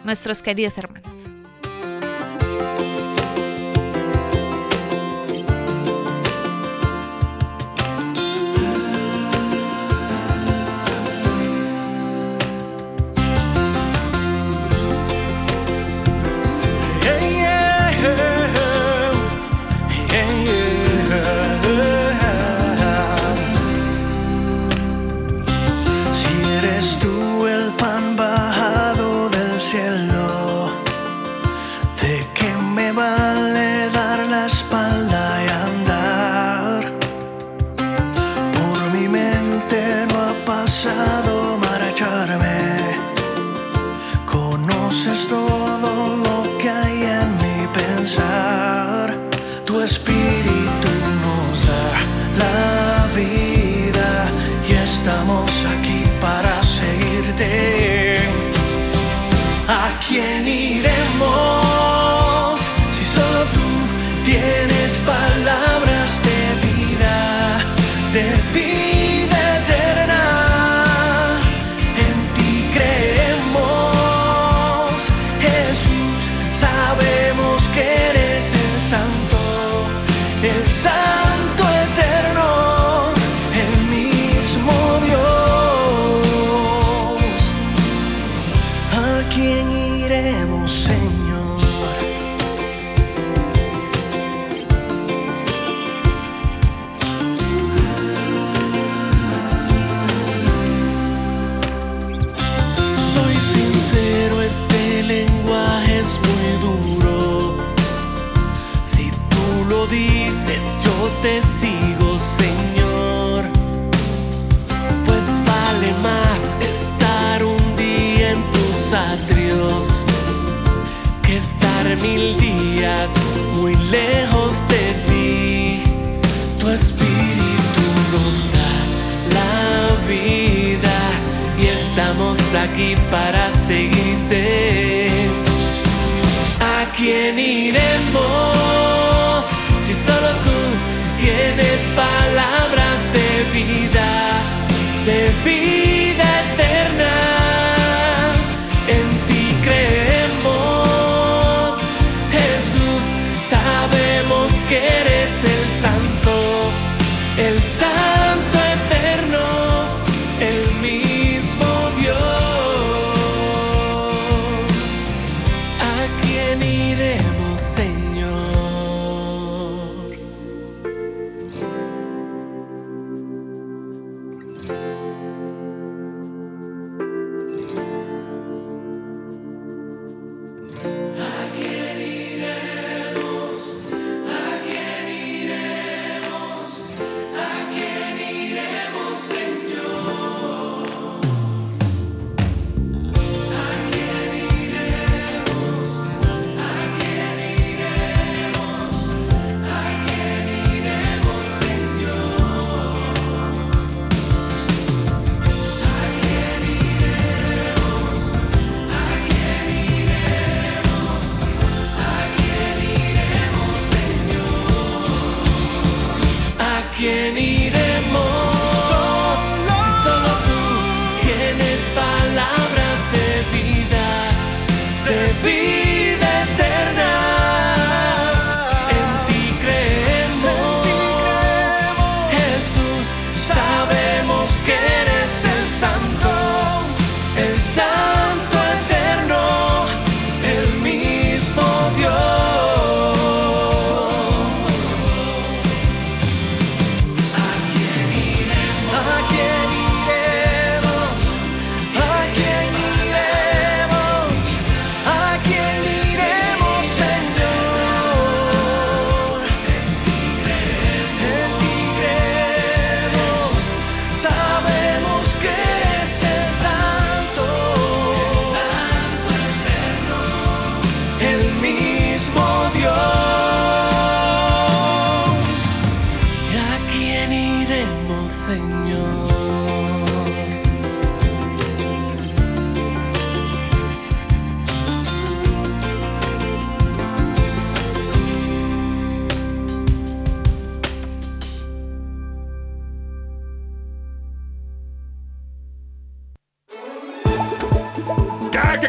nuestros 0.06 0.42
queridos 0.42 0.78
hermanos. 0.78 1.28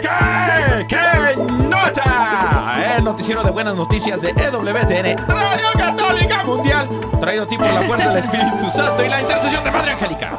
¿Qué, 0.01 0.87
qué, 0.89 1.43
nota? 1.43 2.97
El 2.97 3.05
noticiero 3.05 3.43
de 3.43 3.51
buenas 3.51 3.75
noticias 3.75 4.21
de 4.21 4.29
EWTN, 4.31 5.27
Radio 5.27 5.69
Católica 5.79 6.45
Mundial, 6.45 6.89
traído 7.21 7.45
a 7.45 7.47
ti 7.47 7.57
por 7.57 7.67
la 7.73 7.81
fuerza 7.83 8.09
del 8.11 8.19
Espíritu 8.19 8.69
Santo 8.69 9.05
y 9.05 9.09
la 9.09 9.21
intercesión 9.23 9.65
de 9.65 9.71
Madre 9.71 9.93
Angélica. 9.93 10.39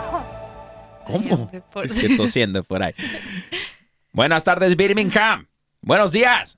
¿Cómo? 1.06 1.50
por- 1.72 1.86
Es 1.86 1.94
que 1.96 2.16
tosiendo 2.18 2.64
por 2.64 2.84
ahí. 2.84 2.94
Buenas 4.14 4.44
tardes, 4.44 4.76
Birmingham. 4.76 5.48
Buenos 5.82 6.12
días. 6.12 6.58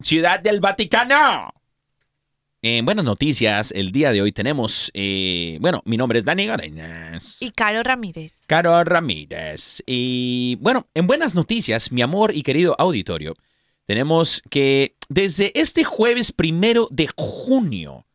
Ciudad 0.00 0.40
del 0.40 0.60
Vaticano. 0.60 1.52
En 2.64 2.84
buenas 2.84 3.04
noticias, 3.04 3.72
el 3.72 3.90
día 3.90 4.12
de 4.12 4.22
hoy 4.22 4.30
tenemos, 4.30 4.92
eh, 4.94 5.58
bueno, 5.60 5.82
mi 5.84 5.96
nombre 5.96 6.20
es 6.20 6.24
Dani 6.24 6.46
Gareñas. 6.46 7.42
Y 7.42 7.50
Caro 7.50 7.82
Ramírez. 7.82 8.34
Caro 8.46 8.84
Ramírez. 8.84 9.82
Y 9.84 10.56
bueno, 10.60 10.86
en 10.94 11.08
buenas 11.08 11.34
noticias, 11.34 11.90
mi 11.90 12.02
amor 12.02 12.36
y 12.36 12.44
querido 12.44 12.76
auditorio, 12.78 13.34
tenemos 13.84 14.44
que 14.48 14.94
desde 15.08 15.50
este 15.60 15.82
jueves 15.82 16.30
primero 16.30 16.86
de 16.92 17.08
junio 17.16 18.06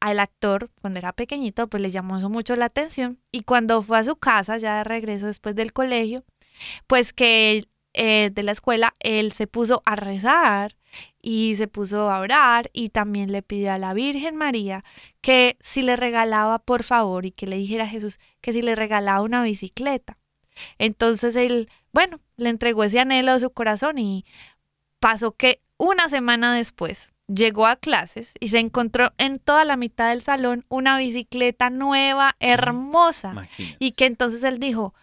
al 0.00 0.18
actor, 0.18 0.70
cuando 0.80 0.98
era 0.98 1.12
pequeñito, 1.12 1.68
pues 1.68 1.82
le 1.82 1.90
llamó 1.90 2.18
mucho 2.28 2.56
la 2.56 2.64
atención 2.66 3.20
y 3.30 3.42
cuando 3.42 3.82
fue 3.82 3.98
a 3.98 4.04
su 4.04 4.16
casa, 4.16 4.56
ya 4.56 4.78
de 4.78 4.84
regreso 4.84 5.26
después 5.26 5.54
del 5.54 5.72
colegio, 5.72 6.24
pues 6.86 7.12
que 7.12 7.68
eh, 7.94 8.30
de 8.32 8.42
la 8.42 8.52
escuela, 8.52 8.94
él 9.00 9.32
se 9.32 9.46
puso 9.46 9.82
a 9.84 9.96
rezar 9.96 10.76
y 11.22 11.54
se 11.54 11.68
puso 11.68 12.10
a 12.10 12.18
orar 12.18 12.68
y 12.72 12.88
también 12.88 13.30
le 13.30 13.42
pidió 13.42 13.72
a 13.72 13.78
la 13.78 13.94
Virgen 13.94 14.36
María 14.36 14.84
que 15.20 15.56
si 15.60 15.82
le 15.82 15.96
regalaba, 15.96 16.58
por 16.58 16.82
favor, 16.82 17.24
y 17.24 17.30
que 17.30 17.46
le 17.46 17.56
dijera 17.56 17.84
a 17.84 17.88
Jesús 17.88 18.18
que 18.40 18.52
si 18.52 18.60
le 18.60 18.74
regalaba 18.74 19.22
una 19.22 19.42
bicicleta. 19.44 20.18
Entonces 20.78 21.36
él, 21.36 21.70
bueno, 21.92 22.20
le 22.36 22.50
entregó 22.50 22.84
ese 22.84 22.98
anhelo 22.98 23.32
de 23.34 23.40
su 23.40 23.50
corazón 23.50 23.98
y 23.98 24.24
pasó 24.98 25.32
que 25.32 25.62
una 25.78 26.08
semana 26.08 26.54
después 26.54 27.12
llegó 27.28 27.66
a 27.66 27.76
clases 27.76 28.34
y 28.40 28.48
se 28.48 28.58
encontró 28.58 29.12
en 29.16 29.38
toda 29.38 29.64
la 29.64 29.76
mitad 29.76 30.10
del 30.10 30.22
salón 30.22 30.64
una 30.68 30.98
bicicleta 30.98 31.70
nueva, 31.70 32.36
hermosa. 32.40 33.48
Y 33.78 33.92
que 33.92 34.06
entonces 34.06 34.42
él 34.42 34.58
dijo, 34.58 34.94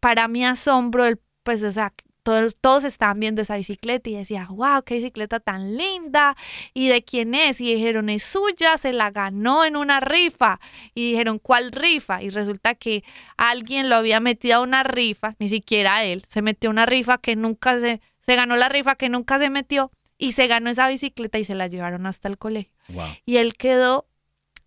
para 0.00 0.28
mi 0.28 0.44
asombro, 0.44 1.06
él, 1.06 1.20
pues, 1.42 1.62
o 1.62 1.72
sea, 1.72 1.92
todos, 2.22 2.56
todos 2.56 2.84
estaban 2.84 3.20
viendo 3.20 3.42
esa 3.42 3.56
bicicleta 3.56 4.08
y 4.10 4.16
decía, 4.16 4.46
wow, 4.50 4.82
qué 4.84 4.94
bicicleta 4.94 5.40
tan 5.40 5.76
linda. 5.76 6.36
¿Y 6.74 6.88
de 6.88 7.02
quién 7.04 7.34
es? 7.34 7.60
Y 7.60 7.74
dijeron, 7.74 8.08
es 8.08 8.22
suya, 8.22 8.78
se 8.78 8.92
la 8.92 9.10
ganó 9.10 9.64
en 9.64 9.76
una 9.76 10.00
rifa. 10.00 10.60
Y 10.94 11.10
dijeron, 11.10 11.38
¿cuál 11.38 11.72
rifa? 11.72 12.22
Y 12.22 12.30
resulta 12.30 12.74
que 12.74 13.04
alguien 13.36 13.88
lo 13.88 13.96
había 13.96 14.20
metido 14.20 14.56
a 14.56 14.60
una 14.60 14.82
rifa, 14.82 15.34
ni 15.38 15.48
siquiera 15.48 16.04
él, 16.04 16.24
se 16.26 16.42
metió 16.42 16.70
a 16.70 16.72
una 16.72 16.86
rifa 16.86 17.18
que 17.18 17.36
nunca 17.36 17.78
se, 17.80 18.00
se 18.20 18.36
ganó 18.36 18.56
la 18.56 18.68
rifa 18.68 18.94
que 18.94 19.08
nunca 19.08 19.38
se 19.38 19.50
metió 19.50 19.90
y 20.18 20.32
se 20.32 20.46
ganó 20.46 20.70
esa 20.70 20.88
bicicleta 20.88 21.38
y 21.38 21.44
se 21.44 21.54
la 21.54 21.66
llevaron 21.66 22.06
hasta 22.06 22.28
el 22.28 22.38
colegio. 22.38 22.72
Wow. 22.88 23.08
Y 23.26 23.38
él 23.38 23.54
quedó, 23.54 24.06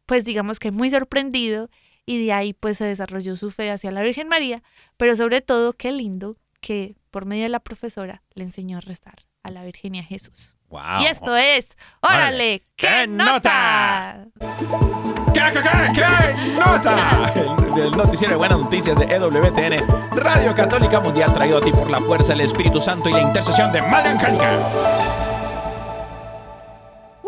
pues 0.05 0.25
digamos 0.25 0.59
que 0.59 0.71
muy 0.71 0.89
sorprendido 0.89 1.69
y 2.05 2.23
de 2.25 2.33
ahí 2.33 2.53
pues 2.53 2.77
se 2.77 2.85
desarrolló 2.85 3.37
su 3.37 3.51
fe 3.51 3.71
hacia 3.71 3.91
la 3.91 4.03
Virgen 4.03 4.27
María, 4.27 4.63
pero 4.97 5.15
sobre 5.15 5.41
todo 5.41 5.73
qué 5.73 5.91
lindo 5.91 6.37
que 6.61 6.95
por 7.15 7.25
medio 7.25 7.43
de 7.43 7.49
la 7.49 7.61
profesora 7.61 8.23
le 8.33 8.43
enseñó 8.43 8.77
a 8.77 8.81
rezar 8.81 9.15
a 9.41 9.49
la 9.49 9.63
Virgen 9.63 9.95
y 9.95 9.99
a 9.99 10.03
Jesús. 10.03 10.57
Wow. 10.67 10.99
Y 10.99 11.05
esto 11.05 11.33
es, 11.33 11.69
órale, 12.01 12.67
¡Qué 12.75 12.87
qué 12.87 13.07
nota! 13.07 14.27
¿Qué, 15.33 15.39
qué, 15.39 15.61
qué, 15.61 15.93
qué 15.93 16.59
nota? 16.59 17.31
El, 17.33 17.83
el 17.85 17.91
noticiero 17.91 18.33
de 18.33 18.37
buenas 18.37 18.59
noticias 18.59 18.99
de 18.99 19.05
EWTN, 19.05 20.11
Radio 20.17 20.53
Católica 20.53 20.99
Mundial, 20.99 21.33
traído 21.33 21.59
a 21.59 21.61
ti 21.61 21.71
por 21.71 21.89
la 21.89 22.01
fuerza 22.01 22.33
del 22.33 22.41
Espíritu 22.41 22.81
Santo 22.81 23.07
y 23.07 23.13
la 23.13 23.21
intercesión 23.21 23.71
de 23.71 23.81
Madre 23.81 24.09
Angélica. 24.09 25.24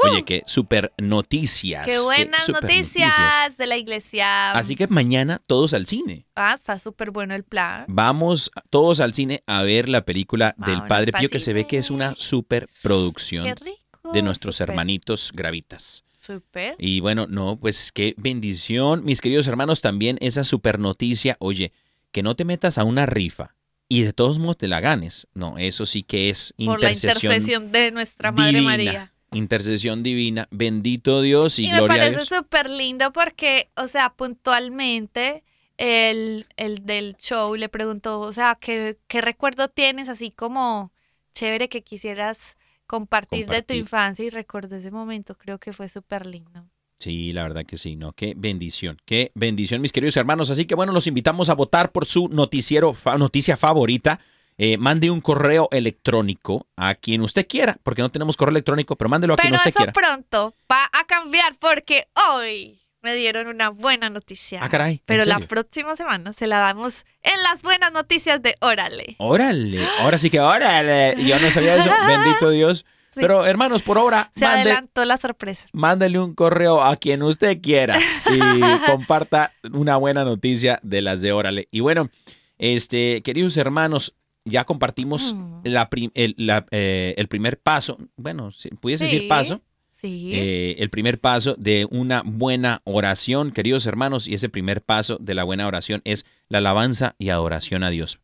Oye, 0.03 0.23
qué 0.23 0.43
super 0.45 0.93
noticias. 0.97 1.85
Qué 1.85 1.99
buenas 1.99 2.45
super 2.45 2.63
noticias, 2.63 3.57
de 3.57 3.67
la 3.67 3.77
iglesia. 3.77 4.51
Así 4.51 4.75
que 4.75 4.87
mañana 4.87 5.39
todos 5.45 5.73
al 5.73 5.87
cine. 5.87 6.25
Ah, 6.35 6.53
está 6.55 6.79
súper 6.79 7.11
bueno 7.11 7.35
el 7.35 7.43
plan. 7.43 7.85
Vamos 7.87 8.51
todos 8.69 8.99
al 8.99 9.13
cine 9.13 9.43
a 9.47 9.63
ver 9.63 9.89
la 9.89 10.05
película 10.05 10.55
del 10.57 10.83
Padre 10.87 11.11
Pío, 11.11 11.29
que 11.29 11.39
se 11.39 11.53
ve 11.53 11.65
que 11.67 11.77
es 11.77 11.91
una 11.91 12.15
super 12.17 12.69
producción 12.81 13.45
Qué 13.45 13.55
rico. 13.55 14.11
de 14.13 14.21
nuestros 14.21 14.61
hermanitos 14.61 15.31
gravitas. 15.33 16.03
Súper. 16.19 16.75
Y 16.77 16.99
bueno, 16.99 17.25
no, 17.29 17.57
pues 17.57 17.91
qué 17.91 18.13
bendición, 18.17 19.05
mis 19.05 19.21
queridos 19.21 19.47
hermanos, 19.47 19.81
también 19.81 20.17
esa 20.19 20.43
super 20.43 20.77
noticia, 20.77 21.37
oye, 21.39 21.71
que 22.11 22.21
no 22.21 22.35
te 22.35 22.43
metas 22.43 22.77
a 22.77 22.83
una 22.83 23.05
rifa 23.05 23.55
y 23.89 24.03
de 24.03 24.13
todos 24.13 24.39
modos 24.39 24.57
te 24.57 24.67
la 24.67 24.79
ganes. 24.79 25.27
No, 25.33 25.57
eso 25.57 25.85
sí 25.85 26.03
que 26.03 26.29
es 26.29 26.53
Por 26.57 26.81
la 26.81 26.91
intercesión, 26.91 27.33
intercesión 27.33 27.71
de 27.71 27.91
nuestra 27.91 28.31
Madre 28.31 28.59
divina, 28.59 28.69
María. 28.69 29.13
Intercesión 29.32 30.03
divina, 30.03 30.47
bendito 30.51 31.21
Dios 31.21 31.59
y, 31.59 31.65
Y, 31.65 31.71
me 31.71 31.78
gloria 31.78 31.95
a 31.95 32.05
parece 32.05 32.17
Dios. 32.19 32.30
súper 32.30 32.69
lindo 32.69 33.11
porque, 33.11 33.69
o 33.75 33.88
sea, 33.88 34.09
puntualmente 34.13 35.43
el, 35.78 36.45
el 36.57 36.86
del 36.86 37.15
show 37.17 37.55
le 37.55 37.69
preguntó, 37.69 38.19
o 38.21 38.34
sea, 38.34 38.57
¿qué, 38.59 38.97
qué 39.07 39.21
recuerdo 39.21 39.67
tienes 39.67 40.09
así 40.09 40.32
como 40.32 40.91
chévere 41.34 41.69
que 41.69 41.84
quisieras 41.84 42.57
compartir, 42.88 43.47
de 43.47 43.61
tu 43.61 43.73
infancia? 43.73 44.25
Y 44.25 44.30
recordé 44.30 44.78
ese 44.78 44.91
momento, 44.91 45.36
creo 45.38 45.59
que 45.59 45.73
fue 45.73 45.88
súper 45.89 46.25
lindo. 46.25 46.65
Sí, 46.99 47.32
la 47.32 47.43
verdad 47.43 47.63
que 47.65 47.78
sí, 47.78 47.95
¿no? 47.95 48.13
Qué 48.13 48.34
bendición, 48.36 48.97
qué 49.05 49.32
bendición, 49.36 49.82
mis 49.82 49.91
queridos 49.91 50.17
hermanos. 50.17 50.49
Así 50.49 50.65
que 50.65 50.73
bueno, 50.73 50.93
los 50.93 51.05
invitamos 51.05 51.49
a 51.49 51.53
votar 51.53 51.91
por 51.91 52.05
su 52.05 52.28
noticiero, 52.30 52.93
fa- 52.93 53.17
noticia 53.19 53.55
favorita. 53.55 54.19
Eh, 54.60 54.78
mande 54.78 55.12
un 55.12 55.22
correo 55.22 55.68
electrónico 55.72 56.66
a 56.76 56.95
quien 56.95 57.22
usted 57.22 57.45
quiera, 57.47 57.78
porque 57.84 58.01
no 58.01 58.10
tenemos 58.10 58.36
correo 58.36 58.51
electrónico, 58.51 58.95
pero 58.95 59.08
mándelo 59.10 59.36
a 59.36 59.38
quien 59.38 59.51
Pero 59.51 59.58
usted 59.58 59.70
eso 59.70 59.78
quiera. 59.78 59.93
pronto 59.93 60.55
va 60.72 60.89
a 60.91 61.05
cambiar 61.05 61.55
porque 61.60 62.08
hoy 62.32 62.82
me 63.03 63.14
dieron 63.16 63.47
una 63.47 63.70
buena 63.70 64.10
noticia. 64.10 64.60
Ah, 64.64 64.68
caray, 64.70 64.93
¿en 64.93 65.01
Pero 65.05 65.26
la 65.26 65.39
próxima 65.39 65.95
semana 65.95 66.34
se 66.34 66.47
la 66.47 66.58
damos 66.58 67.05
en 67.22 67.41
las 67.43 67.62
buenas 67.62 67.91
noticias 67.91 68.41
de 68.41 68.55
Órale. 68.60 69.16
Órale, 69.20 69.86
ahora 69.99 70.18
sí 70.18 70.32
que 70.32 70.39
órale. 70.39 71.16
Yo 71.24 71.39
no 71.39 71.51
sabía 71.51 71.76
eso, 71.76 71.91
bendito 72.08 72.49
Dios. 72.49 72.86
Sí. 73.12 73.22
Pero 73.22 73.45
hermanos, 73.45 73.84
por 73.84 73.99
ahora, 73.99 74.32
Se 74.36 74.45
mande, 74.45 74.62
adelantó 74.72 75.05
la 75.05 75.18
sorpresa. 75.18 75.68
mándele 75.72 76.20
un 76.20 76.34
correo 76.34 76.84
a 76.84 76.95
quien 76.97 77.22
usted 77.22 77.62
quiera 77.62 77.97
y 78.32 78.86
comparta 78.88 79.53
una 79.72 79.97
buena 79.97 80.24
noticia 80.24 80.80
de 80.82 81.01
las 81.03 81.22
de 81.22 81.32
Órale. 81.32 81.68
Y 81.70 81.80
bueno, 81.82 82.10
este, 82.58 83.22
queridos 83.22 83.55
hermanos, 83.58 84.16
ya 84.47 84.63
compartimos 84.63 85.33
Mm. 85.33 85.61
la 85.65 85.89
prim- 85.89 86.11
el, 86.13 86.33
la, 86.37 86.65
eh, 86.71 87.13
el 87.17 87.27
primer 87.27 87.59
paso, 87.59 87.97
bueno, 88.15 88.51
si 88.51 88.69
pudiese 88.69 89.07
Sí. 89.07 89.15
decir 89.15 89.27
paso, 89.29 89.61
Sí. 89.93 90.31
eh, 90.33 90.75
el 90.79 90.89
primer 90.89 91.19
paso 91.19 91.55
de 91.57 91.87
una 91.89 92.21
buena 92.25 92.81
oración, 92.83 93.51
queridos 93.51 93.85
hermanos, 93.87 94.27
y 94.27 94.33
ese 94.35 94.47
primer 94.49 94.81
paso 94.83 95.17
de 95.19 95.33
la 95.33 95.43
buena 95.43 95.65
oración 95.67 96.01
es 96.05 96.25
la 96.49 96.59
alabanza 96.59 97.15
y 97.17 97.29
adoración 97.29 97.83
a 97.83 97.89
Dios. 97.89 98.19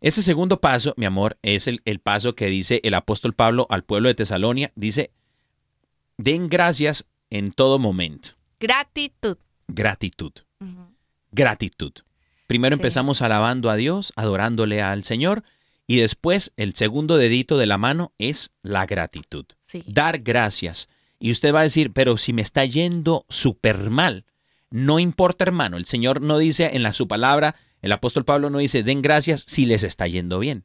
Ese 0.00 0.22
segundo 0.22 0.60
paso, 0.60 0.94
mi 0.96 1.06
amor, 1.06 1.38
es 1.42 1.68
el, 1.68 1.80
el 1.84 2.00
paso 2.00 2.34
que 2.34 2.46
dice 2.46 2.80
el 2.82 2.94
apóstol 2.94 3.32
Pablo 3.34 3.66
al 3.70 3.84
pueblo 3.84 4.08
de 4.08 4.16
Tesalonia. 4.16 4.72
Dice, 4.74 5.12
den 6.18 6.48
gracias 6.48 7.08
en 7.30 7.52
todo 7.52 7.78
momento. 7.78 8.30
Gratitud. 8.58 9.36
Gratitud, 9.68 10.32
gratitud. 11.30 11.92
Primero 12.46 12.76
Sí. 12.76 12.80
empezamos 12.80 13.22
alabando 13.22 13.70
a 13.70 13.76
Dios, 13.76 14.12
adorándole 14.16 14.82
al 14.82 15.04
Señor, 15.04 15.42
y 15.86 15.96
después 15.96 16.52
el 16.56 16.74
segundo 16.74 17.16
dedito 17.16 17.58
de 17.58 17.66
la 17.66 17.78
mano 17.78 18.12
es 18.18 18.50
la 18.62 18.86
gratitud. 18.86 19.46
Sí. 19.64 19.82
Dar 19.86 20.18
gracias. 20.20 20.88
Y 21.18 21.30
usted 21.30 21.54
va 21.54 21.60
a 21.60 21.64
decir, 21.64 21.92
pero 21.92 22.16
si 22.16 22.32
me 22.32 22.42
está 22.42 22.64
yendo 22.64 23.24
súper 23.28 23.90
mal. 23.90 24.24
No 24.70 24.98
importa, 24.98 25.44
hermano. 25.44 25.76
El 25.76 25.84
Señor 25.86 26.20
no 26.22 26.38
dice 26.38 26.70
en 26.74 26.82
la, 26.82 26.92
su 26.92 27.06
palabra, 27.08 27.56
el 27.80 27.92
apóstol 27.92 28.24
Pablo 28.24 28.48
no 28.50 28.58
dice, 28.58 28.82
den 28.82 29.02
gracias 29.02 29.44
si 29.46 29.66
les 29.66 29.82
está 29.82 30.06
yendo 30.06 30.38
bien. 30.38 30.64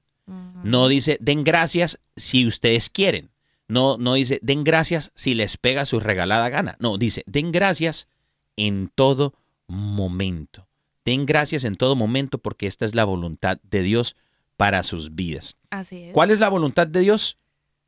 No 0.63 0.87
dice, 0.87 1.17
den 1.21 1.43
gracias 1.43 1.99
si 2.15 2.45
ustedes 2.45 2.89
quieren. 2.89 3.29
No, 3.67 3.97
no 3.97 4.13
dice, 4.15 4.39
den 4.41 4.63
gracias 4.63 5.11
si 5.15 5.35
les 5.35 5.57
pega 5.57 5.85
su 5.85 5.99
regalada 5.99 6.49
gana. 6.49 6.75
No, 6.79 6.97
dice, 6.97 7.23
den 7.27 7.51
gracias 7.51 8.07
en 8.55 8.89
todo 8.93 9.35
momento. 9.67 10.66
Den 11.07 11.25
gracias 11.25 11.63
en 11.63 11.77
todo 11.77 11.95
momento 11.95 12.37
porque 12.37 12.67
esta 12.67 12.83
es 12.83 12.93
la 12.93 13.05
voluntad 13.05 13.59
de 13.63 13.81
Dios 13.81 14.17
para 14.57 14.83
sus 14.83 15.15
vidas. 15.15 15.55
Así 15.69 16.03
es. 16.03 16.13
¿Cuál 16.13 16.31
es 16.31 16.41
la 16.41 16.49
voluntad 16.49 16.85
de 16.85 16.99
Dios? 16.99 17.37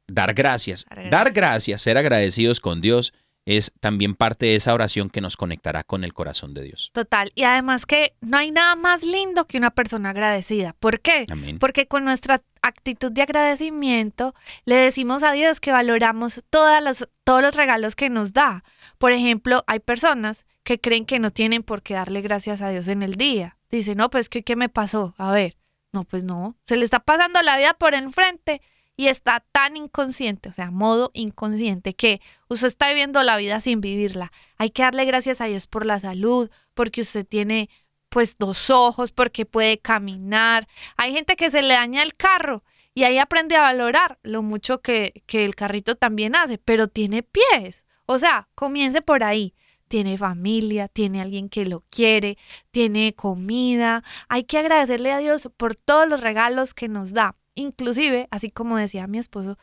Dar 0.07 0.33
gracias. 0.33 0.85
Dar 0.85 1.09
Dar 1.09 1.09
gracias, 1.09 1.33
gracias. 1.33 1.81
ser 1.81 1.97
agradecidos 1.97 2.61
con 2.61 2.79
Dios 2.79 3.13
es 3.43 3.73
también 3.81 4.15
parte 4.15 4.45
de 4.45 4.55
esa 4.55 4.73
oración 4.73 5.09
que 5.09 5.19
nos 5.19 5.35
conectará 5.35 5.83
con 5.83 6.05
el 6.05 6.13
corazón 6.13 6.53
de 6.53 6.63
Dios. 6.63 6.91
Total. 6.93 7.33
Y 7.35 7.43
además 7.43 7.85
que 7.85 8.13
no 8.21 8.37
hay 8.37 8.51
nada 8.51 8.77
más 8.77 9.03
lindo 9.03 9.47
que 9.47 9.57
una 9.57 9.71
persona 9.71 10.11
agradecida. 10.11 10.73
¿Por 10.79 11.01
qué? 11.01 11.25
Amén. 11.29 11.59
Porque 11.59 11.87
con 11.87 12.05
nuestra 12.05 12.41
actitud 12.61 13.11
de 13.11 13.23
agradecimiento 13.23 14.33
le 14.63 14.75
decimos 14.75 15.23
a 15.23 15.33
Dios 15.33 15.59
que 15.59 15.73
valoramos 15.73 16.41
todas 16.49 16.81
las, 16.81 17.05
todos 17.25 17.41
los 17.41 17.57
regalos 17.57 17.97
que 17.97 18.09
nos 18.09 18.31
da. 18.31 18.63
Por 18.97 19.11
ejemplo, 19.11 19.65
hay 19.67 19.81
personas 19.81 20.45
que 20.69 20.79
creen 20.79 21.07
que 21.07 21.17
no 21.17 21.31
tienen 21.31 21.63
por 21.63 21.81
qué 21.81 21.95
darle 21.95 22.21
gracias 22.21 22.61
a 22.61 22.69
Dios 22.69 22.87
en 22.89 23.01
el 23.01 23.15
día. 23.15 23.57
Dicen, 23.71 23.97
no, 23.97 24.11
pues 24.11 24.29
¿qué, 24.29 24.43
qué 24.43 24.55
me 24.55 24.69
pasó? 24.69 25.15
A 25.17 25.31
ver, 25.31 25.57
no, 25.93 26.03
pues 26.03 26.23
no. 26.23 26.57
Se 26.67 26.75
le 26.75 26.85
está 26.85 26.99
pasando 26.99 27.41
la 27.41 27.57
vida 27.57 27.73
por 27.73 27.95
enfrente 27.95 28.61
y 28.95 29.07
está 29.07 29.43
tan 29.51 29.75
inconsciente, 29.77 30.47
o 30.47 30.51
sea, 30.51 30.69
modo 30.69 31.09
inconsciente, 31.15 31.95
que 31.95 32.21
usted 32.49 32.67
está 32.67 32.89
viviendo 32.89 33.23
la 33.23 33.37
vida 33.37 33.59
sin 33.61 33.81
vivirla. 33.81 34.31
Hay 34.59 34.69
que 34.69 34.83
darle 34.83 35.05
gracias 35.05 35.41
a 35.41 35.45
Dios 35.45 35.65
por 35.65 35.87
la 35.87 35.99
salud, 35.99 36.51
porque 36.75 37.01
usted 37.01 37.25
tiene 37.25 37.71
pues 38.09 38.37
dos 38.37 38.69
ojos, 38.69 39.11
porque 39.11 39.47
puede 39.47 39.79
caminar. 39.79 40.67
Hay 40.97 41.13
gente 41.13 41.35
que 41.35 41.49
se 41.49 41.63
le 41.63 41.73
daña 41.73 42.03
el 42.03 42.13
carro 42.13 42.63
y 42.93 43.05
ahí 43.05 43.17
aprende 43.17 43.55
a 43.55 43.61
valorar 43.61 44.19
lo 44.21 44.43
mucho 44.43 44.83
que, 44.83 45.23
que 45.25 45.45
el 45.45 45.55
carrito 45.55 45.95
también 45.95 46.35
hace, 46.35 46.59
pero 46.59 46.87
tiene 46.87 47.23
pies. 47.23 47.85
O 48.05 48.19
sea, 48.19 48.49
comience 48.53 49.01
por 49.01 49.23
ahí. 49.23 49.55
Tiene 49.89 50.17
familia, 50.17 50.87
tiene 50.87 51.21
alguien 51.21 51.49
que 51.49 51.65
lo 51.65 51.83
quiere, 51.89 52.37
tiene 52.71 53.13
comida. 53.13 54.03
Hay 54.29 54.45
que 54.45 54.59
agradecerle 54.59 55.11
a 55.11 55.17
Dios 55.17 55.49
por 55.57 55.75
todos 55.75 56.07
los 56.07 56.21
regalos 56.21 56.73
que 56.73 56.87
nos 56.87 57.11
da. 57.11 57.35
Inclusive, 57.55 58.29
así 58.31 58.51
como 58.51 58.77
decía 58.77 59.07
mi 59.07 59.17
esposo, 59.17 59.57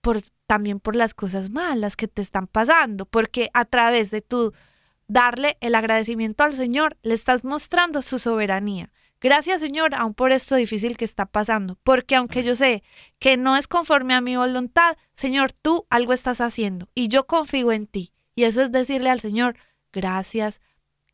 por, 0.00 0.18
también 0.46 0.80
por 0.80 0.96
las 0.96 1.14
cosas 1.14 1.50
malas 1.50 1.94
que 1.94 2.08
te 2.08 2.22
están 2.22 2.46
pasando, 2.46 3.06
porque 3.06 3.50
a 3.54 3.64
través 3.66 4.10
de 4.10 4.22
tu 4.22 4.52
darle 5.08 5.56
el 5.60 5.74
agradecimiento 5.74 6.42
al 6.42 6.54
Señor, 6.54 6.96
le 7.02 7.14
estás 7.14 7.44
mostrando 7.44 8.02
su 8.02 8.18
soberanía. 8.18 8.90
Gracias 9.20 9.60
Señor, 9.60 9.94
aún 9.94 10.14
por 10.14 10.32
esto 10.32 10.56
difícil 10.56 10.96
que 10.96 11.04
está 11.04 11.26
pasando, 11.26 11.78
porque 11.82 12.16
aunque 12.16 12.42
yo 12.42 12.54
sé 12.54 12.82
que 13.18 13.36
no 13.36 13.56
es 13.56 13.66
conforme 13.66 14.14
a 14.14 14.20
mi 14.20 14.36
voluntad, 14.36 14.96
Señor, 15.14 15.52
tú 15.52 15.86
algo 15.90 16.12
estás 16.12 16.40
haciendo 16.40 16.88
y 16.94 17.08
yo 17.08 17.26
confío 17.26 17.72
en 17.72 17.86
ti. 17.86 18.12
Y 18.34 18.44
eso 18.44 18.62
es 18.62 18.70
decirle 18.70 19.08
al 19.08 19.20
Señor, 19.20 19.56
gracias, 19.96 20.60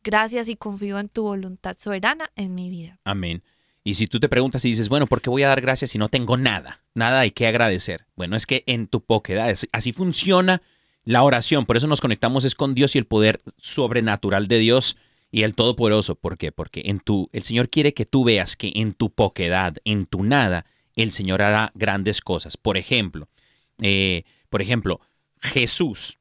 gracias 0.03 0.49
y 0.49 0.57
confío 0.57 0.99
en 0.99 1.07
tu 1.07 1.23
voluntad 1.23 1.77
soberana 1.79 2.29
en 2.35 2.53
mi 2.53 2.69
vida. 2.69 2.99
Amén. 3.05 3.41
Y 3.85 3.95
si 3.95 4.07
tú 4.07 4.19
te 4.19 4.29
preguntas 4.29 4.63
y 4.65 4.69
dices, 4.69 4.89
bueno, 4.89 5.07
¿por 5.07 5.21
qué 5.21 5.29
voy 5.29 5.43
a 5.43 5.47
dar 5.47 5.61
gracias 5.61 5.91
si 5.91 5.97
no 5.97 6.09
tengo 6.09 6.37
nada? 6.37 6.83
Nada 6.93 7.21
hay 7.21 7.31
que 7.31 7.47
agradecer. 7.47 8.05
Bueno, 8.15 8.35
es 8.35 8.45
que 8.45 8.63
en 8.67 8.87
tu 8.87 9.01
poquedad, 9.01 9.53
así 9.71 9.93
funciona 9.93 10.61
la 11.05 11.23
oración. 11.23 11.65
Por 11.65 11.77
eso 11.77 11.87
nos 11.87 12.01
conectamos 12.01 12.45
es 12.45 12.55
con 12.55 12.75
Dios 12.75 12.95
y 12.95 12.99
el 12.99 13.05
poder 13.05 13.41
sobrenatural 13.57 14.47
de 14.47 14.59
Dios 14.59 14.97
y 15.31 15.43
el 15.43 15.55
Todopoderoso. 15.55 16.15
¿Por 16.15 16.37
qué? 16.37 16.51
Porque 16.51 16.83
en 16.85 16.99
tu, 16.99 17.29
el 17.33 17.43
Señor 17.43 17.69
quiere 17.69 17.93
que 17.93 18.05
tú 18.05 18.23
veas 18.23 18.55
que 18.55 18.71
en 18.75 18.93
tu 18.93 19.09
poquedad, 19.11 19.77
en 19.85 20.05
tu 20.05 20.23
nada, 20.23 20.65
el 20.95 21.11
Señor 21.11 21.41
hará 21.41 21.71
grandes 21.73 22.21
cosas. 22.21 22.57
Por 22.57 22.77
ejemplo, 22.77 23.27
eh, 23.81 24.23
por 24.49 24.61
ejemplo, 24.61 25.01
Jesús 25.41 26.19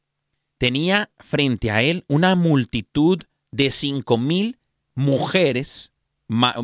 tenía 0.62 1.10
frente 1.18 1.72
a 1.72 1.82
él 1.82 2.04
una 2.06 2.36
multitud 2.36 3.20
de 3.50 3.72
cinco 3.72 4.16
mil 4.16 4.60
mujeres, 4.94 5.90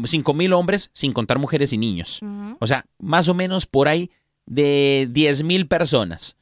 cinco 0.04 0.34
mil 0.34 0.52
hombres, 0.52 0.90
sin 0.92 1.12
contar 1.12 1.40
mujeres 1.40 1.72
y 1.72 1.78
niños. 1.78 2.20
O 2.60 2.66
sea, 2.68 2.86
más 3.00 3.28
o 3.28 3.34
menos 3.34 3.66
por 3.66 3.88
ahí 3.88 4.12
de 4.46 5.08
10 5.10 5.42
mil 5.42 5.66
personas. 5.66 6.36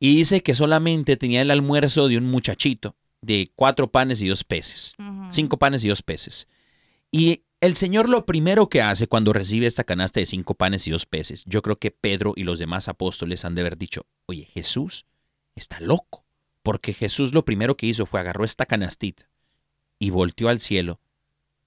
Y 0.00 0.16
dice 0.16 0.42
que 0.42 0.54
solamente 0.54 1.18
tenía 1.18 1.42
el 1.42 1.50
almuerzo 1.50 2.08
de 2.08 2.16
un 2.16 2.30
muchachito 2.30 2.96
de 3.20 3.52
cuatro 3.56 3.92
panes 3.92 4.22
y 4.22 4.28
dos 4.28 4.42
peces. 4.42 4.94
Cinco 5.28 5.58
panes 5.58 5.84
y 5.84 5.88
dos 5.88 6.00
peces. 6.00 6.48
Y 7.10 7.42
el 7.60 7.76
Señor 7.76 8.08
lo 8.08 8.24
primero 8.24 8.70
que 8.70 8.80
hace 8.80 9.06
cuando 9.06 9.34
recibe 9.34 9.66
esta 9.66 9.84
canasta 9.84 10.18
de 10.18 10.24
cinco 10.24 10.54
panes 10.54 10.86
y 10.86 10.92
dos 10.92 11.04
peces, 11.04 11.44
yo 11.44 11.60
creo 11.60 11.78
que 11.78 11.90
Pedro 11.90 12.32
y 12.36 12.44
los 12.44 12.58
demás 12.58 12.88
apóstoles 12.88 13.44
han 13.44 13.54
de 13.54 13.60
haber 13.60 13.76
dicho, 13.76 14.06
oye, 14.24 14.46
Jesús 14.46 15.04
está 15.54 15.78
loco. 15.78 16.24
Porque 16.62 16.92
Jesús 16.92 17.32
lo 17.34 17.44
primero 17.44 17.76
que 17.76 17.86
hizo 17.86 18.06
fue 18.06 18.20
agarró 18.20 18.44
esta 18.44 18.66
canastita 18.66 19.28
y 19.98 20.10
volteó 20.10 20.48
al 20.48 20.60
cielo, 20.60 21.00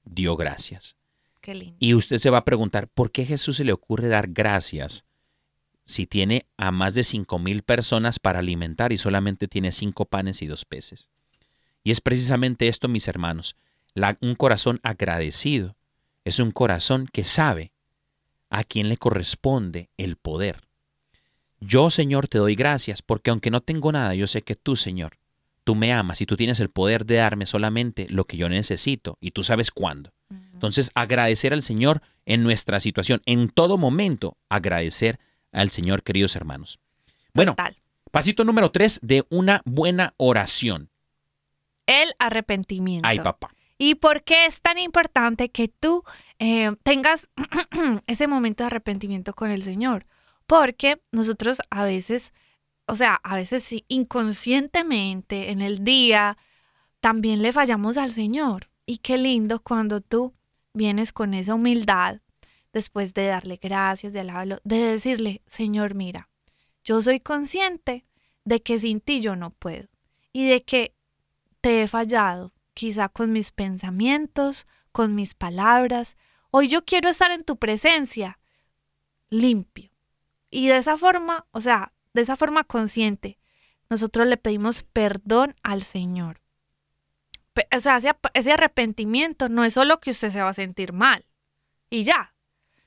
dio 0.04 0.36
gracias. 0.36 0.96
Qué 1.41 1.54
lindo. 1.54 1.76
Y 1.80 1.93
usted 1.93 2.18
se 2.18 2.30
va 2.30 2.39
a 2.39 2.46
preguntar, 2.46 2.88
¿por 2.88 3.12
qué 3.12 3.26
Jesús 3.26 3.58
se 3.58 3.64
le 3.64 3.74
ocurre 3.74 4.08
dar 4.08 4.30
gracias 4.30 5.06
si 5.86 6.08
tiene 6.08 6.48
a 6.58 6.72
más 6.72 6.96
de 6.96 7.04
cinco 7.04 7.38
mil 7.38 7.62
personas 7.62 8.20
para 8.20 8.39
alimentar 8.39 8.91
y 8.91 8.98
solamente 8.98 9.48
tiene 9.48 9.72
cinco 9.72 10.06
panes 10.06 10.41
y 10.41 10.48
dos 10.48 10.66
peces? 10.66 11.10
Y 11.84 11.91
es 11.91 12.02
precisamente 12.02 12.68
esto, 12.68 12.88
mis 12.88 13.08
hermanos. 13.08 13.56
La- 13.93 14.18
un 14.22 14.36
corazón 14.36 14.80
agradecido 14.82 15.76
es 16.24 16.39
un 16.39 16.52
corazón 16.52 17.08
que 17.12 17.24
sabe 17.24 17.72
a 18.50 18.64
quién 18.64 18.89
le 18.89 18.98
corresponde 18.98 19.89
el 19.98 20.16
poder. 20.16 20.64
Yo, 21.60 21.89
Señor, 21.89 22.28
te 22.28 22.38
doy 22.38 22.56
gracias 22.56 23.01
porque 23.01 23.30
aunque 23.30 23.51
no 23.51 23.62
tengo 23.62 23.91
nada, 23.91 24.14
yo 24.16 24.28
sé 24.28 24.41
que 24.41 24.56
tú, 24.56 24.76
Señor, 24.76 25.18
tú 25.64 25.76
me 25.76 25.91
amas 25.91 26.22
y 26.22 26.26
tú 26.26 26.38
tienes 26.38 26.60
el 26.60 26.70
poder 26.70 27.06
de 27.06 27.16
darme 27.16 27.45
solamente 27.45 28.06
lo 28.10 28.26
que 28.26 28.38
yo 28.38 28.49
necesito 28.49 29.18
y 29.20 29.32
tú 29.32 29.43
sabes 29.43 29.72
cuándo. 29.72 30.12
Entonces, 30.53 30.91
agradecer 30.95 31.53
al 31.53 31.62
Señor 31.62 32.01
en 32.26 32.43
nuestra 32.43 32.80
situación, 32.80 33.22
en 33.26 33.49
todo 33.49 33.78
momento, 33.78 34.38
agradecer 34.49 35.20
al 35.51 35.72
Señor, 35.72 36.03
queridos 36.03 36.36
hermanos. 36.36 36.80
Bueno, 37.34 37.51
Total. 37.51 37.76
pasito 38.12 38.43
número 38.45 38.72
tres 38.72 38.99
de 39.01 39.26
una 39.30 39.62
buena 39.66 40.14
oración. 40.18 40.89
El 41.88 42.14
arrepentimiento. 42.20 43.08
Ay, 43.08 43.20
papá. 43.20 43.53
¿Y 43.78 43.95
por 43.95 44.24
qué 44.24 44.45
es 44.45 44.62
tan 44.62 44.78
importante 44.78 45.49
que 45.49 45.68
tú 45.68 46.03
eh, 46.39 46.72
tengas 46.84 47.30
ese 48.08 48.28
momento 48.28 48.64
de 48.64 48.68
arrepentimiento 48.68 49.34
con 49.34 49.51
el 49.51 49.64
Señor? 49.64 50.06
Porque 50.48 51.02
nosotros 51.12 51.62
a 51.70 51.84
veces, 51.84 52.34
o 52.88 52.96
sea, 52.96 53.20
a 53.24 53.36
veces 53.36 53.64
sí, 53.64 53.86
inconscientemente 53.88 55.52
en 55.52 55.62
el 55.62 55.84
día, 55.84 56.38
también 57.00 57.41
le 57.41 57.52
fallamos 57.52 57.98
al 57.98 58.12
Señor. 58.12 58.70
Y 58.86 59.00
qué 59.00 59.18
lindo 59.18 59.60
cuando 59.60 60.02
tú 60.02 60.34
vienes 60.74 61.12
con 61.12 61.34
esa 61.34 61.56
humildad, 61.56 62.22
después 62.74 63.14
de 63.14 63.28
darle 63.28 63.58
gracias, 63.62 64.14
de 64.14 64.20
alabarlo, 64.20 64.60
de 64.64 64.78
decirle, 64.78 65.41
Señor, 65.48 65.96
mira, 65.96 66.30
yo 66.84 67.02
soy 67.02 67.20
consciente 67.20 68.06
de 68.43 68.62
que 68.62 68.78
sin 68.78 69.02
ti 69.02 69.22
yo 69.22 69.36
no 69.36 69.50
puedo 69.50 69.88
y 70.34 70.48
de 70.48 70.64
que 70.64 70.93
te 71.62 71.82
he 71.82 71.88
fallado, 71.88 72.54
quizá 72.74 73.10
con 73.10 73.32
mis 73.32 73.52
pensamientos, 73.52 74.68
con 74.91 75.16
mis 75.16 75.34
palabras. 75.34 76.18
Hoy 76.52 76.68
yo 76.68 76.86
quiero 76.86 77.10
estar 77.10 77.32
en 77.32 77.43
tu 77.43 77.58
presencia, 77.58 78.39
limpio. 79.30 79.95
Y 80.50 80.68
de 80.68 80.78
esa 80.78 80.98
forma, 80.98 81.46
o 81.52 81.62
sea, 81.62 81.93
de 82.14 82.22
esa 82.22 82.36
forma 82.36 82.64
consciente, 82.64 83.39
nosotros 83.89 84.28
le 84.28 84.38
pedimos 84.38 84.84
perdón 84.84 85.56
al 85.64 85.84
Señor. 85.84 86.41
O 87.76 87.80
sea, 87.80 88.00
ese 88.34 88.52
arrepentimiento 88.52 89.50
no 89.50 89.64
es 89.64 89.74
solo 89.74 90.00
que 90.00 90.12
usted 90.12 90.30
se 90.30 90.41
va 90.41 90.50
a 90.50 90.54
sentir 90.54 90.91
mal 90.93 91.26
y 91.89 92.04
ya. 92.04 92.34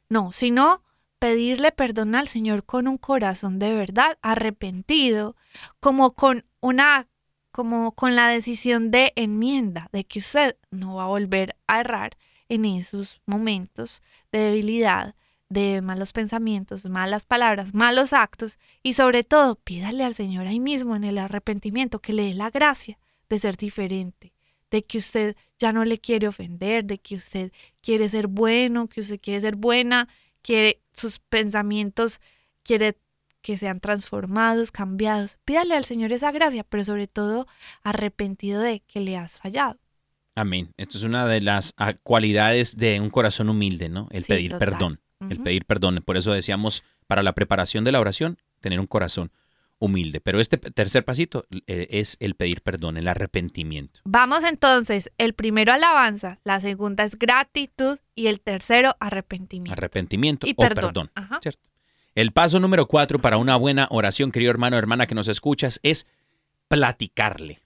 No, 0.08 0.32
sino 0.32 0.82
pedirle 1.18 1.72
perdón 1.72 2.14
al 2.14 2.28
Señor 2.28 2.64
con 2.64 2.88
un 2.88 2.98
corazón 2.98 3.58
de 3.58 3.74
verdad 3.74 4.18
arrepentido, 4.22 5.36
como 5.80 6.14
con 6.14 6.44
una 6.60 7.08
como 7.50 7.92
con 7.92 8.14
la 8.14 8.28
decisión 8.28 8.90
de 8.90 9.12
enmienda, 9.16 9.88
de 9.92 10.04
que 10.04 10.20
usted 10.20 10.56
no 10.70 10.96
va 10.96 11.04
a 11.04 11.08
volver 11.08 11.56
a 11.66 11.80
errar 11.80 12.16
en 12.48 12.64
esos 12.64 13.20
momentos 13.26 14.02
de 14.30 14.38
debilidad, 14.38 15.14
de 15.48 15.80
malos 15.80 16.12
pensamientos, 16.12 16.84
malas 16.86 17.24
palabras, 17.26 17.72
malos 17.74 18.12
actos 18.12 18.58
y 18.82 18.92
sobre 18.92 19.24
todo 19.24 19.54
pídale 19.56 20.04
al 20.04 20.14
Señor 20.14 20.46
ahí 20.46 20.60
mismo 20.60 20.94
en 20.96 21.04
el 21.04 21.18
arrepentimiento 21.18 22.00
que 22.00 22.12
le 22.12 22.24
dé 22.24 22.34
la 22.34 22.50
gracia 22.50 22.98
de 23.28 23.38
ser 23.38 23.56
diferente, 23.56 24.32
de 24.70 24.84
que 24.84 24.98
usted 24.98 25.36
ya 25.58 25.72
no 25.72 25.84
le 25.84 25.98
quiere 25.98 26.28
ofender, 26.28 26.84
de 26.84 26.98
que 26.98 27.14
usted 27.16 27.52
quiere 27.80 28.08
ser 28.08 28.26
bueno, 28.26 28.88
que 28.88 29.00
usted 29.00 29.18
quiere 29.20 29.40
ser 29.40 29.56
buena, 29.56 30.08
quiere 30.42 30.82
sus 30.92 31.18
pensamientos, 31.18 32.20
quiere 32.62 32.98
que 33.40 33.56
sean 33.56 33.80
transformados, 33.80 34.70
cambiados. 34.72 35.38
Pídale 35.44 35.74
al 35.74 35.84
Señor 35.84 36.12
esa 36.12 36.30
gracia, 36.32 36.64
pero 36.64 36.84
sobre 36.84 37.06
todo 37.06 37.46
arrepentido 37.82 38.60
de 38.60 38.80
que 38.80 39.00
le 39.00 39.16
has 39.16 39.38
fallado. 39.38 39.78
Amén. 40.34 40.72
Esto 40.76 40.98
es 40.98 41.04
una 41.04 41.26
de 41.26 41.40
las 41.40 41.72
ah, 41.78 41.94
cualidades 41.94 42.76
de 42.76 43.00
un 43.00 43.10
corazón 43.10 43.48
humilde, 43.48 43.88
¿no? 43.88 44.08
El 44.10 44.22
Sí, 44.24 44.28
pedir 44.28 44.52
total. 44.52 44.68
perdón. 44.70 45.00
El 45.28 45.40
pedir 45.42 45.64
perdón. 45.64 46.02
Por 46.04 46.16
eso 46.16 46.32
decíamos, 46.32 46.84
para 47.06 47.22
la 47.22 47.32
preparación 47.34 47.84
de 47.84 47.92
la 47.92 48.00
oración, 48.00 48.38
tener 48.60 48.78
un 48.80 48.86
corazón 48.86 49.30
humilde. 49.80 50.20
Pero 50.20 50.40
este 50.40 50.58
tercer 50.58 51.04
pasito 51.04 51.46
eh, 51.66 51.88
es 51.90 52.16
el 52.20 52.34
pedir 52.34 52.62
perdón, 52.62 52.96
el 52.96 53.08
arrepentimiento. 53.08 54.00
Vamos 54.04 54.44
entonces, 54.44 55.10
el 55.18 55.34
primero 55.34 55.72
alabanza, 55.72 56.38
la 56.44 56.60
segunda 56.60 57.04
es 57.04 57.18
gratitud 57.18 57.98
y 58.14 58.26
el 58.26 58.40
tercero 58.40 58.96
arrepentimiento. 59.00 59.72
Arrepentimiento 59.72 60.46
Y 60.46 60.52
o 60.52 60.56
perdón. 60.56 60.84
perdón. 60.84 61.10
Ajá. 61.14 61.38
¿cierto? 61.42 61.68
El 62.14 62.32
paso 62.32 62.58
número 62.58 62.86
cuatro 62.86 63.18
para 63.20 63.36
una 63.38 63.54
buena 63.56 63.86
oración, 63.90 64.32
querido 64.32 64.50
hermano 64.50 64.74
o 64.76 64.78
hermana 64.80 65.06
que 65.06 65.14
nos 65.14 65.28
escuchas, 65.28 65.78
es 65.84 66.08
platicarle. 66.68 67.60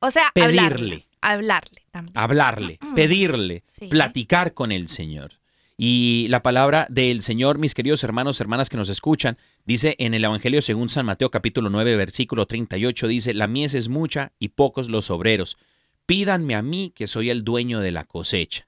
O 0.00 0.10
sea, 0.10 0.30
Pedirle. 0.34 0.60
hablarle. 0.60 1.04
Hablarle 1.20 1.82
también. 1.90 2.16
hablarle, 2.16 2.78
pedirle, 2.94 3.64
Sí. 3.66 3.88
platicar 3.88 4.54
con 4.54 4.70
el 4.70 4.86
Señor. 4.88 5.32
Y 5.80 6.26
la 6.28 6.42
palabra 6.42 6.88
del 6.90 7.22
Señor, 7.22 7.58
mis 7.58 7.72
queridos 7.72 8.02
hermanos, 8.02 8.40
hermanas 8.40 8.68
que 8.68 8.76
nos 8.76 8.88
escuchan, 8.88 9.38
dice 9.64 9.94
en 10.00 10.12
el 10.12 10.24
Evangelio 10.24 10.60
según 10.60 10.88
San 10.88 11.06
Mateo 11.06 11.30
capítulo 11.30 11.70
9, 11.70 11.94
versículo 11.94 12.46
38, 12.46 13.06
dice, 13.06 13.32
la 13.32 13.46
mies 13.46 13.74
es 13.74 13.88
mucha 13.88 14.32
y 14.40 14.48
pocos 14.48 14.88
los 14.88 15.08
obreros. 15.08 15.56
Pídanme 16.04 16.56
a 16.56 16.62
mí 16.62 16.92
que 16.96 17.06
soy 17.06 17.30
el 17.30 17.44
dueño 17.44 17.78
de 17.78 17.92
la 17.92 18.02
cosecha. 18.02 18.66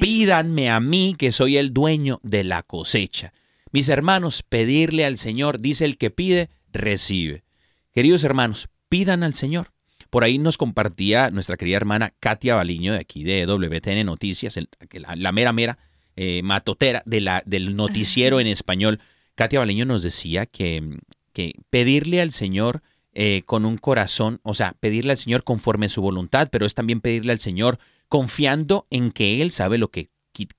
Pídanme 0.00 0.70
a 0.70 0.80
mí 0.80 1.14
que 1.16 1.30
soy 1.30 1.56
el 1.56 1.72
dueño 1.72 2.18
de 2.24 2.42
la 2.42 2.64
cosecha. 2.64 3.32
Mis 3.70 3.88
hermanos, 3.88 4.42
pedirle 4.42 5.04
al 5.04 5.18
Señor, 5.18 5.60
dice 5.60 5.84
el 5.84 5.98
que 5.98 6.10
pide, 6.10 6.50
recibe. 6.72 7.44
Queridos 7.94 8.24
hermanos, 8.24 8.70
pidan 8.88 9.22
al 9.22 9.34
Señor. 9.34 9.70
Por 10.10 10.24
ahí 10.24 10.38
nos 10.38 10.56
compartía 10.56 11.30
nuestra 11.30 11.56
querida 11.56 11.76
hermana 11.76 12.12
Katia 12.18 12.56
Baliño 12.56 12.92
de 12.92 12.98
aquí 12.98 13.22
de 13.22 13.46
WTN 13.46 14.04
Noticias, 14.04 14.58
la 15.14 15.30
mera 15.30 15.52
mera 15.52 15.78
eh, 16.16 16.42
matotera 16.42 17.02
de 17.06 17.20
la, 17.20 17.42
del 17.46 17.76
noticiero 17.76 18.40
en 18.40 18.46
español. 18.46 19.00
Katia 19.34 19.60
Baliño 19.60 19.84
nos 19.84 20.02
decía 20.02 20.46
que, 20.46 20.98
que 21.32 21.54
pedirle 21.70 22.20
al 22.20 22.32
Señor 22.32 22.82
eh, 23.12 23.42
con 23.46 23.64
un 23.64 23.76
corazón, 23.76 24.40
o 24.42 24.54
sea, 24.54 24.74
pedirle 24.80 25.12
al 25.12 25.16
Señor 25.16 25.44
conforme 25.44 25.86
a 25.86 25.88
su 25.90 26.02
voluntad, 26.02 26.48
pero 26.50 26.66
es 26.66 26.74
también 26.74 27.00
pedirle 27.00 27.32
al 27.32 27.40
Señor 27.40 27.78
confiando 28.08 28.86
en 28.90 29.10
que 29.12 29.42
Él 29.42 29.50
sabe 29.50 29.78
lo 29.78 29.90
que 29.90 30.10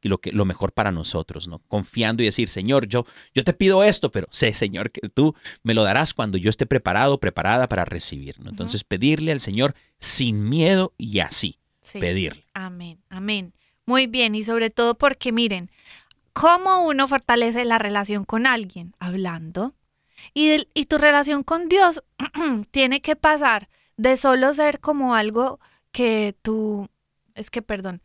lo, 0.01 0.19
que, 0.19 0.31
lo 0.31 0.45
mejor 0.45 0.73
para 0.73 0.91
nosotros, 0.91 1.47
¿no? 1.47 1.59
Confiando 1.67 2.21
y 2.21 2.25
decir, 2.25 2.49
Señor, 2.49 2.87
yo, 2.87 3.05
yo 3.33 3.43
te 3.43 3.53
pido 3.53 3.83
esto, 3.83 4.11
pero 4.11 4.27
sé, 4.31 4.53
Señor, 4.53 4.91
que 4.91 5.07
tú 5.09 5.33
me 5.63 5.73
lo 5.73 5.83
darás 5.83 6.13
cuando 6.13 6.37
yo 6.37 6.49
esté 6.49 6.65
preparado, 6.65 7.19
preparada 7.19 7.67
para 7.69 7.85
recibir, 7.85 8.39
¿no? 8.39 8.49
Entonces, 8.49 8.83
pedirle 8.83 9.31
al 9.31 9.39
Señor 9.39 9.75
sin 9.99 10.47
miedo 10.49 10.93
y 10.97 11.19
así, 11.19 11.57
Sí. 11.81 11.99
pedirle. 11.99 12.45
Amén, 12.53 12.99
amén. 13.09 13.53
Muy 13.85 14.07
bien, 14.07 14.35
y 14.35 14.43
sobre 14.43 14.69
todo 14.69 14.97
porque 14.97 15.31
miren, 15.31 15.69
¿cómo 16.33 16.85
uno 16.85 17.07
fortalece 17.07 17.65
la 17.65 17.77
relación 17.77 18.23
con 18.25 18.47
alguien? 18.47 18.95
Hablando. 18.99 19.73
Y, 20.33 20.67
y 20.73 20.85
tu 20.85 20.97
relación 20.97 21.43
con 21.43 21.67
Dios 21.67 22.03
tiene 22.71 23.01
que 23.01 23.15
pasar 23.15 23.69
de 23.97 24.17
solo 24.17 24.53
ser 24.53 24.79
como 24.79 25.15
algo 25.15 25.59
que 25.91 26.35
tú, 26.41 26.87
es 27.35 27.49
que 27.49 27.61
perdón, 27.61 28.01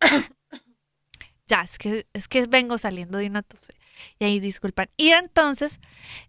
ya, 1.46 1.62
es 1.62 1.78
que, 1.78 2.06
es 2.12 2.28
que 2.28 2.46
vengo 2.46 2.78
saliendo 2.78 3.18
de 3.18 3.26
una 3.26 3.42
tos. 3.42 3.68
Y 4.18 4.24
ahí 4.24 4.40
disculpan. 4.40 4.88
Y 4.96 5.10
entonces, 5.10 5.80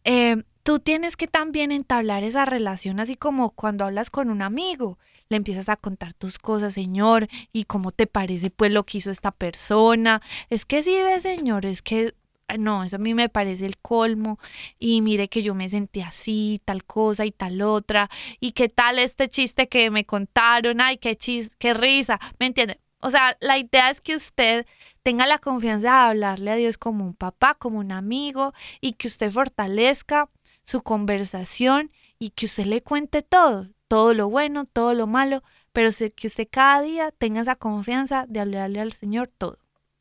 eh, 0.04 0.44
tú 0.64 0.80
tienes 0.80 1.18
que 1.18 1.28
también 1.28 1.72
entablar 1.72 2.24
esa 2.24 2.46
relación, 2.46 3.00
así 3.00 3.16
como 3.16 3.52
cuando 3.52 3.86
hablas 3.86 4.10
con 4.10 4.30
un 4.30 4.42
amigo, 4.42 5.00
le 5.34 5.38
empiezas 5.38 5.68
a 5.68 5.78
contar 5.78 6.14
tus 6.14 6.38
cosas, 6.38 6.76
Señor, 6.76 7.28
y 7.52 7.64
cómo 7.64 7.90
te 7.90 8.06
parece 8.06 8.52
pues 8.52 8.72
lo 8.72 8.84
que 8.84 9.00
hizo 9.00 9.10
esta 9.10 9.32
persona. 9.32 10.22
Es 10.52 10.64
que 10.64 10.84
sí, 10.84 10.92
ve, 11.02 11.20
Señor, 11.20 11.66
es 11.66 11.82
que 11.82 12.14
ah, 12.48 12.58
no, 12.58 12.84
eso 12.84 12.98
a 12.98 13.00
mí 13.00 13.16
me 13.16 13.30
parece 13.30 13.66
el 13.66 13.80
colmo. 13.80 14.38
Y 14.78 15.02
mire 15.02 15.30
que 15.30 15.42
yo 15.42 15.56
me 15.56 15.70
sentí 15.70 16.02
así, 16.02 16.62
tal 16.66 16.86
cosa 16.86 17.26
y 17.26 17.32
tal 17.32 17.64
otra. 17.64 18.12
Y 18.40 18.52
qué 18.52 18.70
tal 18.70 19.00
este 19.00 19.28
chiste 19.28 19.68
que 19.68 19.90
me 19.90 20.06
contaron. 20.06 20.80
Ay, 20.82 20.98
qué 21.00 21.16
chis, 21.16 21.56
qué 21.58 21.74
risa. 21.74 22.20
¿Me 22.38 22.46
entiende? 22.46 22.80
O 23.00 23.10
sea, 23.10 23.36
la 23.42 23.58
idea 23.58 23.90
es 23.90 24.02
que 24.02 24.16
usted 24.16 24.68
tenga 25.02 25.26
la 25.26 25.40
confianza 25.40 25.88
de 25.88 26.10
hablarle 26.12 26.52
a 26.52 26.56
Dios 26.56 26.78
como 26.78 27.04
un 27.04 27.16
papá, 27.16 27.56
como 27.56 27.80
un 27.80 27.92
amigo, 27.92 28.54
y 28.82 28.94
que 28.94 29.08
usted 29.08 29.32
fortalezca 29.32 30.30
su 30.64 30.84
conversación 30.84 31.92
y 32.20 32.30
que 32.30 32.46
usted 32.46 32.66
le 32.66 32.84
cuente 32.84 33.24
todo, 33.24 33.68
todo 33.94 34.16
lo 34.16 34.28
bueno, 34.28 34.66
todo 34.66 34.96
lo 34.96 35.06
malo, 35.06 35.44
pero 35.72 35.92
que 36.16 36.26
usted 36.26 36.48
cada 36.50 36.82
día 36.82 37.12
tenga 37.16 37.42
esa 37.42 37.56
confianza 37.56 38.26
de 38.28 38.40
hablarle 38.40 38.80
al 38.80 38.94
Señor 38.94 39.30
todo. 39.38 39.60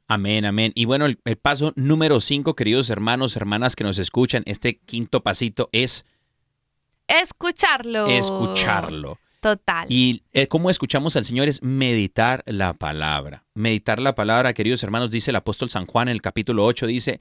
Amén, 0.09 0.47
amén. 0.47 0.73
Y 0.75 0.87
bueno, 0.87 1.05
el, 1.05 1.19
el 1.27 1.37
paso 1.37 1.75
número 1.77 2.19
cinco, 2.21 2.57
queridos 2.57 2.89
hermanos, 2.89 3.37
hermanas 3.37 3.77
que 3.77 3.85
nos 3.85 3.99
escuchan, 3.99 4.45
este 4.47 4.79
quinto 4.79 5.23
pasito 5.23 5.69
es 5.73 6.07
Escucharlo. 7.07 8.07
escucharlo. 8.07 9.19
Total. 9.41 9.87
Y 9.91 10.23
eh, 10.33 10.47
cómo 10.47 10.71
escuchamos 10.71 11.15
al 11.17 11.27
Señor 11.27 11.49
es 11.49 11.63
meditar 11.63 12.43
la 12.47 12.73
palabra. 12.73 13.45
Meditar 13.53 13.99
la 13.99 14.15
palabra, 14.15 14.55
queridos 14.55 14.83
hermanos, 14.83 15.11
dice 15.11 15.33
el 15.33 15.37
apóstol 15.37 15.69
San 15.69 15.85
Juan 15.85 16.09
en 16.09 16.13
el 16.13 16.23
capítulo 16.23 16.65
8, 16.65 16.87
dice 16.87 17.21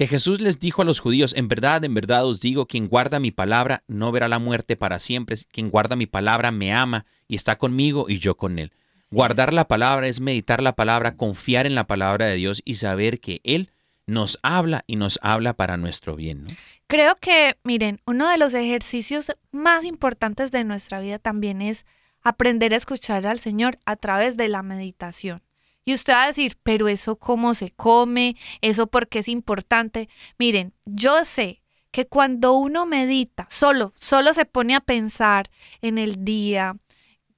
que 0.00 0.06
Jesús 0.06 0.40
les 0.40 0.58
dijo 0.58 0.80
a 0.80 0.86
los 0.86 0.98
judíos, 0.98 1.34
en 1.36 1.46
verdad, 1.46 1.84
en 1.84 1.92
verdad 1.92 2.24
os 2.24 2.40
digo, 2.40 2.64
quien 2.64 2.88
guarda 2.88 3.20
mi 3.20 3.32
palabra 3.32 3.84
no 3.86 4.10
verá 4.12 4.28
la 4.28 4.38
muerte 4.38 4.74
para 4.74 4.98
siempre, 4.98 5.36
quien 5.52 5.68
guarda 5.68 5.94
mi 5.94 6.06
palabra 6.06 6.50
me 6.52 6.72
ama 6.72 7.04
y 7.28 7.36
está 7.36 7.58
conmigo 7.58 8.06
y 8.08 8.18
yo 8.18 8.34
con 8.34 8.58
él. 8.58 8.72
Guardar 9.10 9.52
la 9.52 9.68
palabra 9.68 10.06
es 10.06 10.22
meditar 10.22 10.62
la 10.62 10.74
palabra, 10.74 11.18
confiar 11.18 11.66
en 11.66 11.74
la 11.74 11.86
palabra 11.86 12.24
de 12.24 12.36
Dios 12.36 12.62
y 12.64 12.76
saber 12.76 13.20
que 13.20 13.42
Él 13.44 13.72
nos 14.06 14.38
habla 14.42 14.84
y 14.86 14.96
nos 14.96 15.18
habla 15.20 15.52
para 15.52 15.76
nuestro 15.76 16.16
bien. 16.16 16.44
¿no? 16.44 16.50
Creo 16.86 17.14
que, 17.16 17.58
miren, 17.62 18.00
uno 18.06 18.30
de 18.30 18.38
los 18.38 18.54
ejercicios 18.54 19.32
más 19.52 19.84
importantes 19.84 20.50
de 20.50 20.64
nuestra 20.64 21.00
vida 21.00 21.18
también 21.18 21.60
es 21.60 21.84
aprender 22.22 22.72
a 22.72 22.78
escuchar 22.78 23.26
al 23.26 23.38
Señor 23.38 23.78
a 23.84 23.96
través 23.96 24.38
de 24.38 24.48
la 24.48 24.62
meditación. 24.62 25.42
Y 25.84 25.94
usted 25.94 26.12
va 26.12 26.24
a 26.24 26.26
decir, 26.28 26.56
pero 26.62 26.88
eso 26.88 27.16
cómo 27.16 27.54
se 27.54 27.70
come, 27.70 28.36
eso 28.60 28.86
porque 28.86 29.20
es 29.20 29.28
importante. 29.28 30.08
Miren, 30.38 30.72
yo 30.84 31.24
sé 31.24 31.62
que 31.90 32.06
cuando 32.06 32.52
uno 32.52 32.86
medita, 32.86 33.46
solo, 33.50 33.92
solo 33.96 34.32
se 34.34 34.44
pone 34.44 34.74
a 34.74 34.80
pensar 34.80 35.50
en 35.82 35.98
el 35.98 36.24
día, 36.24 36.76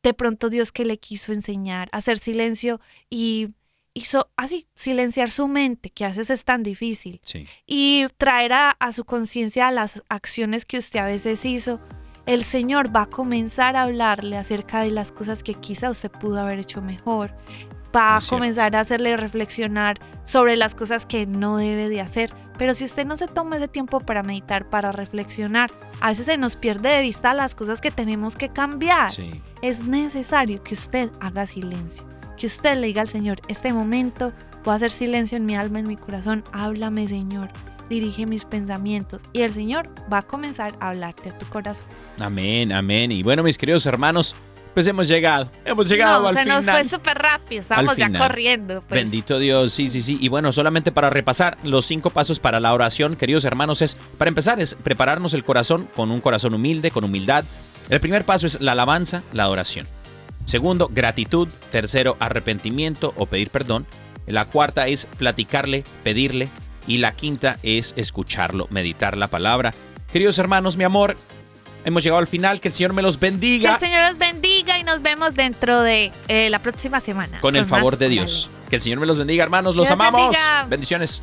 de 0.03 0.13
pronto 0.15 0.51
Dios 0.51 0.73
que 0.73 0.85
le 0.85 0.99
quiso 0.99 1.33
enseñar, 1.33 1.89
hacer 1.93 2.19
silencio 2.19 2.81
y 3.09 3.49
hizo 3.95 4.31
así, 4.37 4.67
silenciar 4.75 5.31
su 5.31 5.49
mente, 5.49 5.91
que 5.91 6.05
a 6.05 6.09
veces 6.09 6.29
es 6.31 6.45
tan 6.45 6.63
difícil 6.63 7.21
Sí. 7.25 7.47
y 7.67 8.07
traer 8.19 8.53
a, 8.53 8.71
a 8.71 8.93
su 8.93 9.05
conciencia 9.05 9.71
las 9.71 10.03
acciones 10.09 10.65
que 10.67 10.79
usted 10.79 10.99
a 10.99 11.05
veces 11.07 11.45
hizo, 11.45 11.81
el 12.27 12.45
Señor 12.45 12.95
va 12.95 13.03
a 13.03 13.07
comenzar 13.11 13.77
a 13.77 13.83
hablarle 13.83 14.37
acerca 14.37 14.81
de 14.81 14.91
las 14.91 15.13
cosas 15.13 15.43
que 15.43 15.55
quizá 15.55 15.91
usted 15.91 16.11
pudo 16.11 16.41
haber 16.41 16.59
hecho 16.59 16.81
mejor. 16.83 17.35
Va 17.95 18.17
a 18.17 18.21
comenzar 18.29 18.75
a 18.77 18.81
hacerle 18.81 19.17
reflexionar 19.17 19.99
sobre 20.25 20.57
las 20.57 20.75
cosas 20.75 21.05
que 21.07 21.27
no 21.27 21.57
debe 21.57 21.89
de 21.89 22.01
hacer. 22.01 22.33
Pero 22.59 22.75
si 22.75 22.85
usted 22.85 23.05
no 23.07 23.17
se 23.17 23.27
toma 23.27 23.57
ese 23.57 23.69
tiempo 23.69 24.01
para 24.01 24.23
meditar, 24.23 24.69
para 24.71 24.93
reflexionar, 24.93 25.71
a 26.01 26.09
veces 26.09 26.27
se 26.27 26.37
nos 26.37 26.57
pierde 26.57 26.89
de 26.91 27.03
vista 27.03 27.35
las 27.35 27.55
cosas 27.55 27.81
que 27.81 27.91
tenemos 27.91 28.37
que 28.37 28.49
cambiar 28.51 29.11
Sí. 29.11 29.43
es 29.63 29.85
necesario 29.87 30.63
que 30.63 30.75
usted 30.75 31.11
haga 31.21 31.47
silencio, 31.47 32.05
que 32.37 32.47
usted 32.47 32.77
le 32.79 32.87
diga 32.89 33.03
al 33.03 33.09
Señor, 33.09 33.41
este 33.49 33.73
momento 33.73 34.33
voy 34.65 34.73
a 34.73 34.77
hacer 34.77 34.91
silencio 34.91 35.37
en 35.37 35.47
mi 35.47 35.57
alma, 35.57 35.81
en 35.81 35.89
mi 35.89 35.97
corazón, 35.97 36.45
háblame 36.53 37.09
Señor, 37.09 37.51
dirige 37.89 38.27
mis 38.27 38.45
pensamientos 38.45 39.23
y 39.33 39.41
el 39.43 39.53
Señor 39.53 39.91
va 40.13 40.19
a 40.19 40.23
comenzar 40.23 40.75
a 40.81 40.91
hablarte 40.91 41.31
a 41.31 41.39
tu 41.39 41.47
corazón. 41.47 41.87
Amén, 42.21 42.71
amén. 42.73 43.11
Y 43.11 43.23
bueno, 43.23 43.43
mis 43.43 43.59
queridos 43.59 43.85
hermanos, 43.87 44.37
pues 44.75 44.87
hemos 44.87 45.09
llegado. 45.09 45.51
Hemos 45.65 45.89
llegado 45.89 46.23
no, 46.23 46.29
al 46.29 46.35
se 46.35 46.43
final. 46.43 46.65
nos 46.65 46.75
fue 46.75 46.85
súper 46.85 47.19
rápido, 47.19 47.61
estábamos 47.63 47.97
ya 47.97 48.11
corriendo. 48.11 48.83
pues. 48.89 49.01
Bendito 49.03 49.39
Dios, 49.39 49.73
sí, 49.73 49.89
sí, 49.89 50.03
sí. 50.03 50.19
Y 50.21 50.29
bueno, 50.29 50.53
solamente 50.53 50.93
para 50.93 51.11
repasar 51.11 51.59
los 51.63 51.85
cinco 51.85 52.11
pasos 52.11 52.41
para 52.41 52.61
la 52.61 52.73
oración, 52.73 53.17
queridos 53.17 53.45
hermanos, 53.45 53.83
es, 53.83 53.97
para 54.19 54.29
empezar, 54.29 54.61
es 54.61 54.75
prepararnos 54.75 55.35
el 55.35 55.45
corazón 55.45 55.89
con 55.95 56.11
un 56.11 56.21
corazón 56.21 56.55
humilde, 56.55 56.91
con 56.91 57.05
humildad. 57.05 57.45
El 57.91 58.01
primer 58.01 58.25
paso 58.25 58.47
es 58.47 58.61
la 58.61 58.73
alabanza, 58.73 59.23
la 59.33 59.45
adoración. 59.45 59.87
Segundo, 60.45 60.91
gratitud. 60.93 61.49
Tercero, 61.71 62.17
arrepentimiento 62.21 63.13
o 63.17 63.27
pedir 63.27 63.51
perdón. 63.51 63.87
La 64.27 64.45
cuarta 64.45 64.87
es 64.89 65.07
platicarle, 65.19 65.85
pedirle. 66.05 66.49
Y 66.87 66.99
la 66.99 67.13
quinta 67.15 67.59
es 67.63 67.95
escucharlo, 67.97 68.67
meditar 68.71 69.17
la 69.17 69.29
palabra. 69.29 69.73
Queridos 70.13 70.39
hermanos, 70.39 70.77
mi 70.77 70.85
amor, 70.85 71.17
hemos 71.85 72.03
llegado 72.03 72.21
al 72.21 72.27
final. 72.27 72.61
Que 72.61 72.69
el 72.69 72.75
Señor 72.75 72.93
me 72.93 73.03
los 73.03 73.19
Que 73.19 73.27
bendiga 73.27 73.75
el 73.75 73.81
Señor 73.81 74.03
los 74.09 74.19
bendiga 74.19 74.52
y 74.83 74.85
nos 74.85 75.01
vemos 75.03 75.35
dentro 75.35 75.81
de 75.81 76.13
eh, 76.29 76.51
la 76.51 76.59
próxima 76.59 77.01
semana. 77.01 77.41
con 77.41 77.57
el 77.57 77.65
favor 77.65 77.97
de. 77.97 78.09
Dios. 78.09 78.51
Que 78.69 78.77
el 78.77 78.83
Señor 78.83 79.01
me 79.01 79.07
los 79.07 79.19
bendiga, 79.19 79.45
hermanos. 79.45 79.75
Los 79.75 79.87
Dios 79.87 79.93
amamos. 79.93 80.37
Bendiciones. 80.69 81.23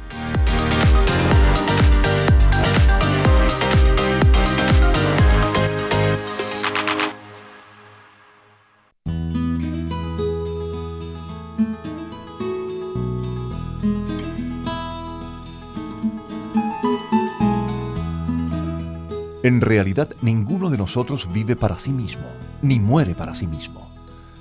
En 19.50 19.62
realidad 19.62 20.10
ninguno 20.22 20.70
de 20.70 20.78
nosotros 20.78 21.28
vive 21.34 21.56
para 21.56 21.76
sí 21.76 21.92
mismo, 21.92 22.28
ni 22.62 22.80
muere 22.80 23.16
para 23.16 23.34
sí 23.34 23.48
mismo. 23.48 23.90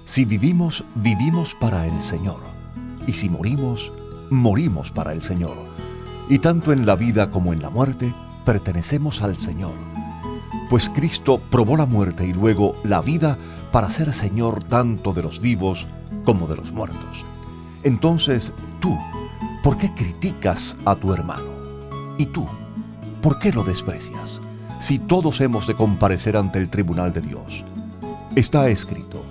Si 0.05 0.27
vivimos, 0.27 0.85
vivimos 0.97 1.55
para 1.55 1.87
el 1.87 1.99
Señor. 2.03 2.41
Y 3.07 3.15
si 3.15 3.31
morimos, 3.31 3.91
morimos 4.29 4.93
para 4.93 5.15
el 5.15 5.23
Señor. 5.23 5.57
Y 6.29 6.41
tanto 6.41 6.75
en 6.75 6.85
la 6.85 6.95
vida 6.95 7.31
como 7.31 7.55
en 7.55 7.63
la 7.63 7.71
muerte, 7.71 8.13
pertenecemos 8.45 9.23
al 9.23 9.35
Señor. 9.37 9.73
Pues 10.69 10.91
Cristo 10.91 11.41
probó 11.51 11.79
la 11.79 11.87
muerte 11.87 12.27
y 12.27 12.35
luego 12.35 12.77
la 12.85 13.01
vida 13.01 13.39
para 13.73 13.89
ser 13.89 14.13
Señor 14.13 14.63
tanto 14.65 15.15
de 15.15 15.23
los 15.23 15.41
vivos 15.41 15.87
como 16.27 16.47
de 16.47 16.57
los 16.57 16.71
muertos. 16.71 17.25
Entonces, 17.83 18.53
tú, 18.79 18.95
¿por 19.63 19.79
qué 19.79 19.91
criticas 19.95 20.77
a 20.85 20.95
tu 20.97 21.15
hermano? 21.15 21.51
¿Y 22.19 22.27
tú, 22.27 22.47
por 23.23 23.39
qué 23.39 23.53
lo 23.53 23.65
desprecias? 23.65 24.43
Si 24.79 25.01
todos 25.01 25.41
hemos 25.41 25.66
de 25.66 25.74
comparecer 25.74 26.37
ante 26.37 26.61
el 26.61 26.68
tribunal 26.68 27.12
de 27.12 27.20
Dios. 27.20 27.64
Está 28.37 28.68
escrito, 28.68 29.24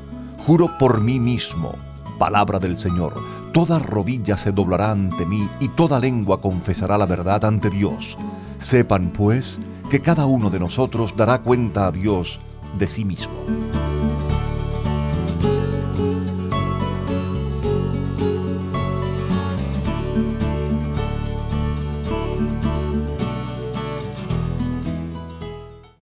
juro 0.46 0.78
por 0.78 1.00
mí 1.00 1.20
mismo, 1.20 1.74
palabra 2.20 2.60
del 2.60 2.78
Señor, 2.78 3.14
toda 3.54 3.80
rodilla 3.80 4.36
se 4.36 4.52
doblará 4.52 4.92
ante 4.92 5.26
mí 5.26 5.48
y 5.62 5.70
toda 5.70 6.00
lengua 6.00 6.42
confesará 6.42 6.98
la 6.98 7.06
verdad 7.06 7.46
ante 7.46 7.70
Dios. 7.70 8.18
Sepan, 8.60 9.12
pues, 9.12 9.60
que 9.90 10.02
cada 10.02 10.26
uno 10.26 10.50
de 10.50 10.60
nosotros 10.60 11.16
dará 11.16 11.40
cuenta 11.40 11.88
a 11.88 11.92
Dios 11.92 12.42
de 12.78 12.88
sí 12.88 13.06
mismo. 13.06 13.87